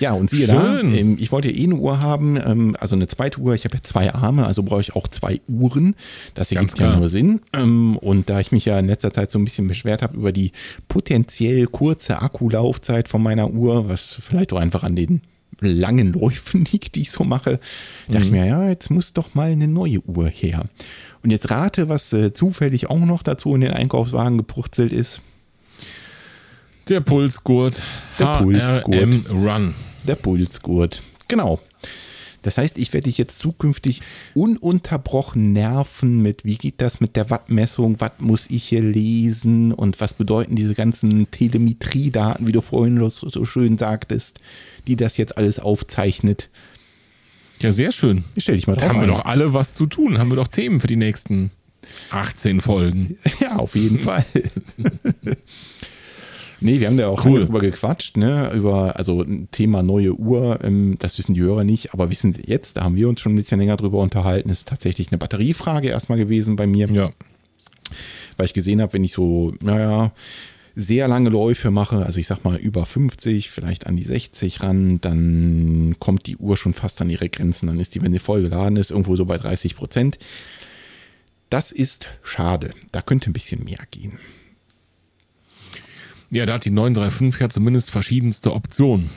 Ja, 0.00 0.12
und 0.12 0.30
siehe 0.30 0.46
da, 0.46 0.60
Schön. 0.78 0.94
ähm, 0.94 1.16
ich 1.20 1.30
wollte 1.32 1.50
ja 1.50 1.56
eh 1.56 1.64
eine 1.64 1.76
Uhr 1.76 2.00
haben, 2.00 2.36
ähm, 2.44 2.76
also 2.80 2.94
eine 2.96 3.06
zweite 3.06 3.40
Uhr. 3.40 3.54
Ich 3.54 3.64
habe 3.64 3.74
ja 3.76 3.82
zwei 3.82 4.12
Arme, 4.12 4.46
also 4.46 4.62
brauche 4.62 4.80
ich 4.80 4.94
auch 4.96 5.08
zwei 5.08 5.40
Uhren. 5.48 5.94
Das 6.34 6.50
ergibt 6.52 6.78
ja 6.78 6.96
nur 6.96 7.08
Sinn. 7.08 7.40
Ähm, 7.52 7.96
und 7.98 8.30
da 8.30 8.40
ich 8.40 8.52
mich 8.52 8.64
ja 8.64 8.78
in 8.78 8.86
letzter 8.86 9.12
Zeit 9.12 9.30
so 9.30 9.38
ein 9.38 9.44
bisschen 9.44 9.68
beschwert 9.68 10.02
habe 10.02 10.16
über 10.16 10.32
die 10.32 10.52
potenziell 10.88 11.66
kurze 11.66 12.20
Akkulaufzeit 12.20 13.08
von 13.08 13.22
meiner 13.22 13.50
Uhr, 13.50 13.88
was 13.88 14.12
vielleicht 14.20 14.52
auch 14.52 14.58
einfach 14.58 14.82
an 14.82 14.96
den 14.96 15.20
langen 15.60 16.12
Läufen 16.12 16.64
liegt, 16.72 16.94
die 16.96 17.02
ich 17.02 17.10
so 17.10 17.24
mache, 17.24 17.60
dachte 18.08 18.24
ich 18.24 18.30
Mhm. 18.32 18.38
mir, 18.38 18.46
ja, 18.46 18.68
jetzt 18.68 18.90
muss 18.90 19.12
doch 19.12 19.34
mal 19.34 19.50
eine 19.52 19.68
neue 19.68 20.00
Uhr 20.00 20.28
her. 20.28 20.64
Und 21.22 21.30
jetzt 21.30 21.50
rate, 21.50 21.88
was 21.88 22.12
äh, 22.12 22.32
zufällig 22.32 22.90
auch 22.90 22.98
noch 22.98 23.22
dazu 23.22 23.54
in 23.54 23.60
den 23.60 23.70
Einkaufswagen 23.70 24.38
gepurzelt 24.38 24.92
ist. 24.92 25.20
Der 26.88 27.00
Pulsgurt. 27.00 27.80
Der 28.18 28.26
Pulsgurt. 28.32 29.30
Run. 29.30 29.74
Der 30.06 30.14
Pulsgurt. 30.16 31.02
Genau. 31.28 31.60
Das 32.42 32.58
heißt, 32.58 32.76
ich 32.78 32.92
werde 32.92 33.04
dich 33.04 33.18
jetzt 33.18 33.38
zukünftig 33.38 34.00
ununterbrochen 34.34 35.52
nerven 35.52 36.20
mit, 36.22 36.44
wie 36.44 36.56
geht 36.56 36.80
das 36.80 37.00
mit 37.00 37.14
der 37.14 37.30
Wattmessung, 37.30 38.00
was 38.00 38.12
muss 38.18 38.50
ich 38.50 38.64
hier 38.64 38.82
lesen 38.82 39.72
und 39.72 40.00
was 40.00 40.14
bedeuten 40.14 40.56
diese 40.56 40.74
ganzen 40.74 41.30
Telemetriedaten, 41.30 42.48
wie 42.48 42.52
du 42.52 42.60
vorhin 42.60 42.98
so 43.08 43.44
schön 43.44 43.78
sagtest, 43.78 44.40
die 44.88 44.96
das 44.96 45.16
jetzt 45.18 45.36
alles 45.36 45.60
aufzeichnet. 45.60 46.50
Ja, 47.60 47.70
sehr 47.70 47.92
schön. 47.92 48.24
Ich 48.34 48.42
stell 48.42 48.56
dich 48.56 48.66
mal 48.66 48.74
Da 48.74 48.86
drauf 48.86 48.88
haben 48.96 49.00
wir 49.02 49.08
ein. 49.08 49.14
doch 49.14 49.24
alle 49.24 49.54
was 49.54 49.74
zu 49.74 49.86
tun. 49.86 50.18
Haben 50.18 50.30
wir 50.30 50.36
doch 50.36 50.48
Themen 50.48 50.80
für 50.80 50.88
die 50.88 50.96
nächsten 50.96 51.52
18 52.10 52.60
Folgen. 52.60 53.18
Ja, 53.40 53.54
auf 53.56 53.76
jeden 53.76 54.00
Fall. 54.00 54.24
nee, 56.62 56.80
wir 56.80 56.86
haben 56.86 56.96
da 56.96 57.08
auch 57.08 57.24
Cool. 57.24 57.40
drüber 57.40 57.60
gequatscht, 57.60 58.16
ne? 58.16 58.50
Über, 58.52 58.96
also 58.96 59.20
ein 59.22 59.48
Thema 59.50 59.82
neue 59.82 60.14
Uhr, 60.14 60.60
ähm, 60.62 60.96
das 60.98 61.18
wissen 61.18 61.34
die 61.34 61.40
Hörer 61.42 61.64
nicht, 61.64 61.92
aber 61.92 62.10
wissen 62.10 62.32
sie 62.32 62.42
jetzt, 62.46 62.76
da 62.76 62.84
haben 62.84 62.96
wir 62.96 63.08
uns 63.08 63.20
schon 63.20 63.32
ein 63.32 63.36
bisschen 63.36 63.58
länger 63.60 63.76
drüber 63.76 63.98
unterhalten. 63.98 64.50
Ist 64.50 64.68
tatsächlich 64.68 65.08
eine 65.10 65.18
Batteriefrage 65.18 65.88
erstmal 65.88 66.18
gewesen 66.18 66.56
bei 66.56 66.66
mir, 66.66 66.88
Ja. 66.90 67.10
weil 68.36 68.46
ich 68.46 68.54
gesehen 68.54 68.80
habe, 68.80 68.92
wenn 68.94 69.04
ich 69.04 69.12
so, 69.12 69.52
naja, 69.60 70.12
sehr 70.74 71.06
lange 71.06 71.28
Läufe 71.28 71.70
mache, 71.70 72.06
also 72.06 72.18
ich 72.18 72.26
sag 72.26 72.44
mal 72.44 72.56
über 72.56 72.86
50, 72.86 73.50
vielleicht 73.50 73.86
an 73.86 73.94
die 73.96 74.04
60 74.04 74.62
ran, 74.62 75.02
dann 75.02 75.96
kommt 75.98 76.26
die 76.26 76.38
Uhr 76.38 76.56
schon 76.56 76.72
fast 76.72 77.02
an 77.02 77.10
ihre 77.10 77.28
Grenzen. 77.28 77.66
Dann 77.66 77.78
ist 77.78 77.94
die, 77.94 78.00
wenn 78.00 78.12
sie 78.12 78.18
voll 78.18 78.40
geladen 78.40 78.78
ist, 78.78 78.90
irgendwo 78.90 79.14
so 79.14 79.26
bei 79.26 79.36
30 79.36 79.76
Prozent. 79.76 80.18
Das 81.50 81.72
ist 81.72 82.06
schade. 82.22 82.70
Da 82.90 83.02
könnte 83.02 83.28
ein 83.28 83.34
bisschen 83.34 83.64
mehr 83.64 83.80
gehen. 83.90 84.14
Ja, 86.32 86.46
da 86.46 86.54
hat 86.54 86.64
die 86.64 86.70
935 86.70 87.40
ja 87.40 87.48
zumindest 87.50 87.90
verschiedenste 87.90 88.54
Optionen. 88.54 89.10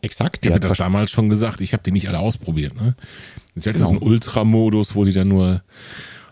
Exakt. 0.00 0.38
Ich 0.44 0.50
habe 0.50 0.54
hat 0.64 0.70
das 0.70 0.78
damals 0.78 1.10
schon 1.10 1.28
gesagt. 1.28 1.60
Ich 1.60 1.72
habe 1.74 1.82
die 1.82 1.92
nicht 1.92 2.08
alle 2.08 2.18
ausprobiert. 2.18 2.74
Ne? 2.80 2.94
Ich 3.54 3.66
hatte 3.66 3.74
Genau. 3.74 3.86
so 3.88 3.90
einen 3.92 4.02
Ultra-Modus, 4.02 4.94
wo 4.94 5.04
die 5.04 5.12
dann 5.12 5.28
nur 5.28 5.62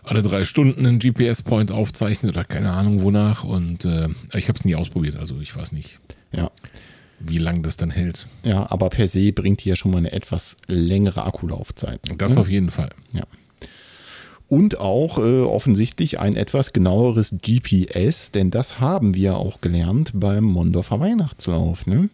alle 0.03 0.23
drei 0.23 0.43
Stunden 0.43 0.85
einen 0.85 0.97
GPS-Point 0.99 1.71
aufzeichnet 1.71 2.31
oder 2.31 2.43
keine 2.43 2.71
Ahnung 2.71 3.03
wonach. 3.03 3.43
Und 3.43 3.85
äh, 3.85 4.09
ich 4.33 4.47
habe 4.47 4.57
es 4.57 4.65
nie 4.65 4.75
ausprobiert. 4.75 5.15
Also 5.15 5.39
ich 5.41 5.55
weiß 5.55 5.71
nicht, 5.71 5.99
ja. 6.31 6.49
wie 7.19 7.37
lange 7.37 7.61
das 7.61 7.77
dann 7.77 7.91
hält. 7.91 8.25
ja, 8.43 8.69
aber 8.71 8.89
per 8.89 9.07
se 9.07 9.31
bringt 9.31 9.63
die 9.63 9.69
ja 9.69 9.75
schon 9.75 9.91
mal 9.91 9.99
eine 9.99 10.11
etwas 10.11 10.57
längere 10.67 11.23
Akkulaufzeit. 11.23 11.99
Das 12.17 12.33
ne? 12.33 12.41
auf 12.41 12.49
jeden 12.49 12.71
Fall. 12.71 12.89
Ja. 13.13 13.23
Und 14.47 14.79
auch 14.79 15.17
äh, 15.17 15.41
offensichtlich 15.41 16.19
ein 16.19 16.35
etwas 16.35 16.71
genaueres 16.71 17.33
GPS, 17.41 18.31
denn 18.31 18.51
das 18.51 18.79
haben 18.79 19.15
wir 19.15 19.37
auch 19.37 19.59
gelernt 19.59 20.11
beim 20.13 20.43
Mondorfer 20.43 20.99
Weihnachtslauf. 20.99 21.87
Ne? 21.87 22.09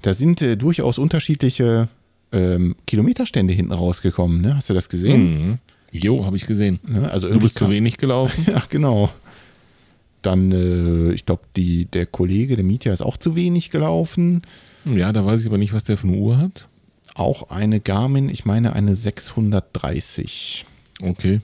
Da 0.00 0.14
sind 0.14 0.40
äh, 0.40 0.56
durchaus 0.56 0.96
unterschiedliche 0.96 1.88
ähm, 2.32 2.74
Kilometerstände 2.86 3.52
hinten 3.52 3.72
rausgekommen. 3.72 4.40
Ne? 4.40 4.56
Hast 4.56 4.70
du 4.70 4.74
das 4.74 4.88
gesehen? 4.88 5.24
Mhm. 5.24 5.58
Jo, 5.92 6.24
habe 6.24 6.36
ich 6.36 6.46
gesehen. 6.46 6.80
Ne? 6.86 7.10
Also 7.10 7.28
Du 7.28 7.38
bist 7.38 7.58
zu 7.58 7.68
wenig 7.68 7.96
gelaufen. 7.98 8.46
Ja, 8.50 8.62
genau. 8.68 9.10
Dann, 10.22 10.52
äh, 10.52 11.12
ich 11.12 11.26
glaube, 11.26 11.42
der 11.56 12.06
Kollege, 12.06 12.56
der 12.56 12.64
Mietja, 12.64 12.92
ist 12.92 13.02
auch 13.02 13.16
zu 13.16 13.36
wenig 13.36 13.70
gelaufen. 13.70 14.42
Ja, 14.84 15.12
da 15.12 15.24
weiß 15.24 15.40
ich 15.40 15.46
aber 15.46 15.58
nicht, 15.58 15.72
was 15.72 15.84
der 15.84 15.96
für 15.98 16.08
eine 16.08 16.16
Uhr 16.16 16.38
hat. 16.38 16.66
Auch 17.14 17.50
eine 17.50 17.80
Garmin, 17.80 18.28
ich 18.28 18.44
meine 18.44 18.72
eine 18.72 18.94
630. 18.94 20.64
Okay. 21.02 21.40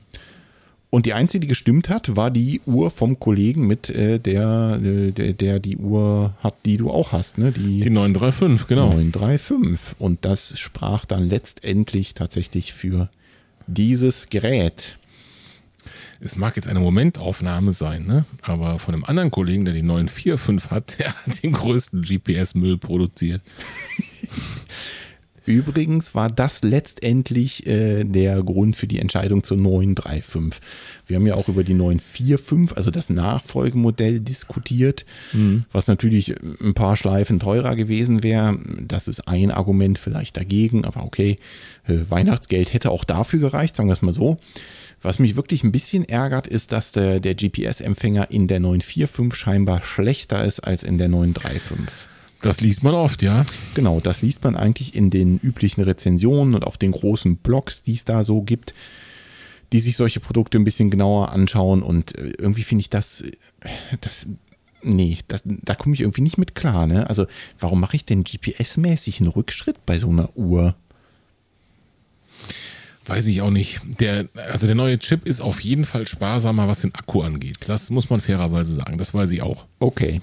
Und 0.94 1.06
die 1.06 1.12
einzige, 1.12 1.40
die 1.40 1.48
gestimmt 1.48 1.88
hat, 1.88 2.14
war 2.14 2.30
die 2.30 2.60
Uhr 2.66 2.88
vom 2.88 3.18
Kollegen 3.18 3.66
mit 3.66 3.90
äh, 3.90 4.20
der, 4.20 4.78
äh, 4.80 5.10
der, 5.10 5.32
der 5.32 5.58
die 5.58 5.76
Uhr 5.76 6.34
hat, 6.38 6.54
die 6.64 6.76
du 6.76 6.88
auch 6.88 7.10
hast, 7.10 7.36
ne? 7.36 7.50
Die, 7.50 7.80
Die 7.80 7.90
935, 7.90 8.68
genau. 8.68 8.90
935. 8.90 9.96
Und 9.98 10.24
das 10.24 10.56
sprach 10.56 11.04
dann 11.04 11.28
letztendlich 11.28 12.14
tatsächlich 12.14 12.72
für 12.74 13.08
dieses 13.66 14.28
Gerät. 14.28 14.98
Es 16.20 16.36
mag 16.36 16.54
jetzt 16.54 16.68
eine 16.68 16.80
Momentaufnahme 16.80 17.72
sein, 17.72 18.06
ne? 18.06 18.24
aber 18.42 18.78
von 18.78 18.94
einem 18.94 19.04
anderen 19.04 19.30
Kollegen, 19.32 19.64
der 19.64 19.74
die 19.74 19.82
945 19.82 20.70
hat, 20.70 20.96
der 20.98 21.12
hat 21.12 21.42
den 21.42 21.52
größten 21.52 22.02
GPS-Müll 22.02 22.78
produziert. 22.78 23.42
Übrigens 25.46 26.14
war 26.14 26.30
das 26.30 26.62
letztendlich 26.62 27.66
äh, 27.66 28.04
der 28.04 28.42
Grund 28.42 28.76
für 28.76 28.86
die 28.86 28.98
Entscheidung 28.98 29.42
zur 29.42 29.58
935. 29.58 30.60
Wir 31.06 31.16
haben 31.16 31.26
ja 31.26 31.34
auch 31.34 31.48
über 31.48 31.64
die 31.64 31.74
945, 31.74 32.76
also 32.76 32.90
das 32.90 33.10
Nachfolgemodell, 33.10 34.20
diskutiert, 34.20 35.04
was 35.72 35.86
natürlich 35.86 36.34
ein 36.60 36.74
paar 36.74 36.96
Schleifen 36.96 37.40
teurer 37.40 37.76
gewesen 37.76 38.22
wäre. 38.22 38.58
Das 38.80 39.08
ist 39.08 39.28
ein 39.28 39.50
Argument 39.50 39.98
vielleicht 39.98 40.36
dagegen, 40.36 40.84
aber 40.84 41.04
okay, 41.04 41.36
äh, 41.86 41.98
Weihnachtsgeld 42.08 42.72
hätte 42.72 42.90
auch 42.90 43.04
dafür 43.04 43.40
gereicht, 43.40 43.76
sagen 43.76 43.88
wir 43.88 43.94
es 43.94 44.02
mal 44.02 44.14
so. 44.14 44.38
Was 45.02 45.18
mich 45.18 45.36
wirklich 45.36 45.62
ein 45.64 45.72
bisschen 45.72 46.08
ärgert, 46.08 46.46
ist, 46.46 46.72
dass 46.72 46.92
der, 46.92 47.20
der 47.20 47.34
GPS-Empfänger 47.34 48.30
in 48.30 48.46
der 48.46 48.60
945 48.60 49.38
scheinbar 49.38 49.82
schlechter 49.82 50.42
ist 50.42 50.60
als 50.60 50.82
in 50.82 50.96
der 50.96 51.08
935. 51.08 52.13
Das 52.44 52.60
liest 52.60 52.82
man 52.82 52.94
oft, 52.94 53.22
ja. 53.22 53.46
Genau, 53.72 54.00
das 54.00 54.20
liest 54.20 54.44
man 54.44 54.54
eigentlich 54.54 54.94
in 54.94 55.08
den 55.08 55.38
üblichen 55.38 55.82
Rezensionen 55.82 56.54
und 56.54 56.62
auf 56.62 56.76
den 56.76 56.92
großen 56.92 57.36
Blogs, 57.36 57.82
die 57.82 57.94
es 57.94 58.04
da 58.04 58.22
so 58.22 58.42
gibt, 58.42 58.74
die 59.72 59.80
sich 59.80 59.96
solche 59.96 60.20
Produkte 60.20 60.58
ein 60.58 60.64
bisschen 60.64 60.90
genauer 60.90 61.32
anschauen. 61.32 61.82
Und 61.82 62.18
äh, 62.18 62.34
irgendwie 62.38 62.62
finde 62.62 62.82
ich 62.82 62.90
das, 62.90 63.22
äh, 63.22 63.32
das 64.02 64.26
nee, 64.82 65.16
das, 65.26 65.42
da 65.46 65.74
komme 65.74 65.94
ich 65.94 66.02
irgendwie 66.02 66.20
nicht 66.20 66.36
mit 66.36 66.54
klar. 66.54 66.86
Ne? 66.86 67.08
Also, 67.08 67.26
warum 67.58 67.80
mache 67.80 67.96
ich 67.96 68.04
denn 68.04 68.24
GPS-mäßig 68.24 69.20
einen 69.20 69.30
Rückschritt 69.30 69.86
bei 69.86 69.96
so 69.96 70.10
einer 70.10 70.36
Uhr? 70.36 70.74
Weiß 73.06 73.26
ich 73.26 73.40
auch 73.40 73.50
nicht. 73.50 73.80
Der, 74.00 74.28
also 74.50 74.66
der 74.66 74.76
neue 74.76 74.98
Chip 74.98 75.26
ist 75.26 75.40
auf 75.40 75.60
jeden 75.60 75.86
Fall 75.86 76.06
sparsamer, 76.06 76.68
was 76.68 76.80
den 76.80 76.94
Akku 76.94 77.22
angeht. 77.22 77.56
Das 77.66 77.88
muss 77.88 78.10
man 78.10 78.20
fairerweise 78.20 78.74
sagen. 78.74 78.98
Das 78.98 79.14
weiß 79.14 79.30
ich 79.30 79.40
auch. 79.40 79.64
Okay. 79.78 80.20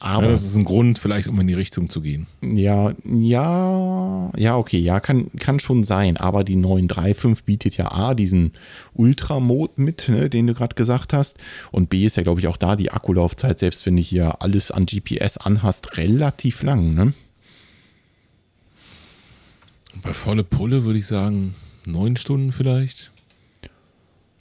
Aber 0.00 0.26
ja, 0.26 0.32
das 0.32 0.42
ist 0.44 0.56
ein 0.56 0.64
Grund, 0.64 0.98
vielleicht 0.98 1.28
um 1.28 1.40
in 1.40 1.46
die 1.46 1.54
Richtung 1.54 1.88
zu 1.88 2.00
gehen. 2.00 2.26
Ja, 2.42 2.92
ja, 3.04 4.30
ja, 4.36 4.56
okay, 4.56 4.78
ja, 4.78 5.00
kann, 5.00 5.30
kann 5.38 5.60
schon 5.60 5.84
sein. 5.84 6.16
Aber 6.16 6.44
die 6.44 6.56
935 6.56 7.44
bietet 7.44 7.76
ja 7.76 7.90
A, 7.90 8.14
diesen 8.14 8.52
Ultra-Mode 8.94 9.74
mit, 9.76 10.08
ne, 10.08 10.28
den 10.28 10.46
du 10.46 10.54
gerade 10.54 10.74
gesagt 10.74 11.12
hast. 11.12 11.38
Und 11.70 11.90
B 11.90 12.04
ist 12.04 12.16
ja, 12.16 12.22
glaube 12.22 12.40
ich, 12.40 12.48
auch 12.48 12.56
da 12.56 12.76
die 12.76 12.90
Akkulaufzeit, 12.90 13.58
selbst 13.58 13.86
wenn 13.86 13.96
du 13.96 14.02
hier 14.02 14.42
alles 14.42 14.70
an 14.70 14.86
GPS 14.86 15.38
anhast, 15.38 15.96
relativ 15.96 16.62
lang, 16.62 16.94
ne? 16.94 17.14
Bei 20.02 20.12
volle 20.12 20.44
Pulle 20.44 20.84
würde 20.84 20.98
ich 20.98 21.06
sagen, 21.06 21.54
neun 21.86 22.16
Stunden 22.16 22.52
vielleicht. 22.52 23.10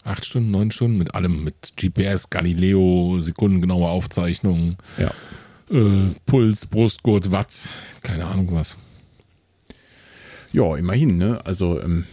Acht 0.03 0.25
Stunden, 0.25 0.51
neun 0.51 0.71
Stunden 0.71 0.97
mit 0.97 1.15
allem, 1.15 1.43
mit 1.43 1.73
GPS, 1.77 2.29
Galileo, 2.29 3.21
sekundengenaue 3.21 3.87
Aufzeichnungen. 3.87 4.77
Ja. 4.97 5.11
Äh, 5.74 6.13
Puls, 6.28 6.67
Brustgurt, 6.67 7.32
Watt, 7.32 7.67
keine 8.03 8.26
Ahnung 8.26 8.49
was. 8.51 8.78
Ja, 10.51 10.78
immerhin, 10.78 11.17
ne? 11.17 11.41
Also, 11.45 11.82
ähm, 11.82 12.05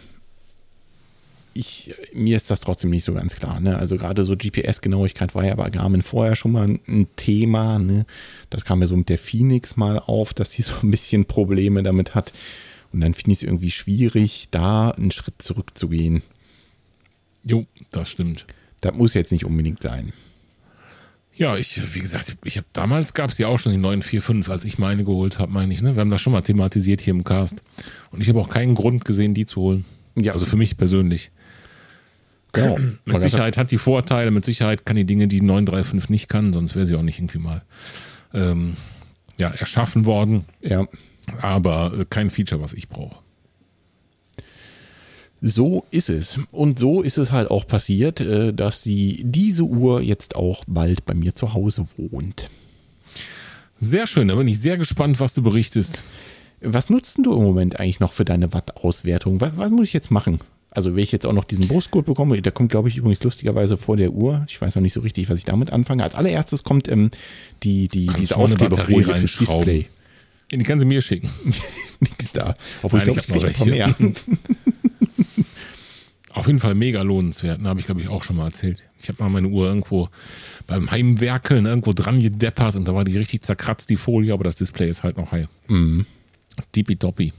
ich, 1.53 1.93
mir 2.13 2.37
ist 2.37 2.49
das 2.49 2.61
trotzdem 2.61 2.89
nicht 2.89 3.03
so 3.03 3.13
ganz 3.13 3.35
klar. 3.35 3.59
Ne? 3.59 3.77
Also 3.77 3.97
gerade 3.97 4.25
so 4.25 4.35
GPS-Genauigkeit 4.35 5.35
war 5.35 5.45
ja 5.45 5.53
bei 5.55 5.69
Garmin 5.69 6.01
vorher 6.01 6.35
schon 6.35 6.53
mal 6.53 6.79
ein 6.87 7.07
Thema. 7.17 7.77
Ne? 7.77 8.05
Das 8.49 8.65
kam 8.65 8.81
ja 8.81 8.87
so 8.87 8.95
mit 8.95 9.09
der 9.09 9.19
Phoenix 9.19 9.75
mal 9.75 9.99
auf, 9.99 10.33
dass 10.33 10.51
sie 10.51 10.61
so 10.63 10.73
ein 10.81 10.89
bisschen 10.89 11.25
Probleme 11.25 11.83
damit 11.83 12.15
hat. 12.15 12.33
Und 12.93 13.01
dann 13.01 13.13
finde 13.13 13.31
ich 13.31 13.39
es 13.39 13.43
irgendwie 13.43 13.71
schwierig, 13.71 14.47
da 14.51 14.91
einen 14.91 15.11
Schritt 15.11 15.41
zurückzugehen. 15.41 16.23
Jo, 17.43 17.65
das 17.91 18.09
stimmt. 18.09 18.47
Das 18.81 18.95
muss 18.95 19.13
jetzt 19.13 19.31
nicht 19.31 19.45
unbedingt 19.45 19.83
sein. 19.83 20.13
Ja, 21.33 21.55
ich, 21.55 21.95
wie 21.95 21.99
gesagt, 21.99 22.37
ich 22.43 22.57
habe 22.57 22.67
damals 22.73 23.13
gab 23.13 23.31
es 23.31 23.37
ja 23.37 23.47
auch 23.47 23.57
schon 23.57 23.71
die 23.71 23.77
945, 23.77 24.51
als 24.51 24.65
ich 24.65 24.77
meine 24.77 25.03
geholt 25.03 25.39
habe, 25.39 25.51
meine 25.51 25.73
ich. 25.73 25.81
Ne? 25.81 25.95
Wir 25.95 26.01
haben 26.01 26.11
das 26.11 26.21
schon 26.21 26.33
mal 26.33 26.41
thematisiert 26.41 27.01
hier 27.01 27.13
im 27.13 27.23
Cast. 27.23 27.63
Und 28.11 28.21
ich 28.21 28.29
habe 28.29 28.39
auch 28.39 28.49
keinen 28.49 28.75
Grund 28.75 29.05
gesehen, 29.05 29.33
die 29.33 29.45
zu 29.45 29.61
holen. 29.61 29.85
Ja. 30.15 30.33
Also 30.33 30.45
für 30.45 30.57
mich 30.57 30.77
persönlich. 30.77 31.31
Genau. 32.53 32.77
mit 33.05 33.21
Sicherheit 33.21 33.55
hat 33.55 33.71
die 33.71 33.77
Vorteile, 33.77 34.29
mit 34.29 34.43
Sicherheit 34.43 34.85
kann 34.85 34.97
die 34.97 35.05
Dinge, 35.05 35.29
die 35.29 35.39
935 35.39 36.09
nicht 36.09 36.27
kann, 36.27 36.51
sonst 36.51 36.75
wäre 36.75 36.85
sie 36.85 36.95
auch 36.95 37.01
nicht 37.01 37.17
irgendwie 37.17 37.39
mal 37.39 37.61
ähm, 38.33 38.75
ja, 39.37 39.51
erschaffen 39.51 40.05
worden. 40.05 40.43
Ja 40.59 40.85
aber 41.39 41.93
äh, 41.99 42.05
kein 42.09 42.29
Feature, 42.29 42.61
was 42.61 42.73
ich 42.73 42.89
brauche. 42.89 43.17
So 45.41 45.85
ist 45.89 46.09
es. 46.09 46.39
Und 46.51 46.77
so 46.77 47.01
ist 47.01 47.17
es 47.17 47.31
halt 47.31 47.49
auch 47.49 47.65
passiert, 47.65 48.21
äh, 48.21 48.53
dass 48.53 48.83
sie 48.83 49.21
diese 49.25 49.63
Uhr 49.63 50.01
jetzt 50.01 50.35
auch 50.35 50.63
bald 50.67 51.03
bei 51.05 51.15
mir 51.15 51.33
zu 51.33 51.55
Hause 51.55 51.87
wohnt. 51.97 52.47
Sehr 53.81 54.05
schön, 54.05 54.27
da 54.27 54.35
bin 54.35 54.47
ich 54.47 54.59
sehr 54.59 54.77
gespannt, 54.77 55.19
was 55.19 55.33
du 55.33 55.41
berichtest. 55.41 56.03
Was 56.61 56.91
nutzt 56.91 57.17
du 57.23 57.33
im 57.33 57.41
Moment 57.41 57.79
eigentlich 57.79 57.99
noch 57.99 58.13
für 58.13 58.23
deine 58.23 58.53
Watt-Auswertung? 58.53 59.41
Was, 59.41 59.57
was, 59.57 59.71
muss 59.71 59.87
ich 59.87 59.93
jetzt 59.93 60.11
machen? 60.11 60.39
Also, 60.69 60.95
wenn 60.95 61.03
ich 61.03 61.11
jetzt 61.11 61.25
auch 61.25 61.33
noch 61.33 61.43
diesen 61.43 61.67
Brustgurt 61.67 62.05
bekomme, 62.05 62.39
der 62.39 62.51
kommt, 62.51 62.69
glaube 62.69 62.89
ich, 62.89 62.97
übrigens 62.97 63.23
lustigerweise 63.23 63.77
vor 63.77 63.97
der 63.97 64.11
Uhr. 64.11 64.45
Ich 64.47 64.61
weiß 64.61 64.75
noch 64.75 64.83
nicht 64.83 64.93
so 64.93 65.01
richtig, 65.01 65.27
was 65.27 65.39
ich 65.39 65.45
damit 65.45 65.73
anfange. 65.73 66.03
Als 66.03 66.13
allererstes 66.13 66.63
kommt 66.63 66.87
ähm, 66.87 67.09
die, 67.63 67.87
die, 67.87 68.05
diese 68.05 68.37
Aufkleberfolie 68.37 69.15
fürs 69.15 69.37
Display. 69.37 69.87
Die 70.51 70.63
kann 70.63 70.79
sie 70.79 70.85
mir 70.85 71.01
schicken. 71.01 71.29
Nichts 71.99 72.31
da. 72.31 72.53
Obwohl 72.83 72.99
Nein, 72.99 73.17
ich 73.17 73.25
glaube, 73.25 73.49
ich, 73.49 73.59
ich 73.59 73.65
mehr. 73.65 73.95
Auf 76.33 76.47
jeden 76.47 76.59
Fall 76.59 76.75
mega 76.75 77.01
lohnenswert. 77.01 77.61
Habe 77.63 77.79
ich, 77.79 77.85
glaube 77.85 78.01
ich, 78.01 78.07
auch 78.07 78.23
schon 78.23 78.37
mal 78.37 78.45
erzählt. 78.45 78.89
Ich 78.99 79.09
habe 79.09 79.21
mal 79.21 79.29
meine 79.29 79.47
Uhr 79.47 79.67
irgendwo 79.67 80.09
beim 80.67 80.89
Heimwerkeln 80.89 81.65
irgendwo 81.65 81.93
dran 81.93 82.21
gedeppert 82.21 82.75
und 82.75 82.87
da 82.87 82.95
war 82.95 83.03
die 83.03 83.17
richtig 83.17 83.43
zerkratzt, 83.43 83.89
die 83.89 83.97
Folie, 83.97 84.33
aber 84.33 84.45
das 84.45 84.55
Display 84.55 84.89
ist 84.89 85.03
halt 85.03 85.17
noch 85.17 85.31
heil. 85.31 85.47
Mhm. 85.67 86.05
Tippitoppi. 86.71 87.33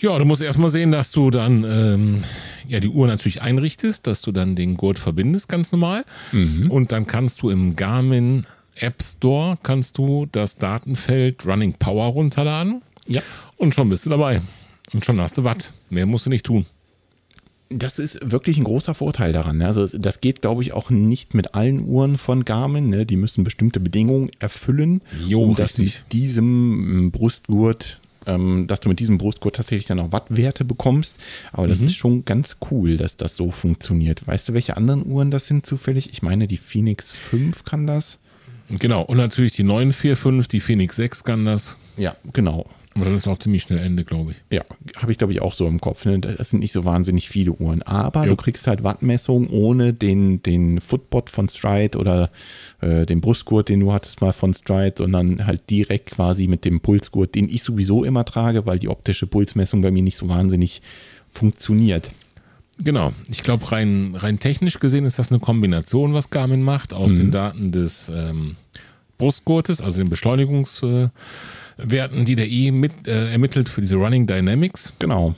Ja, 0.00 0.16
du 0.18 0.24
musst 0.24 0.42
erstmal 0.42 0.68
sehen, 0.68 0.92
dass 0.92 1.10
du 1.10 1.30
dann 1.30 1.64
ähm, 1.64 2.22
ja 2.68 2.78
die 2.80 2.88
Uhr 2.88 3.06
natürlich 3.06 3.42
einrichtest, 3.42 4.06
dass 4.06 4.22
du 4.22 4.30
dann 4.30 4.54
den 4.54 4.76
Gurt 4.76 4.98
verbindest, 4.98 5.48
ganz 5.48 5.72
normal. 5.72 6.04
Mhm. 6.32 6.70
Und 6.70 6.92
dann 6.92 7.06
kannst 7.06 7.42
du 7.42 7.50
im 7.50 7.74
Garmin 7.74 8.46
App 8.76 9.02
Store 9.02 9.58
kannst 9.62 9.98
du 9.98 10.26
das 10.30 10.56
Datenfeld 10.56 11.44
Running 11.46 11.74
Power 11.74 12.06
runterladen. 12.12 12.82
Ja. 13.06 13.22
Und 13.56 13.74
schon 13.74 13.88
bist 13.88 14.06
du 14.06 14.10
dabei. 14.10 14.40
Und 14.92 15.04
schon 15.04 15.20
hast 15.20 15.36
du 15.36 15.44
Watt. 15.44 15.72
Mehr 15.90 16.06
musst 16.06 16.26
du 16.26 16.30
nicht 16.30 16.46
tun. 16.46 16.66
Das 17.70 17.98
ist 17.98 18.30
wirklich 18.30 18.56
ein 18.56 18.64
großer 18.64 18.94
Vorteil 18.94 19.32
daran. 19.32 19.58
Ne? 19.58 19.66
Also 19.66 19.86
das 19.86 20.20
geht, 20.20 20.40
glaube 20.40 20.62
ich, 20.62 20.72
auch 20.72 20.88
nicht 20.88 21.34
mit 21.34 21.54
allen 21.54 21.86
Uhren 21.86 22.16
von 22.16 22.44
Garmin. 22.44 22.88
Ne? 22.88 23.04
Die 23.04 23.16
müssen 23.16 23.44
bestimmte 23.44 23.78
Bedingungen 23.78 24.30
erfüllen, 24.38 25.02
jo, 25.26 25.42
um 25.42 25.54
das 25.54 25.76
mit 25.76 26.04
diesem 26.12 26.46
ähm, 26.46 27.10
Brustgurt, 27.10 28.00
ähm, 28.26 28.66
dass 28.66 28.80
du 28.80 28.88
mit 28.88 29.00
diesem 29.00 29.18
Brustgurt 29.18 29.56
tatsächlich 29.56 29.86
dann 29.86 30.00
auch 30.00 30.12
Wattwerte 30.12 30.64
bekommst. 30.64 31.18
Aber 31.52 31.68
das 31.68 31.80
mhm. 31.80 31.86
ist 31.86 31.96
schon 31.96 32.24
ganz 32.24 32.56
cool, 32.70 32.96
dass 32.96 33.18
das 33.18 33.36
so 33.36 33.50
funktioniert. 33.50 34.26
Weißt 34.26 34.48
du, 34.48 34.54
welche 34.54 34.76
anderen 34.76 35.04
Uhren 35.04 35.30
das 35.30 35.46
sind 35.46 35.66
zufällig? 35.66 36.10
Ich 36.10 36.22
meine, 36.22 36.46
die 36.46 36.56
Phoenix 36.56 37.12
5 37.12 37.64
kann 37.64 37.86
das. 37.86 38.18
Genau, 38.70 39.02
und 39.02 39.16
natürlich 39.16 39.52
die 39.52 39.62
945, 39.62 40.48
die 40.48 40.60
Phoenix 40.60 40.96
6 40.96 41.24
kann 41.24 41.44
das. 41.44 41.76
Ja, 41.96 42.16
genau. 42.32 42.66
Aber 43.00 43.10
dann 43.10 43.16
ist 43.16 43.28
auch 43.28 43.38
ziemlich 43.38 43.62
schnell 43.62 43.78
Ende, 43.78 44.04
glaube 44.04 44.32
ich. 44.32 44.36
Ja, 44.50 44.62
habe 44.96 45.12
ich 45.12 45.18
glaube 45.18 45.32
ich 45.32 45.40
auch 45.40 45.54
so 45.54 45.66
im 45.66 45.80
Kopf. 45.80 46.04
Ne? 46.04 46.18
Das 46.18 46.50
sind 46.50 46.60
nicht 46.60 46.72
so 46.72 46.84
wahnsinnig 46.84 47.28
viele 47.28 47.52
Uhren. 47.52 47.82
Aber 47.82 48.24
jo. 48.24 48.30
du 48.30 48.36
kriegst 48.36 48.66
halt 48.66 48.82
Wattmessung 48.82 49.48
ohne 49.50 49.92
den, 49.92 50.42
den 50.42 50.80
Footbot 50.80 51.30
von 51.30 51.48
Stride 51.48 51.98
oder 51.98 52.30
äh, 52.80 53.06
den 53.06 53.20
Brustgurt, 53.20 53.68
den 53.68 53.80
du 53.80 53.92
hattest 53.92 54.20
mal 54.20 54.32
von 54.32 54.54
Stride, 54.54 54.94
sondern 54.98 55.46
halt 55.46 55.70
direkt 55.70 56.10
quasi 56.10 56.46
mit 56.46 56.64
dem 56.64 56.80
Pulsgurt, 56.80 57.34
den 57.34 57.48
ich 57.48 57.62
sowieso 57.62 58.04
immer 58.04 58.24
trage, 58.24 58.66
weil 58.66 58.78
die 58.78 58.88
optische 58.88 59.26
Pulsmessung 59.26 59.82
bei 59.82 59.90
mir 59.90 60.02
nicht 60.02 60.16
so 60.16 60.28
wahnsinnig 60.28 60.82
funktioniert. 61.28 62.10
Genau. 62.78 63.12
Ich 63.28 63.42
glaube, 63.42 63.70
rein, 63.72 64.14
rein 64.14 64.38
technisch 64.38 64.78
gesehen 64.78 65.04
ist 65.04 65.18
das 65.18 65.30
eine 65.30 65.40
Kombination, 65.40 66.14
was 66.14 66.30
Garmin 66.30 66.62
macht, 66.62 66.94
aus 66.94 67.12
mhm. 67.12 67.16
den 67.16 67.30
Daten 67.32 67.72
des 67.72 68.10
ähm, 68.14 68.56
Brustgurtes, 69.18 69.80
also 69.80 69.98
den 69.98 70.08
Beschleunigungswerten, 70.08 71.12
äh, 71.78 72.24
die 72.24 72.36
der 72.36 72.48
E 72.48 72.70
mit, 72.70 73.06
äh, 73.06 73.32
ermittelt 73.32 73.68
für 73.68 73.80
diese 73.80 73.96
Running 73.96 74.26
Dynamics. 74.26 74.92
Genau. 74.98 75.34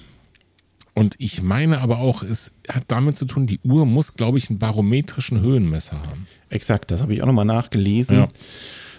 Und 0.95 1.15
ich 1.19 1.43
meine 1.43 1.81
aber 1.81 1.99
auch, 1.99 2.23
es 2.23 2.53
hat 2.69 2.85
damit 2.89 3.17
zu 3.17 3.25
tun, 3.25 3.47
die 3.47 3.61
Uhr 3.65 3.87
muss, 3.87 4.15
glaube 4.15 4.39
ich, 4.39 4.51
einen 4.51 4.59
barometrischen 4.59 5.41
Höhenmesser 5.41 5.97
haben. 5.97 6.27
Exakt, 6.51 6.91
das 6.91 7.01
habe 7.01 7.15
ich 7.15 7.23
auch 7.23 7.27
nochmal 7.27 7.45
nachgelesen. 7.45 8.17
Ja. 8.17 8.29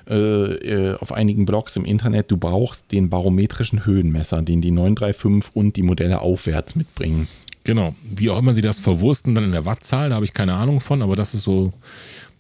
Äh, 0.10 0.16
äh, 0.16 0.98
auf 0.98 1.12
einigen 1.12 1.46
Blogs 1.46 1.76
im 1.76 1.86
Internet, 1.86 2.32
du 2.32 2.38
brauchst 2.38 2.92
den 2.92 3.10
barometrischen 3.10 3.86
Höhenmesser, 3.86 4.42
den 4.42 4.62
die 4.62 4.72
935 4.72 5.56
und 5.56 5.76
die 5.76 5.84
Modelle 5.84 6.22
aufwärts 6.22 6.76
mitbringen. 6.76 7.28
Genau. 7.64 7.94
Wie 8.04 8.32
auch 8.32 8.40
immer 8.40 8.56
sie 8.56 8.64
das 8.64 8.80
verwursten 8.80 9.36
dann 9.36 9.44
in 9.44 9.52
der 9.52 9.66
Wattzahl, 9.66 10.10
da 10.10 10.16
habe 10.16 10.26
ich 10.26 10.34
keine 10.34 10.56
Ahnung 10.56 10.80
von, 10.80 11.04
aber 11.04 11.16
das 11.16 11.36
ist 11.36 11.44
so, 11.44 11.72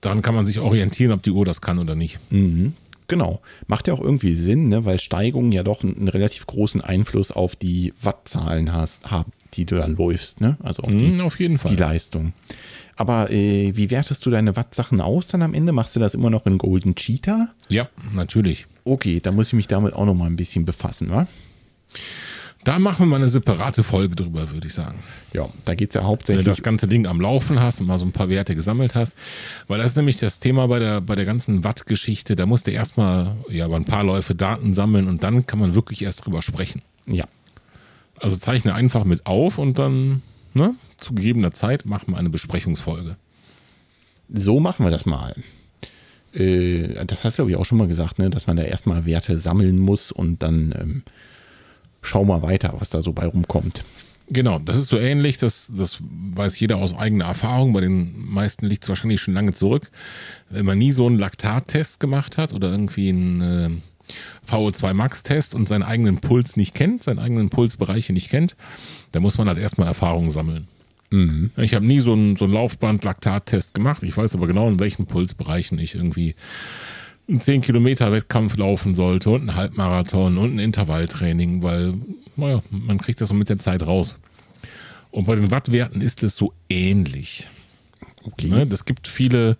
daran 0.01 0.21
kann 0.21 0.35
man 0.35 0.45
sich 0.45 0.59
orientieren, 0.59 1.11
ob 1.11 1.23
die 1.23 1.31
Uhr 1.31 1.45
das 1.45 1.61
kann 1.61 1.79
oder 1.79 1.95
nicht. 1.95 2.19
Mhm. 2.31 2.73
Genau. 3.07 3.41
Macht 3.67 3.87
ja 3.87 3.93
auch 3.93 3.99
irgendwie 3.99 4.33
Sinn, 4.33 4.69
ne? 4.69 4.85
weil 4.85 4.97
Steigungen 4.97 5.51
ja 5.51 5.63
doch 5.63 5.83
einen 5.83 6.07
relativ 6.07 6.45
großen 6.47 6.79
Einfluss 6.79 7.31
auf 7.31 7.57
die 7.57 7.93
Wattzahlen 8.01 8.71
hast, 8.71 9.11
haben, 9.11 9.33
die 9.53 9.65
du 9.65 9.75
dann 9.75 9.97
läufst, 9.97 10.39
ne? 10.39 10.55
Also 10.63 10.83
auf, 10.83 10.95
die, 10.95 11.09
mhm, 11.09 11.19
auf 11.19 11.37
jeden 11.37 11.57
Fall. 11.57 11.71
die 11.71 11.77
Leistung. 11.77 12.31
Aber 12.95 13.29
äh, 13.29 13.75
wie 13.75 13.91
wertest 13.91 14.25
du 14.25 14.29
deine 14.29 14.55
Wattsachen 14.55 15.01
aus 15.01 15.27
dann 15.27 15.41
am 15.41 15.53
Ende? 15.53 15.73
Machst 15.73 15.95
du 15.95 15.99
das 15.99 16.13
immer 16.13 16.29
noch 16.29 16.45
in 16.45 16.57
Golden 16.57 16.95
Cheetah? 16.95 17.49
Ja, 17.67 17.89
natürlich. 18.15 18.65
Okay, 18.85 19.19
da 19.21 19.33
muss 19.33 19.47
ich 19.47 19.53
mich 19.53 19.67
damit 19.67 19.93
auch 19.93 20.05
noch 20.05 20.15
mal 20.15 20.27
ein 20.27 20.37
bisschen 20.37 20.63
befassen, 20.63 21.09
wa? 21.09 21.27
Da 22.63 22.77
machen 22.77 22.99
wir 22.99 23.05
mal 23.07 23.15
eine 23.15 23.29
separate 23.29 23.83
Folge 23.83 24.15
drüber, 24.15 24.51
würde 24.51 24.67
ich 24.67 24.73
sagen. 24.73 24.99
Ja, 25.33 25.49
da 25.65 25.73
geht 25.73 25.89
es 25.89 25.95
ja 25.95 26.03
hauptsächlich. 26.03 26.45
Wenn 26.45 26.51
du 26.51 26.51
das 26.51 26.63
ganze 26.63 26.87
Ding 26.87 27.07
am 27.07 27.19
Laufen 27.19 27.59
hast 27.59 27.81
und 27.81 27.87
mal 27.87 27.97
so 27.97 28.05
ein 28.05 28.11
paar 28.11 28.29
Werte 28.29 28.53
gesammelt 28.53 28.93
hast. 28.93 29.13
Weil 29.67 29.79
das 29.79 29.91
ist 29.91 29.97
nämlich 29.97 30.17
das 30.17 30.39
Thema 30.39 30.67
bei 30.67 30.77
der, 30.77 31.01
bei 31.01 31.15
der 31.15 31.25
ganzen 31.25 31.63
Watt-Geschichte. 31.63 32.35
Da 32.35 32.45
musst 32.45 32.67
du 32.67 32.71
erstmal 32.71 33.35
ja, 33.49 33.65
über 33.65 33.77
ein 33.77 33.85
paar 33.85 34.03
Läufe 34.03 34.35
Daten 34.35 34.75
sammeln 34.75 35.07
und 35.07 35.23
dann 35.23 35.47
kann 35.47 35.59
man 35.59 35.73
wirklich 35.73 36.03
erst 36.03 36.25
drüber 36.25 36.43
sprechen. 36.43 36.83
Ja. 37.07 37.25
Also 38.19 38.37
zeichne 38.37 38.75
einfach 38.75 39.05
mit 39.05 39.25
auf 39.25 39.57
und 39.57 39.79
dann 39.79 40.21
ne, 40.53 40.75
zu 40.97 41.15
gegebener 41.15 41.51
Zeit 41.51 41.85
machen 41.85 42.13
wir 42.13 42.17
eine 42.17 42.29
Besprechungsfolge. 42.29 43.17
So 44.29 44.59
machen 44.59 44.85
wir 44.85 44.91
das 44.91 45.07
mal. 45.07 45.33
Äh, 46.35 47.05
das 47.05 47.25
hast 47.25 47.39
du, 47.39 47.41
glaube 47.41 47.51
ich, 47.51 47.57
auch 47.57 47.65
schon 47.65 47.79
mal 47.79 47.87
gesagt, 47.87 48.19
ne, 48.19 48.29
dass 48.29 48.45
man 48.45 48.57
da 48.57 48.63
erstmal 48.63 49.07
Werte 49.07 49.35
sammeln 49.35 49.79
muss 49.79 50.11
und 50.11 50.43
dann. 50.43 50.75
Ähm 50.79 51.03
schau 52.01 52.25
mal 52.25 52.41
weiter, 52.41 52.73
was 52.79 52.89
da 52.89 53.01
so 53.01 53.13
bei 53.13 53.25
rumkommt. 53.25 53.83
Genau, 54.29 54.59
das 54.59 54.77
ist 54.77 54.87
so 54.87 54.97
ähnlich, 54.97 55.37
das, 55.37 55.71
das 55.75 56.01
weiß 56.01 56.57
jeder 56.59 56.77
aus 56.77 56.95
eigener 56.95 57.25
Erfahrung. 57.25 57.73
Bei 57.73 57.81
den 57.81 58.29
meisten 58.29 58.65
liegt 58.65 58.83
es 58.83 58.89
wahrscheinlich 58.89 59.19
schon 59.19 59.33
lange 59.33 59.53
zurück. 59.53 59.91
Wenn 60.49 60.65
man 60.65 60.77
nie 60.77 60.93
so 60.93 61.05
einen 61.05 61.19
Laktattest 61.19 61.99
gemacht 61.99 62.37
hat 62.37 62.53
oder 62.53 62.71
irgendwie 62.71 63.09
einen 63.09 63.41
äh, 63.41 63.69
VO2 64.49 64.93
Max-Test 64.93 65.53
und 65.53 65.67
seinen 65.67 65.83
eigenen 65.83 66.19
Puls 66.19 66.55
nicht 66.55 66.73
kennt, 66.73 67.03
seinen 67.03 67.19
eigenen 67.19 67.49
Pulsbereiche 67.49 68.13
nicht 68.13 68.29
kennt, 68.29 68.55
dann 69.11 69.21
muss 69.21 69.37
man 69.37 69.49
halt 69.49 69.57
erstmal 69.57 69.87
Erfahrungen 69.87 70.29
sammeln. 70.29 70.67
Mhm. 71.09 71.51
Ich 71.57 71.73
habe 71.73 71.85
nie 71.85 71.99
so 71.99 72.13
einen, 72.13 72.37
so 72.37 72.45
einen 72.45 72.53
Laufband-Laktattest 72.53 73.73
gemacht. 73.73 74.01
Ich 74.03 74.15
weiß 74.15 74.33
aber 74.35 74.47
genau, 74.47 74.69
in 74.69 74.79
welchen 74.79 75.07
Pulsbereichen 75.07 75.77
ich 75.77 75.95
irgendwie 75.95 76.35
einen 77.31 77.41
10 77.41 77.61
Kilometer 77.61 78.11
Wettkampf 78.11 78.57
laufen 78.57 78.93
sollte 78.93 79.29
und 79.31 79.41
einen 79.41 79.55
Halbmarathon 79.55 80.37
und 80.37 80.55
ein 80.55 80.59
Intervalltraining, 80.59 81.63
weil 81.63 81.95
naja, 82.35 82.61
man 82.69 82.99
kriegt 82.99 83.21
das 83.21 83.29
so 83.29 83.35
mit 83.35 83.49
der 83.49 83.59
Zeit 83.59 83.85
raus. 83.85 84.17
Und 85.11 85.25
bei 85.25 85.35
den 85.35 85.51
Wattwerten 85.51 86.01
ist 86.01 86.23
es 86.23 86.35
so 86.35 86.53
ähnlich. 86.69 87.47
Okay. 88.23 88.47
Ne, 88.47 88.67
das 88.67 88.85
gibt 88.85 89.07
viele 89.07 89.57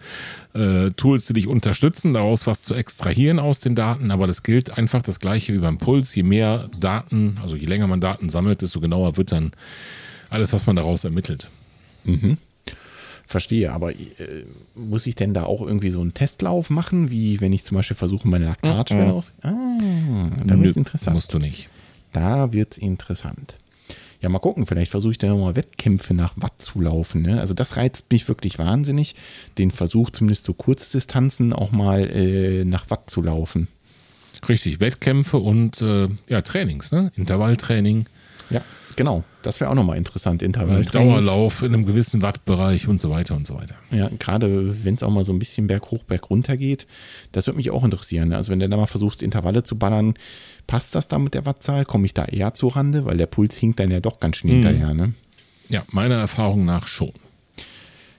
äh, 0.53 0.91
Tools, 0.91 1.26
die 1.26 1.34
dich 1.34 1.47
unterstützen, 1.47 2.13
daraus 2.13 2.45
was 2.45 2.61
zu 2.61 2.76
extrahieren 2.76 3.39
aus 3.39 3.59
den 3.59 3.74
Daten, 3.74 4.11
aber 4.11 4.28
das 4.28 4.43
gilt 4.43 4.78
einfach 4.78 5.01
das 5.01 5.19
gleiche 5.19 5.53
wie 5.53 5.57
beim 5.57 5.78
Puls. 5.78 6.13
Je 6.13 6.24
mehr 6.24 6.69
Daten, 6.80 7.38
also 7.41 7.55
je 7.55 7.65
länger 7.65 7.88
man 7.88 8.01
Daten 8.01 8.30
sammelt, 8.30 8.61
desto 8.61 8.80
genauer 8.80 9.17
wird 9.17 9.32
dann 9.32 9.51
alles, 10.30 10.53
was 10.53 10.67
man 10.67 10.76
daraus 10.76 11.03
ermittelt. 11.03 11.49
Mhm. 12.03 12.38
Verstehe, 13.32 13.72
aber 13.72 13.92
äh, 13.94 13.98
muss 14.76 15.08
ich 15.08 15.16
denn 15.16 15.34
da 15.34 15.44
auch 15.44 15.62
irgendwie 15.62 15.90
so 15.90 16.02
einen 16.02 16.14
Testlauf 16.14 16.70
machen, 16.70 17.10
wie 17.10 17.40
wenn 17.42 17.54
ich 17.54 17.64
zum 17.64 17.78
Beispiel 17.78 17.96
versuche, 17.96 18.28
meine 18.28 18.46
Laktatschwelle 18.46 19.06
mhm. 19.06 19.12
aus. 19.12 19.34
Ah, 19.42 19.52
da 20.46 20.60
wird 20.60 20.72
es 20.72 20.78
interessant. 20.78 21.16
Musst 21.16 21.34
du 21.34 21.40
nicht. 21.40 21.70
Da 22.12 22.52
wird 22.52 22.74
es 22.74 22.78
interessant. 22.78 23.56
Ja, 24.22 24.30
mal 24.30 24.40
gucken, 24.40 24.66
vielleicht 24.66 24.92
versuche 24.92 25.14
ich 25.14 25.18
da 25.18 25.34
mal 25.34 25.56
Wettkämpfe 25.56 26.14
nach 26.14 26.34
Watt 26.36 26.62
zu 26.62 26.82
laufen. 26.82 27.24
Ne? 27.24 27.40
Also 27.40 27.54
das 27.54 27.78
reizt 27.78 28.12
mich 28.12 28.28
wirklich 28.28 28.60
wahnsinnig, 28.60 29.16
den 29.58 29.72
Versuch 29.72 30.12
zumindest 30.12 30.44
so 30.44 30.54
Kurzdistanzen 30.54 31.54
auch 31.54 31.72
mal 31.72 32.08
äh, 32.10 32.66
nach 32.66 32.90
Watt 32.90 33.10
zu 33.10 33.22
laufen. 33.24 33.68
Richtig, 34.48 34.80
Wettkämpfe 34.80 35.38
und 35.38 35.82
äh, 35.82 36.10
ja, 36.28 36.42
Trainings, 36.42 36.92
ne? 36.92 37.12
Intervalltraining. 37.16 38.06
Ja, 38.50 38.62
genau. 38.96 39.24
Das 39.42 39.60
wäre 39.60 39.70
auch 39.72 39.76
nochmal 39.76 39.98
interessant. 39.98 40.42
Intervalltraining. 40.42 41.10
Dauerlauf 41.10 41.62
in 41.64 41.74
einem 41.74 41.86
gewissen 41.86 42.22
Wattbereich 42.22 42.88
und 42.88 43.02
so 43.02 43.10
weiter 43.10 43.36
und 43.36 43.48
so 43.48 43.56
weiter. 43.56 43.76
Ja, 43.92 44.10
gerade 44.20 44.84
wenn 44.84 44.96
es 44.96 45.04
auch 45.04 45.10
mal 45.10 45.26
so 45.26 45.32
ein 45.32 45.39
bisschen 45.39 45.68
berg 45.68 45.92
hoch, 45.92 46.04
berg 46.04 46.30
runter 46.30 46.58
geht, 46.58 46.88
das 47.32 47.48
würde 47.48 47.58
mich 47.58 47.72
auch 47.72 47.84
interessieren. 47.84 48.34
Also 48.34 48.52
wenn 48.52 48.60
du 48.60 48.70
da 48.70 48.78
mal 48.78 48.86
versuchst, 48.86 49.24
Intervalle 49.24 49.64
zu 49.64 49.78
ballern, 49.78 50.14
passt 50.68 50.96
das 50.96 51.08
da 51.08 51.20
mit 51.20 51.34
der 51.34 51.46
Wattzahl? 51.46 51.86
Komme 51.86 52.06
ich 52.06 52.14
da 52.14 52.26
eher 52.26 52.54
zur 52.54 52.76
Rande? 52.76 53.06
Weil 53.06 53.18
der 53.18 53.28
Puls 53.28 53.56
hinkt 53.56 53.80
dann 53.80 53.92
ja 53.92 54.00
doch 54.00 54.20
ganz 54.20 54.38
schön 54.38 54.52
hm. 54.52 54.64
hinterher, 54.64 54.94
ne? 54.94 55.14
Ja, 55.70 55.84
meiner 55.92 56.16
Erfahrung 56.16 56.66
nach 56.66 56.88
schon. 56.88 57.14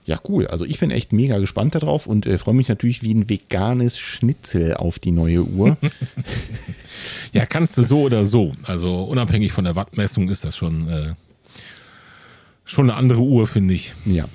Ja, 0.05 0.19
cool. 0.27 0.47
Also 0.47 0.65
ich 0.65 0.79
bin 0.79 0.91
echt 0.91 1.13
mega 1.13 1.37
gespannt 1.39 1.75
darauf 1.75 2.07
und 2.07 2.25
äh, 2.25 2.37
freue 2.37 2.55
mich 2.55 2.67
natürlich 2.67 3.03
wie 3.03 3.13
ein 3.13 3.29
veganes 3.29 3.97
Schnitzel 3.97 4.73
auf 4.75 4.99
die 4.99 5.11
neue 5.11 5.43
Uhr. 5.43 5.77
ja, 7.33 7.45
kannst 7.45 7.77
du 7.77 7.83
so 7.83 8.01
oder 8.01 8.25
so. 8.25 8.51
Also 8.63 9.03
unabhängig 9.03 9.53
von 9.53 9.63
der 9.63 9.75
Wattmessung 9.75 10.29
ist 10.29 10.43
das 10.43 10.57
schon, 10.57 10.89
äh, 10.89 11.13
schon 12.65 12.89
eine 12.89 12.97
andere 12.97 13.21
Uhr, 13.21 13.47
finde 13.47 13.73
ich. 13.73 13.93
Ja. 14.05 14.25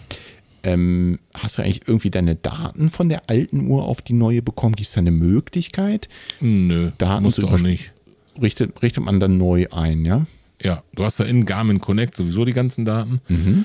Ähm, 0.62 1.18
hast 1.34 1.58
du 1.58 1.62
eigentlich 1.62 1.82
irgendwie 1.86 2.10
deine 2.10 2.34
Daten 2.34 2.90
von 2.90 3.08
der 3.08 3.30
alten 3.30 3.68
Uhr 3.68 3.84
auf 3.84 4.02
die 4.02 4.14
neue 4.14 4.42
bekommen? 4.42 4.74
Gibt 4.74 4.88
es 4.88 4.94
da 4.94 5.00
eine 5.00 5.12
Möglichkeit? 5.12 6.08
Nö, 6.40 6.90
Daten 6.98 7.22
musst 7.22 7.38
du 7.38 7.46
auch 7.46 7.60
nicht. 7.60 7.92
Richtet, 8.40 8.82
richtet 8.82 9.04
man 9.04 9.20
dann 9.20 9.38
neu 9.38 9.66
ein, 9.70 10.04
ja? 10.04 10.26
Ja, 10.60 10.82
du 10.94 11.04
hast 11.04 11.20
da 11.20 11.24
in 11.24 11.46
Garmin 11.46 11.80
Connect 11.80 12.16
sowieso 12.16 12.44
die 12.44 12.52
ganzen 12.52 12.84
Daten. 12.84 13.20
Mhm. 13.28 13.64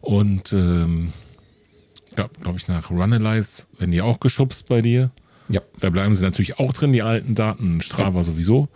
Und 0.00 0.52
ähm, 0.52 1.12
glaube 2.14 2.30
glaub 2.40 2.56
ich, 2.56 2.68
nach 2.68 2.90
Runalyze 2.90 3.66
werden 3.78 3.90
die 3.90 4.02
auch 4.02 4.20
geschubst 4.20 4.68
bei 4.68 4.82
dir. 4.82 5.10
Ja. 5.48 5.60
Da 5.78 5.90
bleiben 5.90 6.14
sie 6.14 6.24
natürlich 6.24 6.58
auch 6.58 6.72
drin, 6.72 6.92
die 6.92 7.02
alten 7.02 7.34
Daten, 7.34 7.80
Strava 7.80 8.18
ja. 8.18 8.22
sowieso. 8.22 8.68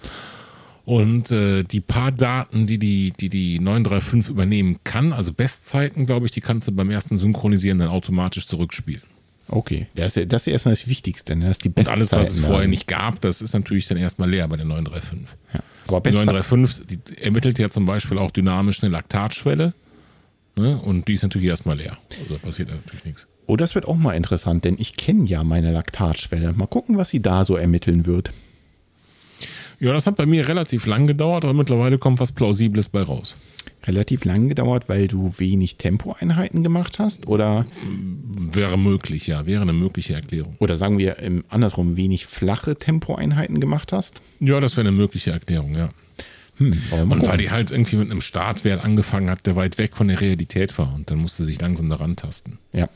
Und 0.85 1.33
äh, 1.33 1.65
die 1.65 1.81
paar 1.81 2.13
Daten, 2.13 2.67
die 2.67 2.79
die, 2.79 3.13
die 3.19 3.29
die 3.29 3.59
935 3.59 4.31
übernehmen 4.31 4.79
kann, 4.85 5.13
also 5.13 5.33
Bestzeiten, 5.33 6.07
glaube 6.07 6.27
ich, 6.27 6.33
die 6.33 6.41
kannst 6.41 6.69
du 6.69 6.73
beim 6.73 6.91
ersten 6.91 7.17
Synchronisieren 7.17 7.79
dann 7.79 7.89
automatisch 7.89 8.47
zurückspielen. 8.47 9.03
Okay, 9.49 9.87
das 9.95 10.17
ist, 10.17 10.33
das 10.33 10.47
ist 10.47 10.53
erstmal 10.53 10.75
das 10.75 10.89
Wichtigste, 10.89 11.37
ne? 11.37 11.47
Das 11.47 11.59
ist 11.59 11.65
die 11.65 11.69
Bestzeiten. 11.69 12.03
Und 12.03 12.13
alles, 12.13 12.29
was 12.29 12.37
es 12.37 12.41
vorher 12.41 12.59
also. 12.59 12.71
nicht 12.71 12.87
gab, 12.87 13.21
das 13.21 13.43
ist 13.43 13.53
natürlich 13.53 13.87
dann 13.87 13.97
erstmal 13.97 14.29
leer 14.29 14.47
bei 14.49 14.57
der 14.57 14.67
935. 14.67 15.37
Ja. 15.55 15.61
Aber 15.87 16.01
die 16.01 16.17
935 16.17 16.87
die 16.87 17.23
ermittelt 17.23 17.59
ja 17.59 17.71
zum 17.71 17.87
Beispiel 17.87 18.19
auch 18.19 18.31
dynamisch 18.31 18.83
eine 18.83 18.91
Laktatschwelle. 18.91 19.73
Ne? 20.57 20.81
Und 20.81 21.07
die 21.07 21.13
ist 21.13 21.23
natürlich 21.23 21.49
erstmal 21.49 21.77
leer. 21.77 21.99
Also 22.23 22.39
passiert 22.39 22.71
natürlich 22.71 23.05
nichts. 23.05 23.27
Oh, 23.47 23.57
das 23.57 23.75
wird 23.75 23.87
auch 23.87 23.97
mal 23.97 24.15
interessant, 24.15 24.65
denn 24.65 24.77
ich 24.79 24.97
kenne 24.97 25.25
ja 25.27 25.45
meine 25.45 25.71
Laktatschwelle. 25.71 26.55
Mal 26.55 26.67
gucken, 26.67 26.97
was 26.97 27.11
sie 27.11 27.21
da 27.21 27.45
so 27.45 27.57
ermitteln 27.57 28.07
wird. 28.07 28.33
Ja, 29.79 29.93
das 29.93 30.07
hat 30.07 30.17
bei 30.17 30.25
mir 30.25 30.49
relativ 30.49 30.87
lang 30.87 31.07
gedauert, 31.07 31.45
aber 31.45 31.53
mittlerweile 31.53 31.99
kommt 31.99 32.19
was 32.19 32.33
Plausibles 32.33 32.89
bei 32.89 33.03
raus. 33.03 33.37
Relativ 33.85 34.25
lang 34.25 34.49
gedauert, 34.49 34.89
weil 34.89 35.07
du 35.07 35.39
wenig 35.39 35.77
Tempoeinheiten 35.77 36.65
gemacht 36.65 36.99
hast, 36.99 37.29
oder? 37.29 37.67
Wäre 38.53 38.79
möglich, 38.79 39.27
ja, 39.27 39.45
wäre 39.45 39.63
eine 39.63 39.75
mögliche 39.75 40.15
Erklärung. 40.15 40.57
Oder 40.59 40.79
sagen 40.79 40.99
wir 40.99 41.17
andersrum, 41.51 41.97
wenig 41.97 42.27
flache 42.27 42.77
Tempoeinheiten 42.77 43.61
gemacht 43.61 43.93
hast? 43.93 44.23
Ja, 44.41 44.59
das 44.61 44.77
wäre 44.77 44.89
eine 44.89 44.97
mögliche 44.97 45.31
Erklärung, 45.31 45.77
ja. 45.77 45.91
Hm, 46.59 47.11
und 47.11 47.27
weil 47.27 47.37
die 47.37 47.51
halt 47.51 47.71
irgendwie 47.71 47.97
mit 47.97 48.11
einem 48.11 48.21
Startwert 48.21 48.83
angefangen 48.83 49.31
hat, 49.31 49.47
der 49.47 49.57
weit 49.57 49.79
weg 49.79 49.97
von 49.97 50.09
der 50.09 50.21
Realität 50.21 50.79
war 50.79 50.95
und 50.95 51.11
dann 51.11 51.19
musste 51.19 51.45
sich 51.45 51.61
langsam 51.61 51.89
daran 51.91 52.17
tasten. 52.17 52.59
Ja. 52.73 52.89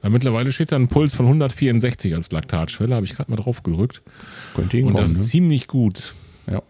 Weil 0.00 0.10
mittlerweile 0.10 0.52
steht 0.52 0.70
da 0.70 0.76
ein 0.76 0.88
Puls 0.88 1.12
von 1.12 1.26
164 1.26 2.14
als 2.14 2.30
Laktatschwelle, 2.30 2.94
habe 2.94 3.04
ich 3.04 3.14
gerade 3.14 3.30
mal 3.30 3.36
drauf 3.36 3.62
gedrückt. 3.64 4.02
Könnte 4.54 4.84
und 4.84 4.96
das 4.96 5.10
ist 5.10 5.18
ne? 5.18 5.24
ziemlich 5.24 5.66
gut. 5.66 6.14
Ja. 6.48 6.62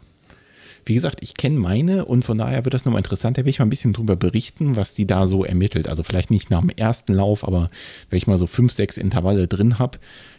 Wie 0.86 0.94
gesagt, 0.94 1.22
ich 1.22 1.34
kenne 1.34 1.59
meine 1.59 2.06
und 2.06 2.24
von 2.24 2.38
daher 2.38 2.64
wird 2.64 2.72
das 2.72 2.86
nochmal 2.86 3.00
interessant. 3.00 3.36
Da 3.36 3.44
will 3.44 3.50
ich 3.50 3.59
mal 3.59 3.66
ein 3.66 3.70
bisschen 3.70 3.92
drüber 3.92 4.16
berichten, 4.16 4.76
was 4.76 4.94
die 4.94 5.06
da 5.06 5.26
so 5.26 5.44
ermittelt. 5.44 5.86
Also 5.86 6.02
vielleicht 6.02 6.30
nicht 6.30 6.48
nach 6.48 6.61
dem 6.61 6.70
ersten 6.70 7.12
Lauf, 7.12 7.46
aber 7.46 7.68
wenn 8.09 8.16
ich 8.16 8.26
mal 8.26 8.38
so 8.38 8.46
fünf, 8.46 8.72
sechs 8.72 8.96
Intervalle 8.96 9.46
drin 9.46 9.78
habe, 9.78 9.98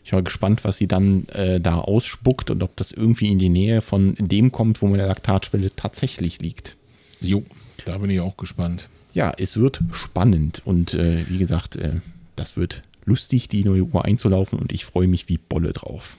ich 0.10 0.14
war 0.14 0.24
gespannt, 0.24 0.64
was 0.64 0.78
sie 0.78 0.88
dann 0.88 1.28
äh, 1.28 1.62
da 1.62 1.76
ausspuckt 1.76 2.50
und 2.50 2.64
ob 2.64 2.76
das 2.78 2.92
irgendwie 2.92 3.30
in 3.30 3.38
die 3.38 3.48
Nähe 3.48 3.84
von 3.84 4.16
dem 4.18 4.52
kommt, 4.52 4.82
wo 4.82 4.88
meine 4.88 5.06
Laktatschwelle 5.06 5.72
tatsächlich 5.76 6.42
liegt. 6.42 6.78
Jo, 7.22 7.44
da 7.86 8.00
bin 8.00 8.10
ich 8.10 8.20
auch 8.20 8.36
gespannt. 8.36 8.90
Ja, 9.14 9.32
es 9.38 9.56
wird 9.58 9.82
spannend 9.92 10.64
und 10.66 10.96
äh, 10.96 11.30
wie 11.30 11.38
gesagt, 11.38 11.76
äh, 11.76 12.00
das 12.36 12.58
wird 12.58 12.82
lustig, 13.06 13.50
die 13.50 13.64
neue 13.64 13.84
Uhr 13.84 14.04
einzulaufen 14.04 14.58
und 14.58 14.72
ich 14.72 14.84
freue 14.84 15.08
mich 15.08 15.30
wie 15.30 15.38
Bolle 15.38 15.74
drauf. 15.74 16.18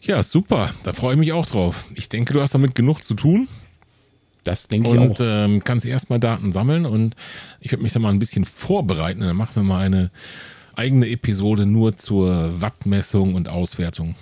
Ja, 0.00 0.22
super. 0.22 0.70
Da 0.84 0.92
freue 0.92 1.14
ich 1.14 1.18
mich 1.18 1.32
auch 1.32 1.46
drauf. 1.46 1.84
Ich 1.96 2.08
denke, 2.08 2.32
du 2.32 2.40
hast 2.40 2.54
damit 2.54 2.76
genug 2.76 3.02
zu 3.02 3.14
tun. 3.14 3.48
Das 4.44 4.68
denke 4.68 4.88
ich 4.88 4.98
auch. 4.98 5.02
Und 5.02 5.18
ähm, 5.20 5.64
kannst 5.64 5.84
erstmal 5.84 6.20
Daten 6.20 6.52
sammeln 6.52 6.86
und 6.86 7.16
ich 7.58 7.72
werde 7.72 7.82
mich 7.82 7.92
da 7.92 7.98
mal 7.98 8.10
ein 8.10 8.20
bisschen 8.20 8.44
vorbereiten. 8.44 9.20
Dann 9.22 9.36
machen 9.36 9.56
wir 9.56 9.62
mal 9.64 9.84
eine 9.84 10.12
eigene 10.82 11.08
Episode 11.08 11.64
nur 11.64 11.96
zur 11.96 12.60
Wattmessung 12.60 13.36
und 13.36 13.48
Auswertung. 13.48 14.16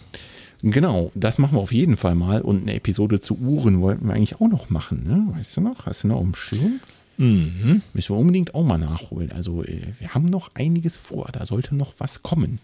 Genau, 0.63 1.11
das 1.15 1.39
machen 1.39 1.57
wir 1.57 1.63
auf 1.63 1.73
jeden 1.73 1.97
Fall 1.97 2.15
mal. 2.15 2.43
Und 2.43 2.61
eine 2.63 2.75
Episode 2.75 3.23
zu 3.23 3.39
Uhren 3.39 3.81
wollten 3.81 4.07
wir 4.07 4.13
eigentlich 4.13 4.43
auch 4.43 4.49
noch 4.49 4.69
machen. 4.69 5.05
Ne? 5.07 5.39
Weißt 5.39 5.57
du 5.57 5.63
noch? 5.63 5.87
Hast 5.87 6.05
du 6.05 6.09
noch 6.09 6.21
im 6.21 6.35
Schirm? 6.35 6.81
Mhm. 7.17 7.81
Müssen 7.95 8.15
wir 8.15 8.19
unbedingt 8.19 8.55
auch 8.55 8.65
mal 8.65 8.77
nachholen. 8.77 9.33
Also 9.33 9.65
äh, 9.65 9.81
wir 9.99 10.13
haben 10.13 10.27
noch 10.27 10.51
einiges 10.55 10.99
vor. 10.99 11.31
Da 11.33 11.47
sollte 11.47 11.75
noch 11.75 11.95
was 11.97 12.23
kommen. 12.23 12.59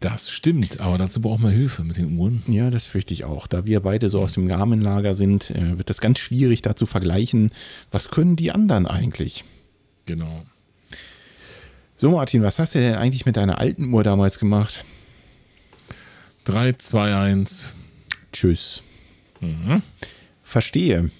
Das 0.00 0.30
stimmt, 0.30 0.80
aber 0.80 0.98
dazu 0.98 1.22
brauchen 1.22 1.44
wir 1.44 1.50
Hilfe 1.50 1.82
mit 1.82 1.96
den 1.96 2.18
Uhren. 2.18 2.42
Ja, 2.46 2.70
das 2.70 2.84
fürchte 2.86 3.14
ich 3.14 3.24
auch. 3.24 3.46
Da 3.46 3.64
wir 3.64 3.80
beide 3.80 4.10
so 4.10 4.20
aus 4.20 4.34
dem 4.34 4.48
Garmin-Lager 4.48 5.14
sind, 5.14 5.50
äh, 5.50 5.78
wird 5.78 5.88
das 5.88 6.02
ganz 6.02 6.18
schwierig, 6.18 6.60
da 6.60 6.76
zu 6.76 6.84
vergleichen. 6.84 7.52
Was 7.90 8.10
können 8.10 8.36
die 8.36 8.52
anderen 8.52 8.86
eigentlich? 8.86 9.44
Genau. 10.04 10.42
So, 12.00 12.12
Martin, 12.12 12.42
was 12.42 12.58
hast 12.58 12.74
du 12.74 12.78
denn 12.78 12.94
eigentlich 12.94 13.26
mit 13.26 13.36
deiner 13.36 13.58
alten 13.58 13.92
Uhr 13.92 14.02
damals 14.02 14.38
gemacht? 14.38 14.86
3, 16.44 16.72
2, 16.72 17.14
1. 17.14 17.68
Tschüss. 18.32 18.82
Mhm. 19.40 19.82
Verstehe. 20.42 21.10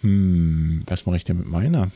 Hm, 0.00 0.84
was 0.86 1.04
mache 1.04 1.16
ich 1.18 1.24
denn 1.24 1.36
mit 1.36 1.48
meiner? 1.48 1.90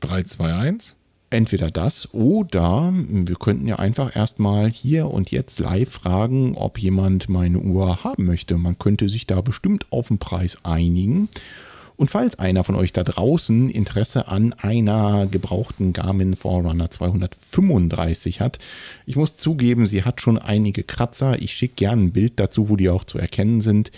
3, 0.00 0.22
2, 0.22 0.54
1. 0.54 0.96
Entweder 1.28 1.70
das 1.70 2.14
oder 2.14 2.90
wir 2.90 3.36
könnten 3.36 3.68
ja 3.68 3.76
einfach 3.76 4.16
erstmal 4.16 4.70
hier 4.70 5.08
und 5.10 5.30
jetzt 5.32 5.58
live 5.58 5.90
fragen, 5.90 6.54
ob 6.56 6.78
jemand 6.78 7.28
meine 7.28 7.58
Uhr 7.58 8.04
haben 8.04 8.24
möchte. 8.24 8.56
Man 8.56 8.78
könnte 8.78 9.10
sich 9.10 9.26
da 9.26 9.42
bestimmt 9.42 9.84
auf 9.90 10.08
den 10.08 10.16
Preis 10.16 10.56
einigen 10.62 11.28
Und 12.00 12.10
falls 12.10 12.38
einer 12.38 12.64
von 12.64 12.76
euch 12.76 12.94
da 12.94 13.02
draußen 13.02 13.68
Interesse 13.68 14.26
an 14.26 14.54
einer 14.54 15.26
gebrauchten 15.26 15.92
Garmin 15.92 16.34
Forerunner 16.34 16.90
235 16.90 18.40
hat, 18.40 18.56
ich 19.04 19.16
muss 19.16 19.36
zugeben, 19.36 19.86
sie 19.86 20.02
hat 20.02 20.22
schon 20.22 20.38
einige 20.38 20.82
Kratzer. 20.82 21.42
Ich 21.42 21.52
schicke 21.52 21.74
gerne 21.74 22.04
ein 22.04 22.12
Bild 22.12 22.40
dazu, 22.40 22.70
wo 22.70 22.76
die 22.76 22.88
auch 22.88 23.04
zu 23.04 23.18
erkennen 23.18 23.60
sind. 23.60 23.92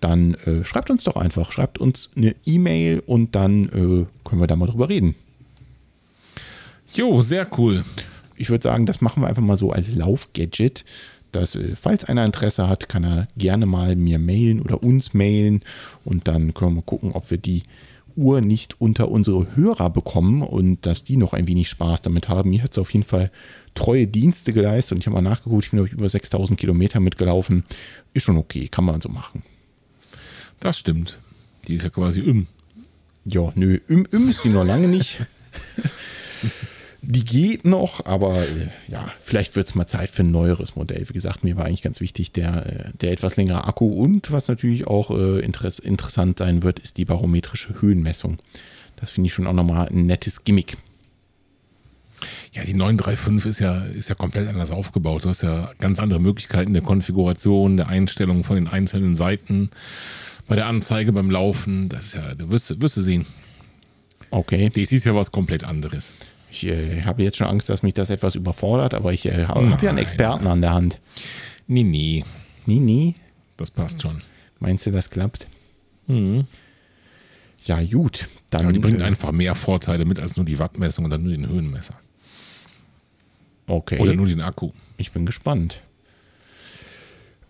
Dann 0.00 0.32
äh, 0.46 0.64
schreibt 0.64 0.88
uns 0.88 1.04
doch 1.04 1.16
einfach, 1.16 1.52
schreibt 1.52 1.76
uns 1.76 2.08
eine 2.16 2.34
E-Mail 2.46 3.02
und 3.04 3.34
dann 3.34 3.66
äh, 3.66 4.06
können 4.26 4.40
wir 4.40 4.46
da 4.46 4.56
mal 4.56 4.64
drüber 4.64 4.88
reden. 4.88 5.14
Jo, 6.94 7.20
sehr 7.20 7.46
cool. 7.58 7.84
Ich 8.34 8.48
würde 8.48 8.62
sagen, 8.62 8.86
das 8.86 9.02
machen 9.02 9.22
wir 9.22 9.26
einfach 9.26 9.42
mal 9.42 9.58
so 9.58 9.72
als 9.72 9.94
Laufgadget 9.94 10.86
dass 11.32 11.54
äh, 11.54 11.74
falls 11.76 12.04
einer 12.04 12.24
Interesse 12.24 12.68
hat, 12.68 12.88
kann 12.88 13.04
er 13.04 13.28
gerne 13.36 13.66
mal 13.66 13.96
mir 13.96 14.18
mailen 14.18 14.60
oder 14.60 14.82
uns 14.82 15.14
mailen 15.14 15.62
und 16.04 16.28
dann 16.28 16.54
können 16.54 16.76
wir 16.76 16.82
gucken, 16.82 17.12
ob 17.12 17.30
wir 17.30 17.38
die 17.38 17.62
Uhr 18.16 18.40
nicht 18.40 18.80
unter 18.80 19.10
unsere 19.10 19.56
Hörer 19.56 19.90
bekommen 19.90 20.42
und 20.42 20.84
dass 20.86 21.04
die 21.04 21.16
noch 21.16 21.32
ein 21.32 21.48
wenig 21.48 21.68
Spaß 21.68 22.02
damit 22.02 22.28
haben. 22.28 22.50
Mir 22.50 22.62
hat 22.62 22.72
es 22.72 22.78
auf 22.78 22.92
jeden 22.92 23.04
Fall 23.04 23.30
treue 23.74 24.06
Dienste 24.06 24.52
geleistet 24.52 24.92
und 24.92 25.00
ich 25.00 25.06
habe 25.06 25.14
mal 25.14 25.28
nachgeguckt, 25.28 25.64
ich 25.64 25.70
bin 25.70 25.84
über 25.84 26.08
6000 26.08 26.58
Kilometer 26.58 27.00
mitgelaufen. 27.00 27.64
Ist 28.12 28.24
schon 28.24 28.36
okay, 28.36 28.68
kann 28.68 28.84
man 28.84 29.00
so 29.00 29.08
machen. 29.08 29.42
Das 30.60 30.78
stimmt. 30.78 31.18
Die 31.66 31.76
ist 31.76 31.84
ja 31.84 31.90
quasi 31.90 32.20
im. 32.20 32.46
Ja, 33.24 33.52
nö, 33.54 33.78
im, 33.88 34.06
im 34.10 34.28
ist 34.28 34.44
die 34.44 34.48
noch 34.48 34.64
lange 34.64 34.88
nicht. 34.88 35.24
Die 37.04 37.24
geht 37.24 37.64
noch, 37.64 38.06
aber 38.06 38.42
äh, 38.42 38.68
ja, 38.86 39.12
vielleicht 39.20 39.56
wird 39.56 39.66
es 39.66 39.74
mal 39.74 39.88
Zeit 39.88 40.10
für 40.10 40.22
ein 40.22 40.30
neueres 40.30 40.76
Modell. 40.76 41.08
Wie 41.08 41.12
gesagt, 41.12 41.42
mir 41.42 41.56
war 41.56 41.64
eigentlich 41.64 41.82
ganz 41.82 42.00
wichtig, 42.00 42.30
der, 42.30 42.64
äh, 42.64 42.90
der 43.00 43.10
etwas 43.10 43.36
längere 43.36 43.66
Akku 43.66 43.86
und 43.86 44.30
was 44.30 44.46
natürlich 44.46 44.86
auch 44.86 45.10
äh, 45.10 45.40
interess 45.40 45.80
interessant 45.80 46.38
sein 46.38 46.62
wird, 46.62 46.78
ist 46.78 46.98
die 46.98 47.04
barometrische 47.04 47.80
Höhenmessung. 47.82 48.38
Das 48.96 49.10
finde 49.10 49.26
ich 49.26 49.34
schon 49.34 49.48
auch 49.48 49.52
nochmal 49.52 49.88
ein 49.88 50.06
nettes 50.06 50.44
Gimmick. 50.44 50.76
Ja, 52.52 52.62
die 52.62 52.74
935 52.74 53.50
ist 53.50 53.58
ja, 53.58 53.84
ist 53.84 54.08
ja 54.08 54.14
komplett 54.14 54.48
anders 54.48 54.70
aufgebaut. 54.70 55.24
Du 55.24 55.28
hast 55.28 55.42
ja 55.42 55.72
ganz 55.80 55.98
andere 55.98 56.20
Möglichkeiten 56.20 56.72
der 56.72 56.82
Konfiguration, 56.82 57.78
der 57.78 57.88
Einstellung 57.88 58.44
von 58.44 58.54
den 58.54 58.68
einzelnen 58.68 59.16
Seiten, 59.16 59.70
bei 60.46 60.54
der 60.54 60.66
Anzeige, 60.66 61.12
beim 61.12 61.32
Laufen. 61.32 61.88
Das 61.88 62.06
ist 62.06 62.14
ja, 62.14 62.36
du 62.36 62.50
wirst, 62.52 62.80
wirst 62.80 62.96
du 62.96 63.02
sehen. 63.02 63.26
Okay. 64.30 64.70
Das 64.72 64.92
ist 64.92 65.04
ja 65.04 65.16
was 65.16 65.32
komplett 65.32 65.64
anderes. 65.64 66.14
Ich 66.52 66.66
äh, 66.66 67.00
habe 67.04 67.22
jetzt 67.22 67.38
schon 67.38 67.46
Angst, 67.46 67.70
dass 67.70 67.82
mich 67.82 67.94
das 67.94 68.10
etwas 68.10 68.34
überfordert, 68.34 68.92
aber 68.92 69.10
ich 69.14 69.24
äh, 69.24 69.46
habe 69.46 69.70
hab 69.70 69.82
ja 69.82 69.88
einen 69.88 69.98
Experten 69.98 70.46
an 70.46 70.60
der 70.60 70.74
Hand. 70.74 71.00
Nee, 71.66 71.82
nee. 71.82 72.24
Nie, 72.66 72.78
nie. 72.78 73.14
Das 73.56 73.70
passt 73.70 74.02
schon. 74.02 74.20
Meinst 74.60 74.84
du, 74.84 74.90
das 74.90 75.08
klappt? 75.08 75.46
Mhm. 76.08 76.44
Ja, 77.64 77.82
gut. 77.82 78.28
Dann, 78.50 78.64
Aber 78.64 78.72
die 78.74 78.80
bringen 78.80 79.00
äh, 79.00 79.04
einfach 79.04 79.32
mehr 79.32 79.54
Vorteile 79.54 80.04
mit 80.04 80.20
als 80.20 80.36
nur 80.36 80.44
die 80.44 80.58
Wattmessung 80.58 81.06
oder 81.06 81.16
nur 81.16 81.32
den 81.32 81.48
Höhenmesser. 81.48 81.94
Okay. 83.66 83.98
Oder 83.98 84.12
nur 84.12 84.26
den 84.26 84.42
Akku. 84.42 84.72
Ich 84.98 85.12
bin 85.12 85.24
gespannt. 85.24 85.80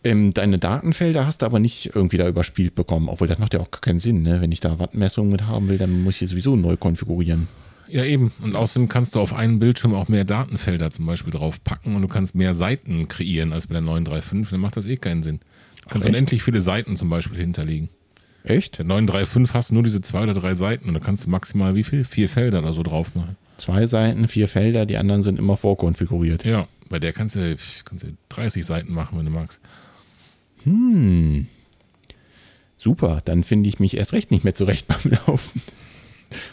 Ähm, 0.05 0.33
deine 0.33 0.61
Datenfelder 0.61 1.27
hast 1.27 1.43
du 1.43 1.47
aber 1.47 1.59
nicht 1.59 1.91
irgendwie 1.93 2.19
da 2.19 2.29
überspielt 2.29 2.77
bekommen, 2.77 3.09
obwohl 3.09 3.27
das 3.27 3.41
macht 3.41 3.55
ja 3.55 3.59
auch 3.59 3.71
keinen 3.73 3.99
Sinn. 3.99 4.23
Ne? 4.23 4.41
Wenn 4.41 4.53
ich 4.53 4.61
da 4.61 4.79
Wattmessungen 4.79 5.33
mit 5.33 5.49
haben 5.49 5.69
will, 5.69 5.79
dann 5.79 6.05
muss 6.05 6.23
ich 6.23 6.31
sowieso 6.31 6.55
neu 6.55 6.77
konfigurieren. 6.77 7.49
Ja, 7.89 8.05
eben. 8.05 8.33
Und 8.43 8.57
außerdem 8.57 8.89
kannst 8.89 9.15
du 9.15 9.21
auf 9.21 9.33
einen 9.33 9.59
Bildschirm 9.59 9.95
auch 9.95 10.09
mehr 10.09 10.25
Datenfelder 10.25 10.91
zum 10.91 11.07
Beispiel 11.07 11.33
drauf 11.33 11.63
packen 11.63 11.95
und 11.95 12.03
du 12.03 12.09
kannst 12.09 12.35
mehr 12.35 12.55
Seiten 12.55 13.09
kreieren 13.09 13.53
als 13.53 13.67
bei 13.67 13.75
der 13.75 13.83
935. 13.83 14.51
Dann 14.51 14.61
macht 14.61 14.77
das 14.77 14.87
eh 14.87 14.97
keinen 14.97 15.23
Sinn. 15.23 15.41
Du 15.83 15.89
kannst 15.89 16.07
Ach, 16.07 16.11
unendlich 16.11 16.43
viele 16.43 16.61
Seiten 16.61 16.97
zum 16.97 17.11
Beispiel 17.11 17.39
hinterlegen. 17.39 17.89
Echt? 18.45 18.79
Der 18.79 18.85
935 18.85 19.55
hast 19.55 19.73
nur 19.73 19.83
diese 19.83 20.01
zwei 20.01 20.23
oder 20.23 20.35
drei 20.35 20.55
Seiten 20.55 20.89
und 20.89 20.95
da 20.95 21.01
kannst 21.01 21.27
du 21.27 21.31
maximal 21.31 21.75
wie 21.75 21.85
viel? 21.85 22.05
Vier 22.05 22.29
Felder 22.29 22.59
oder 22.59 22.73
so 22.73 22.83
drauf 22.83 23.15
machen. 23.15 23.37
Zwei 23.57 23.87
Seiten, 23.87 24.27
vier 24.27 24.49
Felder, 24.49 24.87
die 24.87 24.97
anderen 24.97 25.23
sind 25.23 25.39
immer 25.39 25.57
vorkonfiguriert. 25.57 26.45
Ja, 26.45 26.67
bei 26.89 26.99
der 26.99 27.13
kannst 27.13 27.37
du, 27.37 27.57
kannst 27.85 28.05
du 28.05 28.17
30 28.31 28.65
Seiten 28.67 28.93
machen, 28.93 29.19
wenn 29.19 29.27
du 29.27 29.31
magst. 29.31 29.61
Super, 32.77 33.21
dann 33.25 33.45
finde 33.45 33.69
ich 33.69 33.79
mich 33.79 33.97
erst 33.97 34.13
recht 34.13 34.31
nicht 34.31 34.45
mehr 34.45 34.55
zurecht 34.55 34.89
beim 34.89 35.13
Laufen. 35.27 35.63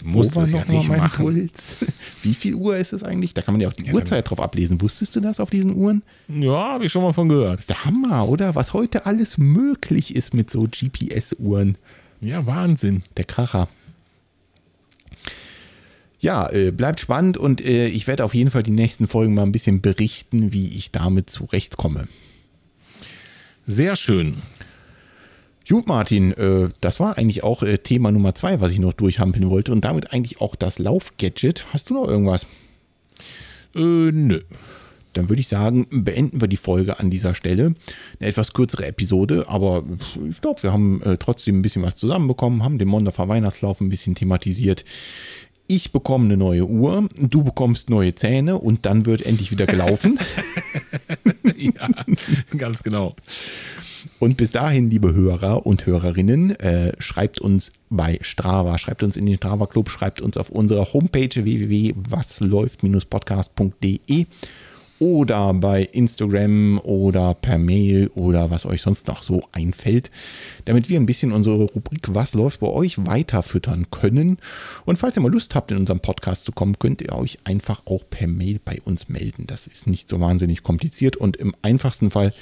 War 0.03 0.43
es 0.43 0.51
ja 0.51 0.65
nicht 0.65 0.88
mein 0.88 0.99
machen. 0.99 1.25
Puls? 1.25 1.77
Wie 2.23 2.34
viel 2.34 2.55
Uhr 2.55 2.77
ist 2.77 2.93
es 2.93 3.03
eigentlich? 3.03 3.34
Da 3.34 3.41
kann 3.41 3.53
man 3.53 3.61
ja 3.61 3.67
auch 3.67 3.73
die 3.73 3.86
Ja, 3.86 3.93
Uhrzeit 3.93 4.30
drauf 4.30 4.39
ablesen. 4.39 4.82
Wusstest 4.82 5.15
du 5.15 5.19
das 5.19 5.39
auf 5.39 5.49
diesen 5.49 5.75
Uhren? 5.75 6.03
Ja, 6.27 6.73
habe 6.73 6.86
ich 6.86 6.91
schon 6.91 7.03
mal 7.03 7.13
von 7.13 7.30
gehört. 7.30 7.55
Das 7.55 7.61
ist 7.61 7.69
der 7.69 7.86
Hammer, 7.86 8.27
oder? 8.27 8.55
Was 8.55 8.73
heute 8.73 9.05
alles 9.05 9.38
möglich 9.38 10.15
ist 10.15 10.34
mit 10.34 10.49
so 10.49 10.67
GPS-Uhren. 10.69 11.77
Ja, 12.21 12.45
Wahnsinn. 12.45 13.03
Der 13.17 13.25
Kracher. 13.25 13.67
Ja, 16.19 16.49
äh, 16.51 16.71
bleibt 16.71 16.99
spannend 16.99 17.38
und 17.38 17.61
äh, 17.61 17.88
ich 17.88 18.05
werde 18.07 18.25
auf 18.25 18.34
jeden 18.34 18.51
Fall 18.51 18.63
die 18.63 18.71
nächsten 18.71 19.07
Folgen 19.07 19.34
mal 19.34 19.43
ein 19.43 19.53
bisschen 19.53 19.80
berichten, 19.82 20.51
wie 20.51 20.67
ich 20.67 20.91
damit 20.91 21.30
zurechtkomme. 21.30 22.07
Sehr 23.65 23.95
schön. 23.95 24.36
Gut, 25.70 25.88
Martin, 25.88 26.32
äh, 26.34 26.70
das 26.82 26.99
war 26.99 27.20
eigentlich 27.20 27.43
auch 27.43 27.61
äh, 27.61 27.78
Thema 27.78 28.11
Nummer 28.11 28.34
zwei, 28.34 28.59
was 28.59 28.72
ich 28.72 28.80
noch 28.80 28.93
durchhampeln 28.93 29.51
wollte 29.51 29.72
und 29.72 29.86
damit 29.86 30.11
eigentlich 30.11 30.41
auch 30.41 30.55
das 30.55 30.80
Laufgadget. 30.80 31.67
Hast 31.72 31.91
du 31.91 31.93
noch 31.93 32.07
irgendwas? 32.07 32.47
Äh, 33.76 34.11
nö. 34.11 34.41
Dann 35.13 35.30
würde 35.30 35.41
ich 35.41 35.47
sagen, 35.47 35.86
beenden 35.91 36.41
wir 36.41 36.47
die 36.47 36.57
Folge 36.57 36.99
an 36.99 37.11
dieser 37.11 37.36
Stelle. 37.36 37.76
Eine 38.20 38.30
etwas 38.30 38.53
kürzere 38.53 38.88
Episode, 38.88 39.45
aber 39.47 39.84
ich 40.28 40.41
glaube, 40.41 40.63
wir 40.63 40.74
haben 40.74 41.03
äh, 41.03 41.17
trotzdem 41.17 41.59
ein 41.59 41.61
bisschen 41.61 41.84
was 41.84 41.95
zusammenbekommen, 41.95 42.63
haben 42.63 42.80
den 42.80 42.88
Mondafer 42.88 43.28
Weihnachtslauf 43.28 43.80
ein 43.80 43.89
bisschen 43.89 44.15
thematisiert. 44.15 44.86
Ich 45.67 45.91
bekomme 45.91 46.26
eine 46.26 46.38
neue 46.38 46.65
Uhr, 46.65 47.07
du 47.20 47.43
bekommst 47.43 47.91
neue 47.91 48.15
Zähne 48.15 48.57
und 48.57 48.88
dann 48.88 49.05
wird 49.05 49.24
endlich 49.24 49.51
wieder 49.51 49.67
gelaufen. 49.67 50.17
ja, 51.57 51.89
ganz 52.57 52.82
genau. 52.82 53.15
Und 54.20 54.36
bis 54.36 54.51
dahin, 54.51 54.89
liebe 54.89 55.13
Hörer 55.13 55.65
und 55.65 55.86
Hörerinnen, 55.86 56.59
äh, 56.59 56.91
schreibt 56.99 57.39
uns 57.39 57.72
bei 57.89 58.20
Strava, 58.22 58.78
schreibt 58.78 59.01
uns 59.01 59.15
in 59.15 59.26
den 59.26 59.38
Strava 59.38 59.65
Club, 59.65 59.89
schreibt 59.89 60.20
uns 60.20 60.36
auf 60.36 60.49
unserer 60.49 60.91
Homepage 60.91 61.34
www.wasläuft-podcast.de 61.34 64.26
oder 64.99 65.53
bei 65.53 65.84
Instagram 65.84 66.80
oder 66.80 67.34
per 67.34 67.57
Mail 67.57 68.11
oder 68.15 68.51
was 68.51 68.65
euch 68.65 68.82
sonst 68.82 69.07
noch 69.07 69.24
so 69.24 69.41
einfällt, 69.53 70.11
damit 70.65 70.89
wir 70.89 70.99
ein 70.99 71.05
bisschen 71.05 71.32
unsere 71.32 71.63
Rubrik 71.63 72.13
Was 72.13 72.34
läuft 72.34 72.59
bei 72.59 72.67
euch 72.67 73.05
weiterfüttern 73.05 73.88
können. 73.91 74.38
Und 74.86 74.97
falls 74.97 75.17
ihr 75.17 75.22
mal 75.22 75.32
Lust 75.32 75.55
habt, 75.55 75.72
in 75.72 75.78
unserem 75.78 76.01
Podcast 76.01 76.43
zu 76.43 76.51
kommen, 76.51 76.78
könnt 76.78 77.01
ihr 77.01 77.15
euch 77.15 77.38
einfach 77.45 77.84
auch 77.86 78.03
per 78.09 78.28
Mail 78.28 78.59
bei 78.63 78.80
uns 78.84 79.07
melden. 79.07 79.47
Das 79.47 79.67
ist 79.67 79.88
nicht 79.88 80.09
so 80.09 80.20
wahnsinnig 80.20 80.63
kompliziert 80.63 81.15
und 81.15 81.38
im 81.38 81.55
einfachsten 81.61 82.09
Fall 82.09 82.34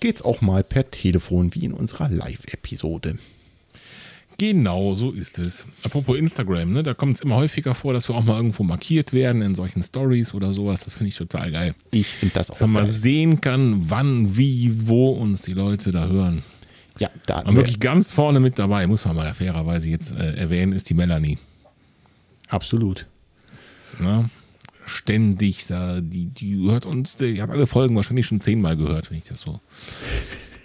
geht 0.00 0.16
es 0.16 0.22
auch 0.22 0.40
mal 0.40 0.62
per 0.64 0.90
Telefon 0.90 1.54
wie 1.54 1.64
in 1.64 1.72
unserer 1.72 2.08
Live-Episode. 2.08 3.16
Genau, 4.38 4.94
so 4.94 5.12
ist 5.12 5.38
es. 5.38 5.66
Apropos 5.82 6.18
Instagram, 6.18 6.72
ne, 6.74 6.82
da 6.82 6.92
kommt 6.92 7.16
es 7.16 7.22
immer 7.22 7.36
häufiger 7.36 7.74
vor, 7.74 7.94
dass 7.94 8.08
wir 8.08 8.14
auch 8.14 8.24
mal 8.24 8.36
irgendwo 8.36 8.64
markiert 8.64 9.14
werden 9.14 9.40
in 9.40 9.54
solchen 9.54 9.82
Stories 9.82 10.34
oder 10.34 10.52
sowas. 10.52 10.80
Das 10.80 10.92
finde 10.92 11.08
ich 11.08 11.16
total 11.16 11.50
geil. 11.50 11.74
Ich 11.90 12.08
finde 12.08 12.34
das 12.34 12.50
auch 12.50 12.54
Dass 12.58 12.68
man 12.68 12.72
mal 12.72 12.86
sehen 12.86 13.40
kann, 13.40 13.88
wann, 13.88 14.36
wie, 14.36 14.86
wo 14.86 15.10
uns 15.12 15.40
die 15.40 15.54
Leute 15.54 15.90
da 15.90 16.06
hören. 16.08 16.42
Ja, 16.98 17.08
da 17.26 17.40
Und 17.40 17.56
wirklich 17.56 17.80
ganz 17.80 18.12
vorne 18.12 18.40
mit 18.40 18.58
dabei, 18.58 18.86
muss 18.86 19.06
man 19.06 19.16
mal 19.16 19.32
fairerweise 19.34 19.88
jetzt 19.88 20.12
äh, 20.12 20.34
erwähnen, 20.34 20.72
ist 20.72 20.90
die 20.90 20.94
Melanie. 20.94 21.38
absolut. 22.48 23.06
Ne? 23.98 24.28
Ständig, 24.86 25.66
da, 25.66 26.00
die, 26.00 26.26
die 26.26 26.56
hört 26.70 26.86
uns, 26.86 27.16
die 27.16 27.42
hat 27.42 27.50
alle 27.50 27.66
Folgen 27.66 27.96
wahrscheinlich 27.96 28.26
schon 28.26 28.40
zehnmal 28.40 28.76
gehört, 28.76 29.10
wenn 29.10 29.18
ich 29.18 29.24
das 29.24 29.40
so 29.40 29.60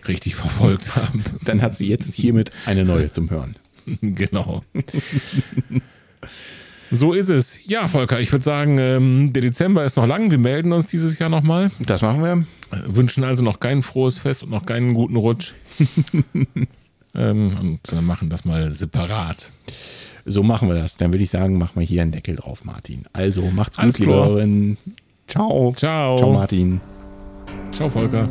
richtig 0.07 0.35
verfolgt 0.35 0.95
habe. 0.95 1.19
Dann 1.43 1.61
hat 1.61 1.75
sie 1.75 1.89
jetzt 1.89 2.13
hiermit 2.13 2.51
eine 2.65 2.85
neue 2.85 3.11
zum 3.11 3.29
Hören. 3.29 3.55
genau. 4.01 4.63
So 6.91 7.13
ist 7.13 7.29
es. 7.29 7.65
Ja, 7.65 7.87
Volker, 7.87 8.19
ich 8.19 8.31
würde 8.33 8.43
sagen, 8.43 8.77
ähm, 8.77 9.31
der 9.31 9.41
Dezember 9.41 9.85
ist 9.85 9.95
noch 9.95 10.05
lang. 10.05 10.29
Wir 10.29 10.37
melden 10.37 10.73
uns 10.73 10.87
dieses 10.87 11.17
Jahr 11.19 11.29
nochmal. 11.29 11.71
Das 11.79 12.01
machen 12.01 12.21
wir. 12.21 12.45
Äh, 12.77 12.95
Wünschen 12.95 13.23
also 13.23 13.43
noch 13.43 13.61
kein 13.61 13.81
frohes 13.81 14.17
Fest 14.17 14.43
und 14.43 14.49
noch 14.49 14.65
keinen 14.65 14.93
guten 14.93 15.15
Rutsch. 15.15 15.53
ähm, 17.15 17.47
und 17.59 17.93
äh, 17.93 18.01
machen 18.01 18.29
das 18.29 18.43
mal 18.43 18.73
separat. 18.73 19.51
So 20.25 20.43
machen 20.43 20.67
wir 20.67 20.75
das. 20.75 20.97
Dann 20.97 21.11
würde 21.13 21.23
ich 21.23 21.29
sagen, 21.29 21.57
machen 21.57 21.73
wir 21.75 21.83
hier 21.83 22.01
einen 22.01 22.11
Deckel 22.11 22.35
drauf, 22.35 22.63
Martin. 22.63 23.03
Also 23.13 23.41
macht's 23.53 23.77
gut, 23.77 23.83
Alles 23.83 23.99
liebe. 23.99 24.13
Hörerinnen. 24.13 24.77
Ciao. 25.27 25.73
Ciao. 25.75 26.17
Ciao, 26.17 26.33
Martin. 26.33 26.81
Ciao, 27.71 27.89
Volker. 27.89 28.27